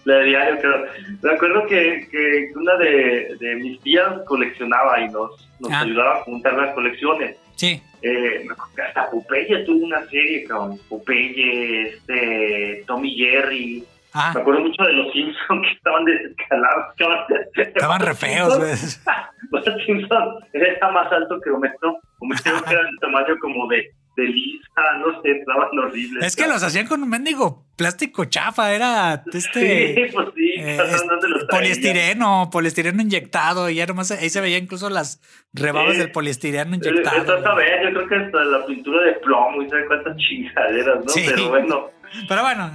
de 0.06 0.24
diario, 0.24 0.60
creo. 0.60 0.86
Me 1.22 1.32
acuerdo 1.32 1.66
que, 1.68 2.08
que 2.12 2.52
una 2.56 2.76
de, 2.78 3.36
de 3.40 3.56
mis 3.56 3.80
tías 3.82 4.08
coleccionaba 4.28 5.00
y 5.02 5.10
nos, 5.10 5.32
nos 5.60 5.72
Ah. 5.72 5.82
ayudaba 5.82 6.18
a 6.20 6.24
juntar 6.24 6.54
las 6.54 6.74
colecciones. 6.76 7.38
Sí, 7.56 7.82
Eh, 8.02 8.46
hasta 8.86 9.10
Popeye 9.10 9.64
tuvo 9.66 9.86
una 9.86 10.06
serie, 10.10 10.44
cabrón. 10.44 10.80
Popeye, 10.90 11.88
este, 11.90 12.84
Tommy 12.86 13.16
Jerry. 13.16 13.84
Ah, 14.16 14.32
Me 14.34 14.42
acuerdo 14.42 14.62
mucho 14.62 14.84
de 14.84 14.94
los 14.94 15.14
Simpsons 15.14 15.62
que 15.68 15.74
estaban 15.74 16.06
desescalados. 16.06 16.86
cabrón. 16.98 17.20
estaban 17.56 18.02
re 18.02 18.16
feos, 18.16 18.58
güey. 18.58 18.72
Los 19.52 19.64
Simpsons 19.86 20.44
era 20.54 20.92
más 20.92 21.12
alto 21.12 21.40
que 21.44 21.52
Homero. 21.52 22.00
Homero 22.20 22.42
era 22.72 22.82
el 22.82 23.00
tamaño 23.00 23.36
como 23.40 23.68
de, 23.68 23.92
de 24.18 24.24
lisa, 24.24 24.82
no 25.00 25.22
sé, 25.22 25.32
estaban 25.32 25.68
horribles. 25.78 26.26
Es 26.26 26.36
que 26.36 26.48
los 26.48 26.64
hacían 26.64 26.88
con 26.88 27.04
un 27.04 27.10
mendigo 27.10 27.64
plástico 27.78 28.26
chafa, 28.26 28.74
era 28.74 29.24
Sí, 29.32 29.38
este. 29.38 30.10
pues 30.14 30.28
sí, 30.36 30.54
eh, 30.58 30.78
cabrón, 30.78 30.96
es- 30.96 31.08
¿dónde 31.08 31.30
los 31.30 31.44
poliestireno, 31.46 32.50
poliestireno 32.52 33.02
inyectado, 33.02 33.70
y 33.70 33.76
ya 33.76 33.86
nomás 33.86 34.10
ahí 34.12 34.30
se 34.30 34.42
veía 34.42 34.58
incluso 34.58 34.90
las 34.90 35.22
rebabas 35.54 35.94
Sí. 35.94 36.00
del 36.00 36.12
poliestireno 36.12 36.76
inyectado. 36.76 37.18
Entonces, 37.18 37.46
a 37.46 37.54
ver, 37.56 37.84
yo 37.84 37.94
creo 37.94 38.08
que 38.08 38.16
hasta 38.16 38.44
la 38.46 38.66
pintura 38.66 39.04
de 39.04 39.14
plomo 39.14 39.62
y 39.62 39.68
cuántas 39.88 40.18
chingaderas, 40.18 40.98
¿no? 41.06 41.08
Sí. 41.10 41.24
Pero 41.28 41.50
bueno, 41.50 41.92
Pero 42.28 42.42
bueno, 42.42 42.72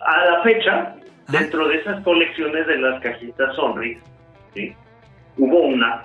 a 0.00 0.24
la 0.24 0.42
fecha, 0.42 0.94
dentro 1.28 1.68
de 1.68 1.76
esas 1.76 2.02
colecciones 2.02 2.66
de 2.66 2.78
las 2.78 3.00
cajitas 3.00 3.54
Sonrix, 3.56 4.00
¿sí? 4.54 4.74
hubo 5.38 5.60
una 5.60 6.04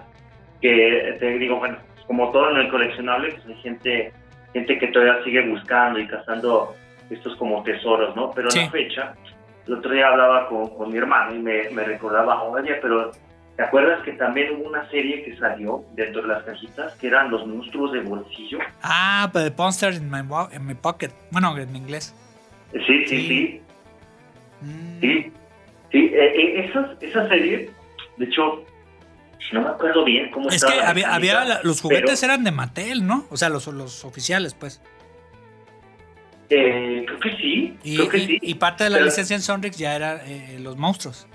que, 0.62 1.18
te 1.20 1.38
digo, 1.38 1.58
bueno, 1.60 1.78
como 2.08 2.32
todo 2.32 2.52
en 2.52 2.58
el 2.58 2.70
coleccionable, 2.70 3.32
pues 3.34 3.46
hay 3.48 3.56
gente, 3.62 4.14
gente 4.54 4.80
que 4.80 4.88
todavía 4.88 5.24
sigue 5.24 5.48
buscando 5.50 6.00
y 6.00 6.08
cazando 6.08 6.76
estos 7.10 7.36
como 7.36 7.64
tesoros, 7.64 8.16
¿no? 8.16 8.32
Pero 8.32 8.50
a 8.52 8.56
la 8.56 8.70
fecha, 8.72 9.14
el 9.68 9.74
otro 9.76 9.92
día 9.92 10.08
hablaba 10.08 10.48
con, 10.48 10.68
con 10.76 10.92
mi 10.92 10.98
hermano 10.98 11.36
y 11.36 11.40
me, 11.40 11.70
me 11.72 11.84
recordaba, 11.84 12.42
oye, 12.44 12.76
pero 12.82 13.12
¿te 13.56 13.64
acuerdas 13.64 14.02
que 14.04 14.14
también 14.14 14.56
hubo 14.56 14.70
una 14.70 14.90
serie 14.90 15.24
que 15.24 15.36
salió 15.38 15.84
dentro 15.94 16.22
de 16.22 16.30
las 16.30 16.44
cajitas 16.44 16.96
que 16.96 17.08
eran 17.08 17.30
los 17.30 17.46
monstruos 17.46 17.92
de 17.92 18.00
bolsillo? 18.02 18.60
Ah, 18.82 19.30
pero 19.34 19.50
The 19.50 19.56
Monster 19.58 19.94
in 19.94 20.10
my, 20.10 20.20
in 20.54 20.66
my 20.66 20.76
Pocket. 20.76 21.12
Bueno, 21.32 21.56
en 21.58 21.76
inglés. 21.76 22.16
Sí, 22.72 22.80
sí, 22.86 23.08
Sí. 23.08 23.28
sí. 23.28 23.62
Mm. 24.62 25.00
Sí, 25.02 25.32
sí, 25.92 26.12
eh, 26.14 26.34
eh, 26.36 26.66
esa, 26.70 26.96
esa 27.02 27.28
serie, 27.30 27.70
de 28.18 28.26
hecho, 28.26 28.64
no 29.54 29.62
me 29.62 29.68
acuerdo 29.70 30.04
bien 30.04 30.30
cómo 30.32 30.50
Es 30.50 30.56
estaba 30.56 30.74
que 30.74 30.80
la 30.80 30.90
había, 30.90 31.14
había 31.14 31.44
la- 31.46 31.60
los 31.64 31.80
juguetes 31.82 32.20
pero, 32.22 32.34
eran 32.34 32.44
de 32.44 32.52
Mattel, 32.52 33.06
¿no? 33.08 33.26
O 33.30 33.38
sea, 33.38 33.50
los, 33.50 33.68
los 33.68 34.04
oficiales, 34.04 34.54
pues. 34.54 34.82
eh, 36.50 37.04
creo 37.06 37.20
que 37.20 37.36
sí, 37.38 37.78
Y, 37.84 37.96
creo 37.98 38.10
que 38.10 38.18
y- 38.20 38.26
sí. 38.28 38.40
y 38.42 38.54
parte 38.56 38.84
de 38.86 38.90
la 38.90 38.96
Pero- 38.98 39.06
licencia 39.06 39.36
en 39.36 39.42
Sonrix 39.42 39.78
ya 39.78 39.96
era 39.96 40.22
eh, 40.26 40.58
los 40.62 40.78
monstruos. 40.78 41.28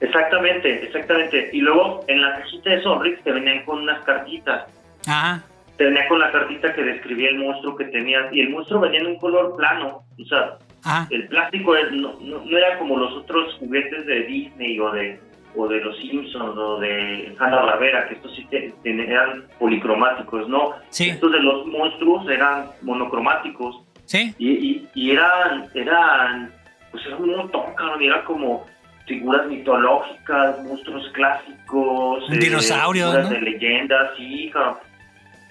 Exactamente, 0.00 0.84
exactamente. 0.84 1.50
Y 1.52 1.60
luego 1.60 2.04
en 2.08 2.20
la 2.22 2.38
cajita 2.40 2.70
de 2.70 2.82
Sonrix 2.82 3.22
te 3.22 3.32
venían 3.32 3.64
con 3.64 3.78
unas 3.80 4.04
cartitas. 4.04 4.66
Ajá. 5.06 5.42
Te 5.78 5.84
venía 5.84 6.06
con 6.08 6.18
la 6.18 6.30
cartita 6.32 6.74
que 6.74 6.82
describía 6.82 7.30
el 7.30 7.38
monstruo 7.38 7.76
que 7.76 7.84
tenías. 7.86 8.30
Y 8.32 8.40
el 8.40 8.50
monstruo 8.50 8.80
venía 8.80 9.00
en 9.00 9.06
un 9.06 9.18
color 9.18 9.56
plano. 9.56 10.04
O 10.20 10.24
sea, 10.26 10.58
Ajá. 10.86 11.08
el 11.10 11.26
plástico 11.28 11.76
es- 11.76 11.90
no, 11.92 12.14
no, 12.20 12.44
no 12.44 12.56
era 12.58 12.78
como 12.78 12.96
los 12.96 13.12
otros 13.14 13.54
juguetes 13.54 14.06
de 14.06 14.20
Disney 14.22 14.78
o 14.80 14.90
de 14.92 15.20
o 15.58 15.66
de 15.66 15.80
los 15.80 15.96
Simpsons 15.96 16.54
o 16.58 16.78
de 16.80 17.34
Hanna 17.38 17.56
Barbera, 17.62 18.06
que 18.08 18.14
estos 18.16 18.34
sí 18.36 18.46
te- 18.50 18.74
te- 18.82 19.10
eran 19.10 19.46
policromáticos, 19.58 20.46
¿no? 20.50 20.72
Sí. 20.90 21.08
Estos 21.08 21.32
de 21.32 21.40
los 21.40 21.66
monstruos 21.66 22.28
eran 22.28 22.66
monocromáticos 22.82 23.82
Sí. 24.04 24.34
y, 24.38 24.50
y, 24.50 24.88
y 24.94 25.10
eran, 25.12 25.64
eran, 25.74 26.52
pues 26.90 27.06
eran 27.06 27.22
un 27.22 27.36
montón, 27.36 27.74
cabrón, 27.74 28.02
y 28.02 28.06
eran 28.06 28.22
como 28.24 28.66
figuras 29.06 29.46
mitológicas, 29.46 30.62
monstruos 30.62 31.08
clásicos, 31.14 32.28
Un 32.28 32.38
dinosaurio, 32.38 33.06
figuras 33.06 33.30
¿no? 33.30 33.34
de 33.34 33.40
leyendas, 33.40 34.10
sí, 34.18 34.50
cabrón. 34.52 34.76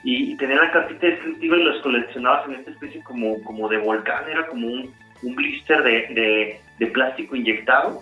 Y, 0.03 0.37
tenían 0.37 0.59
la 0.59 0.71
cartita 0.71 1.07
descriptiva 1.07 1.57
y 1.57 1.63
los 1.63 1.81
coleccionabas 1.81 2.45
en 2.47 2.53
esta 2.55 2.69
especie 2.69 3.01
como, 3.03 3.41
como 3.43 3.67
de 3.69 3.77
volcán, 3.79 4.23
era 4.29 4.45
como 4.45 4.67
un, 4.67 4.93
un 5.23 5.35
blister 5.35 5.81
de, 5.83 5.91
de, 6.13 6.61
de 6.79 6.87
plástico 6.87 7.35
inyectado. 7.35 7.99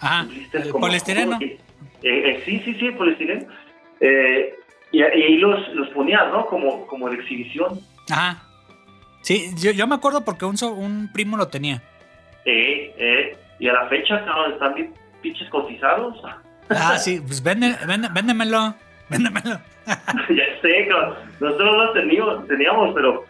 Ajá. 0.00 0.22
un 0.22 0.28
blister 0.28 0.60
El 0.62 0.70
poliestireno. 0.70 1.38
eh, 1.40 1.58
eh, 2.02 2.42
sí, 2.44 2.60
sí, 2.64 2.74
sí, 2.74 2.90
poliestireno. 2.90 3.46
Eh, 4.00 4.54
y, 4.92 5.02
ahí 5.02 5.36
los, 5.38 5.68
los 5.74 5.88
ponías, 5.90 6.30
¿no? 6.30 6.46
Como, 6.46 6.86
como 6.86 7.08
de 7.10 7.16
exhibición. 7.16 7.80
Ajá. 8.10 8.42
Sí, 9.22 9.50
yo, 9.56 9.72
yo 9.72 9.86
me 9.86 9.94
acuerdo 9.96 10.24
porque 10.24 10.44
un, 10.44 10.56
un 10.76 11.10
primo 11.12 11.36
lo 11.36 11.48
tenía. 11.48 11.82
Eh, 12.44 12.94
eh, 12.96 13.36
y 13.58 13.68
a 13.68 13.72
la 13.72 13.88
fecha, 13.88 14.24
cabrón, 14.24 14.52
están 14.52 14.74
bien 14.74 14.94
pinches 15.22 15.48
cotizados. 15.48 16.22
Ah, 16.70 16.96
sí, 16.98 17.20
pues 17.26 17.42
vende, 17.42 17.74
vende- 17.86 18.12
véndemelo. 18.12 18.74
Véndemelo. 19.08 19.60
ya 19.86 20.60
sé, 20.62 20.86
cabrón. 20.88 21.16
Nosotros 21.40 21.76
los 21.76 21.94
teníamos, 21.94 22.46
teníamos 22.46 22.94
pero 22.94 23.24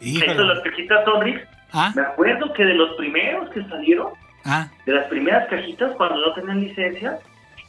estas 0.00 0.36
las 0.36 0.60
cajitas 0.60 1.04
Sonrix, 1.04 1.40
Ah, 1.78 1.92
me 1.94 2.02
acuerdo 2.02 2.52
que 2.54 2.64
de 2.64 2.74
los 2.74 2.96
primeros 2.96 3.50
que 3.50 3.62
salieron, 3.64 4.08
ah, 4.44 4.68
de 4.86 4.92
las 4.94 5.06
primeras 5.08 5.46
cajitas 5.48 5.92
cuando 5.96 6.16
no 6.26 6.32
tenían 6.34 6.60
licencia, 6.60 7.18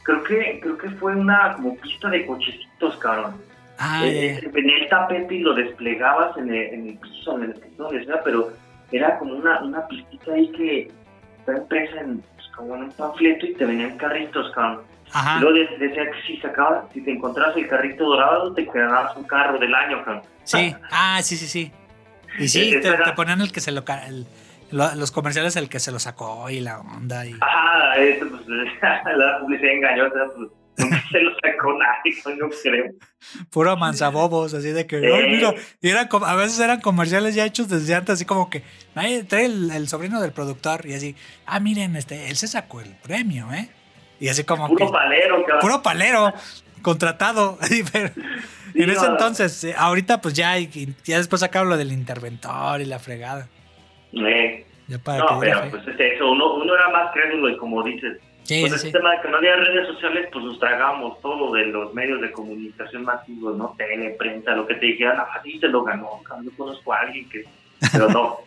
creo 0.02 0.22
que 0.24 0.60
creo 0.62 0.78
que 0.78 0.90
fue 0.92 1.14
una 1.14 1.54
como 1.54 1.76
pista 1.76 2.08
de 2.08 2.24
cochecitos, 2.26 2.96
cabrón. 2.96 3.34
ah, 3.78 4.00
Eh, 4.04 4.40
eh, 4.42 4.50
venía 4.52 4.78
el 4.78 4.88
tapete 4.88 5.34
y 5.34 5.40
lo 5.40 5.54
desplegabas 5.54 6.36
en 6.38 6.48
el, 6.48 6.74
en 6.74 6.88
el 6.88 6.98
piso, 6.98 7.36
en 7.36 7.44
el 7.44 7.50
escritorio, 7.50 7.84
donde 7.98 8.04
sea, 8.06 8.22
pero 8.24 8.50
era 8.92 9.18
como 9.18 9.34
una, 9.34 9.60
una 9.60 9.86
pistita 9.86 10.32
ahí 10.32 10.48
que 10.52 10.90
estaba 11.40 11.58
impresa 11.58 12.00
en, 12.00 12.20
pues, 12.34 12.48
como 12.56 12.74
en 12.76 12.84
un 12.84 12.92
panfleto 12.92 13.44
y 13.46 13.52
te 13.54 13.66
venían 13.66 13.98
carritos, 13.98 14.50
cabrón. 14.54 14.80
ajá. 15.12 15.36
Y 15.36 15.40
luego 15.42 15.58
de- 15.58 15.78
decía 15.86 16.04
que 16.10 16.22
si 16.26 16.36
sacabas, 16.38 16.84
si 16.94 17.02
te 17.02 17.10
encontrabas 17.12 17.54
el 17.58 17.68
carrito 17.68 18.04
dorado, 18.04 18.54
te 18.54 18.66
quedabas 18.66 19.14
un 19.16 19.24
carro 19.24 19.58
del 19.58 19.74
año, 19.74 20.02
cabrón. 20.04 20.22
Sí, 20.44 20.74
ah, 20.90 21.20
sí, 21.22 21.36
sí, 21.36 21.46
sí. 21.46 21.72
Y 22.38 22.48
sí, 22.48 22.72
Eh, 22.74 22.80
te, 22.80 23.12
ponían 23.14 23.40
el 23.40 23.52
que 23.52 23.60
se 23.60 23.72
lo. 23.72 23.84
el- 24.06 24.26
lo- 24.70 24.94
los 24.96 25.10
comerciales, 25.10 25.56
el 25.56 25.68
que 25.68 25.80
se 25.80 25.92
lo 25.92 25.98
sacó 25.98 26.48
y 26.50 26.60
la 26.60 26.80
onda. 26.80 27.24
Y, 27.26 27.34
Ajá, 27.40 27.96
eso, 27.96 28.26
pues, 28.28 28.42
la 29.16 29.38
publicidad 29.40 29.72
engañosa, 29.72 30.14
pues, 30.36 30.48
nunca 30.76 31.04
se 31.10 31.20
lo 31.20 31.30
sacó 31.42 31.78
nadie, 31.78 32.14
yo 32.38 32.50
creo. 32.62 32.92
puro 33.50 33.76
manzabobos, 33.76 34.54
así 34.54 34.68
de 34.70 34.86
que. 34.86 34.98
Eh. 34.98 35.12
"Ay, 35.14 35.30
mira", 35.30 35.54
y 35.80 35.90
a 35.90 36.34
veces 36.36 36.60
eran 36.60 36.80
comerciales 36.80 37.34
ya 37.34 37.44
hechos 37.46 37.68
desde 37.68 37.94
antes, 37.94 38.14
así 38.14 38.24
como 38.24 38.50
que. 38.50 38.62
"Ay, 38.94 39.22
trae 39.24 39.46
el, 39.46 39.70
el 39.70 39.88
sobrino 39.88 40.20
del 40.20 40.32
productor 40.32 40.84
y 40.86 40.94
así. 40.94 41.16
Ah, 41.46 41.60
miren, 41.60 41.96
este, 41.96 42.28
él 42.28 42.36
se 42.36 42.46
sacó 42.46 42.80
el 42.80 42.94
premio, 42.96 43.52
¿eh? 43.52 43.70
Y 44.20 44.28
así 44.28 44.44
como 44.44 44.68
Puro 44.68 44.86
que. 44.86 44.92
palero, 44.92 45.40
cabrón. 45.44 45.60
Puro 45.60 45.82
palero, 45.82 46.34
contratado. 46.82 47.58
pero 47.92 48.10
en 48.82 48.90
ese 48.90 49.06
entonces, 49.06 49.64
eh, 49.64 49.74
ahorita 49.76 50.20
pues 50.20 50.34
ya, 50.34 50.58
y- 50.58 50.94
ya 51.04 51.18
después 51.18 51.40
sacaron 51.40 51.68
lo 51.68 51.76
del 51.76 51.92
interventor 51.92 52.80
y 52.80 52.84
la 52.84 52.98
fregada. 52.98 53.48
Eh, 54.12 54.64
Ya 54.86 54.98
para 54.98 55.18
no, 55.18 55.40
pero 55.40 55.62
fe. 55.62 55.68
pues 55.70 55.88
es 55.88 56.00
eso, 56.00 56.30
uno, 56.30 56.54
uno 56.54 56.74
era 56.74 56.88
más 56.90 57.12
crédulo 57.12 57.48
y 57.50 57.56
como 57.56 57.82
dices, 57.82 58.18
Sí, 58.44 58.60
Pues 58.62 58.72
sí, 58.80 58.86
el 58.86 58.92
sí. 58.92 58.98
tema 58.98 59.10
de 59.14 59.20
que 59.20 59.28
no 59.28 59.36
había 59.36 59.56
redes 59.56 59.86
sociales, 59.88 60.26
pues 60.32 60.42
nos 60.42 60.58
tragamos 60.58 61.20
todo 61.20 61.52
de 61.52 61.66
los 61.66 61.92
medios 61.92 62.18
de 62.22 62.32
comunicación 62.32 63.04
masivos, 63.04 63.54
¿no? 63.58 63.74
Tele, 63.76 64.16
prensa, 64.18 64.52
lo 64.52 64.66
que 64.66 64.74
te 64.76 64.86
dijeran, 64.86 65.18
ah, 65.20 65.38
sí, 65.44 65.58
se 65.58 65.68
lo 65.68 65.82
ganó, 65.84 66.08
yo 66.42 66.50
conozco 66.56 66.94
a 66.94 67.00
alguien 67.00 67.28
que... 67.28 67.44
Pero 67.92 68.08
no. 68.08 68.38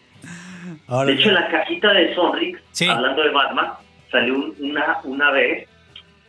De 1.06 1.14
hecho, 1.14 1.30
en 1.30 1.36
la 1.36 1.48
cajita 1.50 1.94
de 1.94 2.16
Sonrix, 2.16 2.60
hablando 2.90 3.22
de 3.22 3.30
Batman, 3.30 3.74
salió 4.10 4.34
un- 4.34 4.56
una, 4.60 4.98
una 5.04 5.30
vez 5.30 5.70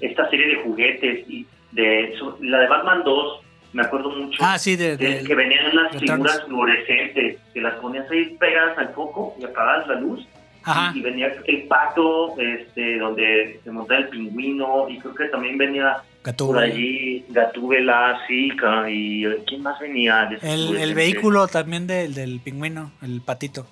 esta 0.01 0.29
serie 0.29 0.49
de 0.49 0.57
juguetes 0.65 1.25
y 1.31 1.47
de 1.71 2.15
la 2.41 2.59
de 2.59 2.67
Batman 2.69 3.03
2, 3.05 3.41
me 3.73 3.83
acuerdo 3.83 4.11
mucho, 4.11 4.39
Ah, 4.43 4.59
sí, 4.59 4.77
de, 4.77 4.97
que, 4.99 5.09
de- 5.19 5.25
que 5.25 5.35
venían 5.35 5.67
unas 5.73 5.97
figuras 5.97 6.43
fluorescentes, 6.47 7.39
que 7.55 7.61
las 7.61 7.75
ponías 7.77 8.11
ahí 8.11 8.37
pegadas 8.39 8.77
al 8.79 8.89
foco 8.91 9.35
y 9.41 9.45
apagabas 9.45 9.87
la 9.89 9.95
luz 10.01 10.27
Ajá. 10.65 10.93
y 10.97 11.01
venía 11.01 11.33
el 11.47 11.63
pato, 11.65 12.35
este, 12.39 12.99
donde 12.99 13.61
se 13.65 13.71
montaba 13.71 14.01
el 14.01 14.09
pingüino, 14.09 14.89
y 14.89 14.99
creo 14.99 15.15
que 15.15 15.25
también 15.27 15.59
venía 15.59 15.97
por 16.39 16.59
allí 16.59 17.25
Gatúbela, 17.31 18.21
Zika, 18.29 18.89
y 18.89 19.25
eh, 19.27 19.39
¿quién 19.47 19.63
más 19.63 19.81
venía? 19.81 20.27
de 20.27 20.39
El, 20.53 20.95
vehículo 20.95 21.49
también 21.49 21.87
del, 21.89 22.15
del 22.15 22.39
pingüino, 22.41 22.93
el 23.03 23.21
patito. 23.23 23.67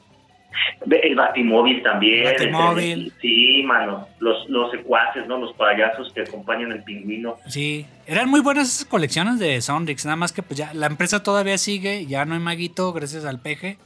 El 0.91 1.15
Batimóvil 1.15 1.83
también. 1.83 2.25
Batimóvil. 2.25 3.13
Sí, 3.21 3.63
mano, 3.65 4.09
los, 4.19 4.49
los 4.49 4.71
secuaces, 4.71 5.27
¿no? 5.27 5.39
Los 5.39 5.53
payasos 5.55 6.13
que 6.13 6.23
acompañan 6.23 6.73
al 6.73 6.83
pingüino. 6.85 7.37
Sí, 7.47 7.87
eran 8.07 8.29
muy 8.29 8.41
buenas 8.41 8.69
esas 8.69 8.85
colecciones 8.87 9.39
de 9.39 9.61
Sonrix, 9.61 10.05
nada 10.05 10.17
más 10.17 10.33
que 10.33 10.43
pues 10.43 10.59
ya 10.59 10.73
la 10.75 10.87
empresa 10.87 11.23
todavía 11.23 11.59
sigue, 11.59 12.07
ya 12.07 12.25
no 12.25 12.35
hay 12.35 12.41
maguito 12.41 12.93
gracias 12.93 13.25
al 13.25 13.41
peje. 13.41 13.79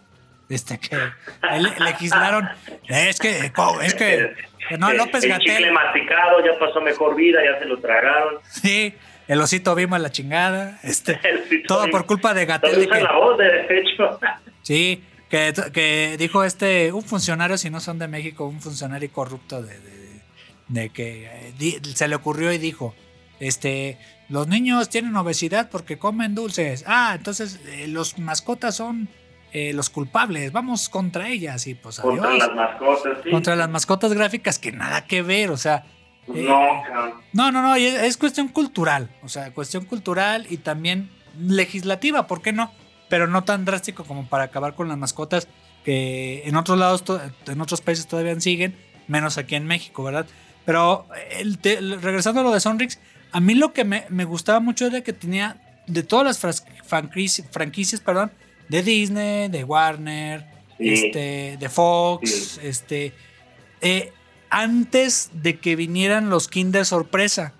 Este 0.48 0.78
que 0.78 0.96
legislaron, 1.82 2.48
es 2.86 3.18
que 3.18 3.50
es 3.82 3.94
que 3.94 4.34
no 4.78 4.92
López 4.92 5.24
el 5.24 5.38
chicle 5.38 5.54
Gatel, 5.54 5.72
masticado 5.72 6.44
ya 6.44 6.58
pasó 6.58 6.80
mejor 6.80 7.16
vida, 7.16 7.40
ya 7.42 7.58
se 7.58 7.64
lo 7.64 7.78
tragaron. 7.78 8.36
sí, 8.46 8.94
el 9.26 9.40
osito 9.40 9.74
vimos 9.74 9.98
la 10.00 10.10
chingada, 10.10 10.78
este 10.82 11.18
todo 11.66 11.88
por 11.90 12.04
culpa 12.04 12.34
de 12.34 12.44
Gatel 12.44 12.88
la 12.88 13.12
voz, 13.12 13.38
de 13.38 13.66
hecho. 13.70 14.18
Sí, 14.62 15.02
que, 15.34 15.70
que 15.72 16.16
dijo 16.18 16.44
este, 16.44 16.92
un 16.92 17.02
funcionario, 17.02 17.58
si 17.58 17.70
no 17.70 17.80
son 17.80 17.98
de 17.98 18.08
México, 18.08 18.46
un 18.46 18.60
funcionario 18.60 19.10
corrupto 19.12 19.62
de, 19.62 19.78
de- 19.80 20.22
de 20.68 20.88
que 20.90 21.26
eh, 21.26 21.52
di- 21.58 21.78
se 21.94 22.08
le 22.08 22.14
ocurrió 22.14 22.52
y 22.52 22.58
dijo, 22.58 22.94
este, 23.40 23.98
los 24.28 24.46
niños 24.48 24.88
tienen 24.88 25.14
obesidad 25.16 25.68
porque 25.70 25.98
comen 25.98 26.34
dulces. 26.34 26.84
Ah, 26.86 27.12
entonces 27.16 27.60
eh, 27.66 27.86
los 27.88 28.18
mascotas 28.18 28.76
son 28.76 29.08
eh, 29.52 29.72
los 29.74 29.90
culpables, 29.90 30.52
vamos 30.52 30.88
contra 30.88 31.28
ellas 31.28 31.66
y 31.66 31.74
pues 31.74 32.00
Contra 32.00 32.28
adiós. 32.28 32.38
las 32.46 32.56
mascotas, 32.56 33.18
sí. 33.22 33.30
Contra 33.30 33.56
las 33.56 33.68
mascotas 33.68 34.12
gráficas 34.14 34.58
que 34.58 34.72
nada 34.72 35.04
que 35.06 35.22
ver, 35.22 35.50
o 35.50 35.56
sea, 35.56 35.84
Pues 36.26 36.38
eh, 36.40 36.46
No, 36.48 36.82
no, 37.34 37.52
no, 37.52 37.60
no, 37.62 37.74
es, 37.76 37.94
es 37.94 38.16
cuestión 38.16 38.48
cultural, 38.48 39.10
o 39.22 39.28
sea, 39.28 39.52
cuestión 39.52 39.84
cultural 39.84 40.46
y 40.48 40.56
también 40.56 41.10
legislativa, 41.38 42.26
¿por 42.26 42.40
qué 42.42 42.52
no? 42.52 42.72
Pero 43.14 43.28
no 43.28 43.44
tan 43.44 43.64
drástico 43.64 44.02
como 44.02 44.26
para 44.26 44.42
acabar 44.42 44.74
con 44.74 44.88
las 44.88 44.98
mascotas 44.98 45.46
que 45.84 46.42
en 46.46 46.56
otros 46.56 46.76
lados, 46.76 47.04
en 47.46 47.60
otros 47.60 47.80
países 47.80 48.08
todavía 48.08 48.40
siguen, 48.40 48.74
menos 49.06 49.38
aquí 49.38 49.54
en 49.54 49.66
México, 49.66 50.02
¿verdad? 50.02 50.26
Pero 50.64 51.06
el 51.30 51.58
te- 51.58 51.78
el- 51.78 52.02
regresando 52.02 52.40
a 52.40 52.42
lo 52.42 52.50
de 52.50 52.58
Sonrix, 52.58 52.98
a 53.30 53.38
mí 53.38 53.54
lo 53.54 53.72
que 53.72 53.84
me, 53.84 54.04
me 54.08 54.24
gustaba 54.24 54.58
mucho 54.58 54.88
era 54.88 55.00
que 55.02 55.12
tenía 55.12 55.60
de 55.86 56.02
todas 56.02 56.26
las 56.42 56.64
franquicias, 56.82 58.00
perdón, 58.00 58.32
de 58.68 58.82
Disney, 58.82 59.48
de 59.48 59.62
Warner, 59.62 60.44
Sí. 60.76 60.88
este, 60.88 61.56
de 61.56 61.68
Fox, 61.68 62.30
Sí. 62.30 62.60
este, 62.64 63.12
eh, 63.80 64.12
antes 64.50 65.30
de 65.34 65.60
que 65.60 65.76
vinieran 65.76 66.30
los 66.30 66.48
Kinder 66.48 66.84
sorpresa. 66.84 67.52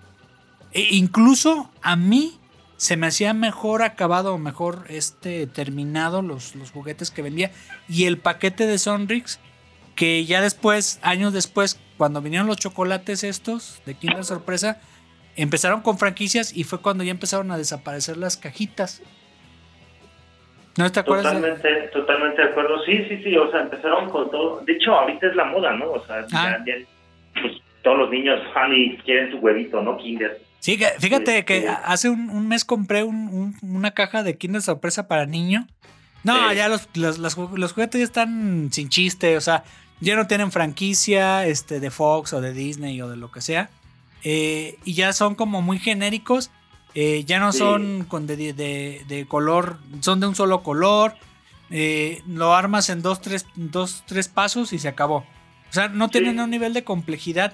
E 0.73 0.81
incluso 0.97 1.71
a 1.81 1.95
mí 1.95 2.41
se 2.85 2.97
me 2.97 3.07
hacía 3.07 3.33
mejor 3.33 3.81
acabado, 3.81 4.37
mejor 4.37 4.85
este 4.89 5.47
terminado 5.47 6.21
los, 6.21 6.55
los 6.55 6.69
juguetes 6.69 7.09
que 7.09 7.23
vendía. 7.23 7.49
Y 7.89 8.05
el 8.05 8.19
paquete 8.19 8.67
de 8.67 8.77
Sonrix 8.77 9.39
que 9.95 10.23
ya 10.25 10.39
después, 10.39 10.99
años 11.01 11.33
después, 11.33 11.81
cuando 11.97 12.21
vinieron 12.21 12.45
los 12.45 12.57
chocolates 12.57 13.23
estos 13.23 13.81
de 13.87 13.95
Kinder 13.95 14.23
Sorpresa, 14.23 14.79
empezaron 15.35 15.81
con 15.81 15.97
franquicias 15.97 16.55
y 16.55 16.63
fue 16.63 16.79
cuando 16.79 17.03
ya 17.03 17.09
empezaron 17.09 17.49
a 17.49 17.57
desaparecer 17.57 18.17
las 18.17 18.37
cajitas. 18.37 19.01
¿No 20.77 20.91
te 20.91 20.99
acuerdas? 20.99 21.33
Totalmente, 21.33 21.67
de... 21.67 21.87
totalmente 21.87 22.39
de 22.39 22.49
acuerdo. 22.49 22.83
Sí, 22.83 23.03
sí, 23.09 23.19
sí, 23.23 23.35
o 23.35 23.49
sea, 23.49 23.61
empezaron 23.61 24.11
con 24.11 24.29
todo. 24.29 24.61
De 24.63 24.73
hecho, 24.73 24.93
ahorita 24.93 25.25
es 25.25 25.35
la 25.35 25.45
moda, 25.45 25.73
¿no? 25.73 25.89
O 25.89 26.05
sea, 26.05 26.27
ya, 26.27 26.59
ah. 26.59 26.63
pues, 27.41 27.53
todos 27.81 27.97
los 27.97 28.11
niños 28.11 28.39
van 28.53 28.73
y 28.73 28.95
quieren 28.97 29.31
su 29.31 29.37
huevito, 29.37 29.81
¿no? 29.81 29.97
Kinder. 29.97 30.39
Sí, 30.65 30.79
fíjate 30.97 31.45
que 31.45 31.69
hace 31.69 32.09
un, 32.09 32.47
mes 32.47 32.65
compré 32.65 33.03
una 33.03 33.91
caja 33.91 34.23
de 34.23 34.35
Kinder 34.35 34.63
Sorpresa 34.63 35.07
para 35.07 35.27
niño. 35.27 35.67
No, 36.23 36.51
ya 36.53 36.67
los, 36.69 36.89
los, 36.95 37.35
juguetes 37.35 37.99
ya 37.99 38.03
están 38.03 38.69
sin 38.71 38.89
chiste, 38.89 39.37
o 39.37 39.41
sea, 39.41 39.63
ya 39.99 40.15
no 40.15 40.25
tienen 40.25 40.51
franquicia 40.51 41.45
este, 41.45 41.79
de 41.79 41.91
Fox 41.91 42.33
o 42.33 42.41
de 42.41 42.51
Disney 42.51 42.99
o 42.99 43.07
de 43.07 43.15
lo 43.15 43.31
que 43.31 43.41
sea. 43.41 43.69
Eh, 44.23 44.79
y 44.85 44.95
ya 44.95 45.13
son 45.13 45.35
como 45.35 45.61
muy 45.61 45.77
genéricos. 45.77 46.49
Eh, 46.95 47.25
ya 47.25 47.39
no 47.39 47.53
son 47.53 48.03
con 48.03 48.25
de, 48.25 48.35
de, 48.35 49.25
color, 49.27 49.77
son 49.99 50.19
de 50.19 50.25
un 50.25 50.33
solo 50.33 50.63
color. 50.63 51.13
Eh, 51.69 52.23
lo 52.25 52.55
armas 52.55 52.89
en 52.89 53.03
dos 53.03 53.21
tres, 53.21 53.45
dos, 53.53 54.01
tres 54.07 54.29
pasos 54.29 54.73
y 54.73 54.79
se 54.79 54.87
acabó. 54.87 55.17
O 55.69 55.73
sea, 55.73 55.89
no 55.89 56.09
tienen 56.09 56.39
un 56.39 56.49
nivel 56.49 56.73
de 56.73 56.83
complejidad 56.83 57.53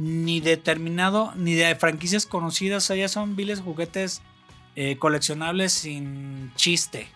ni 0.00 0.40
determinado, 0.40 1.32
ni 1.36 1.54
de 1.54 1.74
franquicias 1.76 2.26
conocidas. 2.26 2.84
O 2.84 2.86
sea, 2.86 2.96
ya 2.96 3.08
son 3.08 3.36
viles 3.36 3.60
juguetes 3.60 4.22
coleccionables 4.98 5.72
sin 5.72 6.52
chiste. 6.54 7.08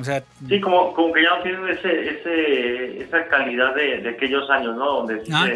O 0.00 0.04
sea, 0.04 0.24
sí, 0.48 0.60
como, 0.60 0.94
como 0.94 1.12
que 1.12 1.22
ya 1.22 1.36
no 1.36 1.42
tienen 1.42 1.68
ese, 1.68 2.10
ese, 2.10 3.02
esa 3.02 3.26
calidad 3.26 3.74
de, 3.74 4.08
aquellos 4.08 4.48
años, 4.48 4.74
¿no? 4.76 5.02
Donde 5.02 5.22
ah. 5.32 5.48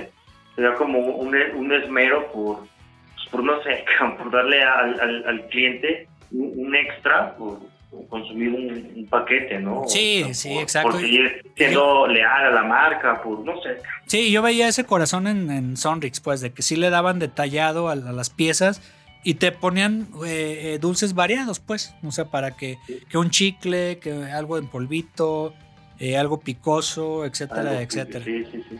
se, 0.54 0.62
da 0.62 0.74
como 0.74 0.98
un, 0.98 1.34
un 1.34 1.72
esmero 1.72 2.30
por, 2.32 2.58
pues, 2.58 3.28
por, 3.30 3.42
no 3.42 3.62
sé, 3.62 3.84
por 4.18 4.30
darle 4.30 4.62
al, 4.62 5.24
al, 5.26 5.46
cliente 5.48 6.06
un, 6.32 6.74
extra, 6.74 7.34
por, 7.36 7.60
consumir 8.08 8.50
un, 8.50 9.06
paquete, 9.06 9.58
¿no? 9.58 9.84
Sí, 9.86 10.24
sí, 10.32 10.58
exacto. 10.58 10.90
Por 10.90 11.00
seguir 11.00 11.42
siendo 11.56 12.06
leal 12.06 12.46
a 12.46 12.50
la 12.50 12.62
marca, 12.64 13.22
por 13.22 13.40
no 13.40 13.60
sé. 13.62 13.76
Sí, 14.06 14.30
yo 14.30 14.42
veía 14.42 14.68
ese 14.68 14.84
corazón 14.84 15.26
en, 15.26 15.50
en 15.50 15.76
Sonrix, 15.76 16.20
pues, 16.20 16.40
de 16.40 16.52
que 16.52 16.62
sí 16.62 16.76
le 16.76 16.90
daban 16.90 17.18
detallado 17.18 17.88
a 17.88 17.94
las 17.94 18.30
piezas 18.30 18.82
y 19.26 19.34
te 19.34 19.50
ponían 19.50 20.06
eh, 20.24 20.74
eh, 20.74 20.78
dulces 20.80 21.12
variados, 21.14 21.58
pues. 21.58 21.94
O 22.04 22.12
sea, 22.12 22.26
para 22.26 22.52
que, 22.52 22.78
que 23.08 23.18
un 23.18 23.30
chicle, 23.30 23.98
que 23.98 24.12
algo 24.12 24.56
en 24.56 24.68
polvito, 24.68 25.52
eh, 25.98 26.16
algo 26.16 26.38
picoso, 26.38 27.24
etcétera, 27.24 27.82
etcétera. 27.82 28.24
Sí, 28.24 28.44
sí, 28.52 28.62
sí. 28.68 28.78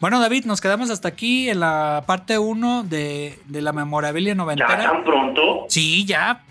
Bueno, 0.00 0.18
David, 0.18 0.46
nos 0.46 0.60
quedamos 0.60 0.90
hasta 0.90 1.06
aquí 1.06 1.48
en 1.48 1.60
la 1.60 2.02
parte 2.06 2.38
1 2.38 2.82
de, 2.82 3.38
de, 3.46 3.62
la 3.62 3.72
memorabilia 3.72 4.34
noventera. 4.34 4.76
¿Ya 4.76 4.90
tan 4.90 5.04
pronto? 5.04 5.66
Sí, 5.68 6.04
ya. 6.04 6.42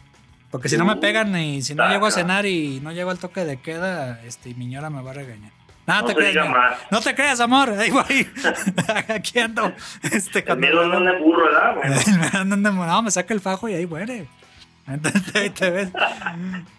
Porque 0.53 0.69
si 0.69 0.77
no 0.77 0.85
me 0.85 0.97
pegan 0.97 1.35
y 1.35 1.63
si 1.63 1.73
no 1.73 1.89
llego 1.89 2.05
a 2.05 2.11
cenar 2.11 2.45
y 2.45 2.79
no 2.79 2.91
llego 2.91 3.09
al 3.09 3.17
toque 3.17 3.43
de 3.43 3.57
queda, 3.57 4.21
este, 4.23 4.53
mi 4.53 4.65
señora 4.65 4.91
me 4.91 5.01
va 5.01 5.09
a 5.09 5.15
regañar. 5.15 5.51
No, 5.87 6.05
te 6.05 6.13
creas, 6.13 6.47
no 6.91 7.01
te 7.01 7.15
creas, 7.15 7.39
amor. 7.39 7.71
Ahí 7.71 7.89
voy. 7.89 8.27
Aquí 9.09 9.39
ando. 9.39 9.73
Este, 10.03 10.45
el 10.47 10.57
miedo 10.59 10.83
anda 10.83 11.17
burro, 11.17 11.45
¿verdad? 11.45 12.45
no, 12.45 13.01
me 13.01 13.09
saca 13.09 13.33
el 13.33 13.41
fajo 13.41 13.67
y 13.67 13.73
ahí 13.73 13.87
muere. 13.87 14.27
Entonces 14.87 15.35
ahí 15.35 15.49
te 15.49 15.71
ves. 15.71 15.89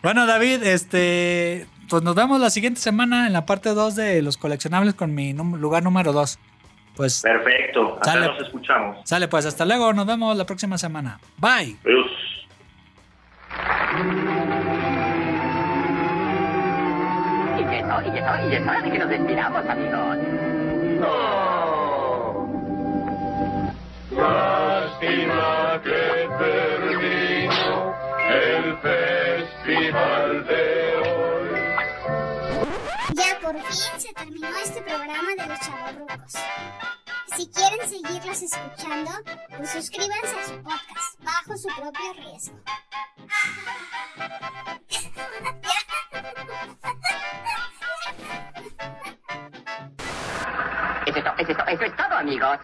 bueno, 0.05 0.25
David, 0.25 0.63
este. 0.63 1.67
Pues 1.89 2.05
nos 2.05 2.15
vemos 2.15 2.41
la 2.41 2.51
siguiente 2.51 2.81
semana 2.81 3.27
en 3.27 3.33
la 3.33 3.45
parte 3.45 3.71
2 3.71 3.97
de 3.97 4.23
los 4.23 4.37
coleccionables 4.37 4.95
con 4.95 5.17
mi 5.17 5.33
lugar 5.33 5.83
número 5.83 6.13
2. 6.13 6.39
Pues. 6.95 7.23
Perfecto. 7.23 7.99
Hasta 8.01 8.21
nos 8.21 8.41
escuchamos. 8.41 8.99
Sale, 9.03 9.27
pues 9.27 9.47
hasta 9.47 9.65
luego. 9.65 9.93
Nos 9.93 10.07
vemos 10.07 10.37
la 10.37 10.47
próxima 10.47 10.79
semana. 10.79 11.19
Bye. 11.39 11.77
Adiós. 11.85 12.34
Y 18.03 18.55
es, 18.55 18.63
hora 18.67 18.83
de 18.83 18.91
que 18.91 18.99
nos 18.99 19.09
despidamos, 19.09 19.67
amigos. 19.67 20.19
No. 21.01 22.49
Lástima 24.11 25.81
que 25.83 26.29
terminó 26.39 27.95
el 28.31 28.77
festival 28.79 30.47
de 30.47 30.74
se 33.75 34.13
terminó 34.15 34.49
este 34.63 34.83
programa 34.83 35.31
de 35.37 35.47
los 35.47 35.61
chavorrucos. 35.61 36.33
Si 37.37 37.49
quieren 37.49 37.89
seguirlos 37.89 38.43
escuchando, 38.43 39.11
pues 39.57 39.71
suscríbanse 39.71 40.39
a 40.39 40.45
su 40.45 40.63
podcast 40.63 41.21
bajo 41.21 41.57
su 41.57 41.69
propio 41.69 42.13
riesgo. 42.15 42.61
Es, 51.07 51.49
eso 51.49 51.85
es 51.85 51.97
todo, 51.97 52.15
amigos. 52.15 52.59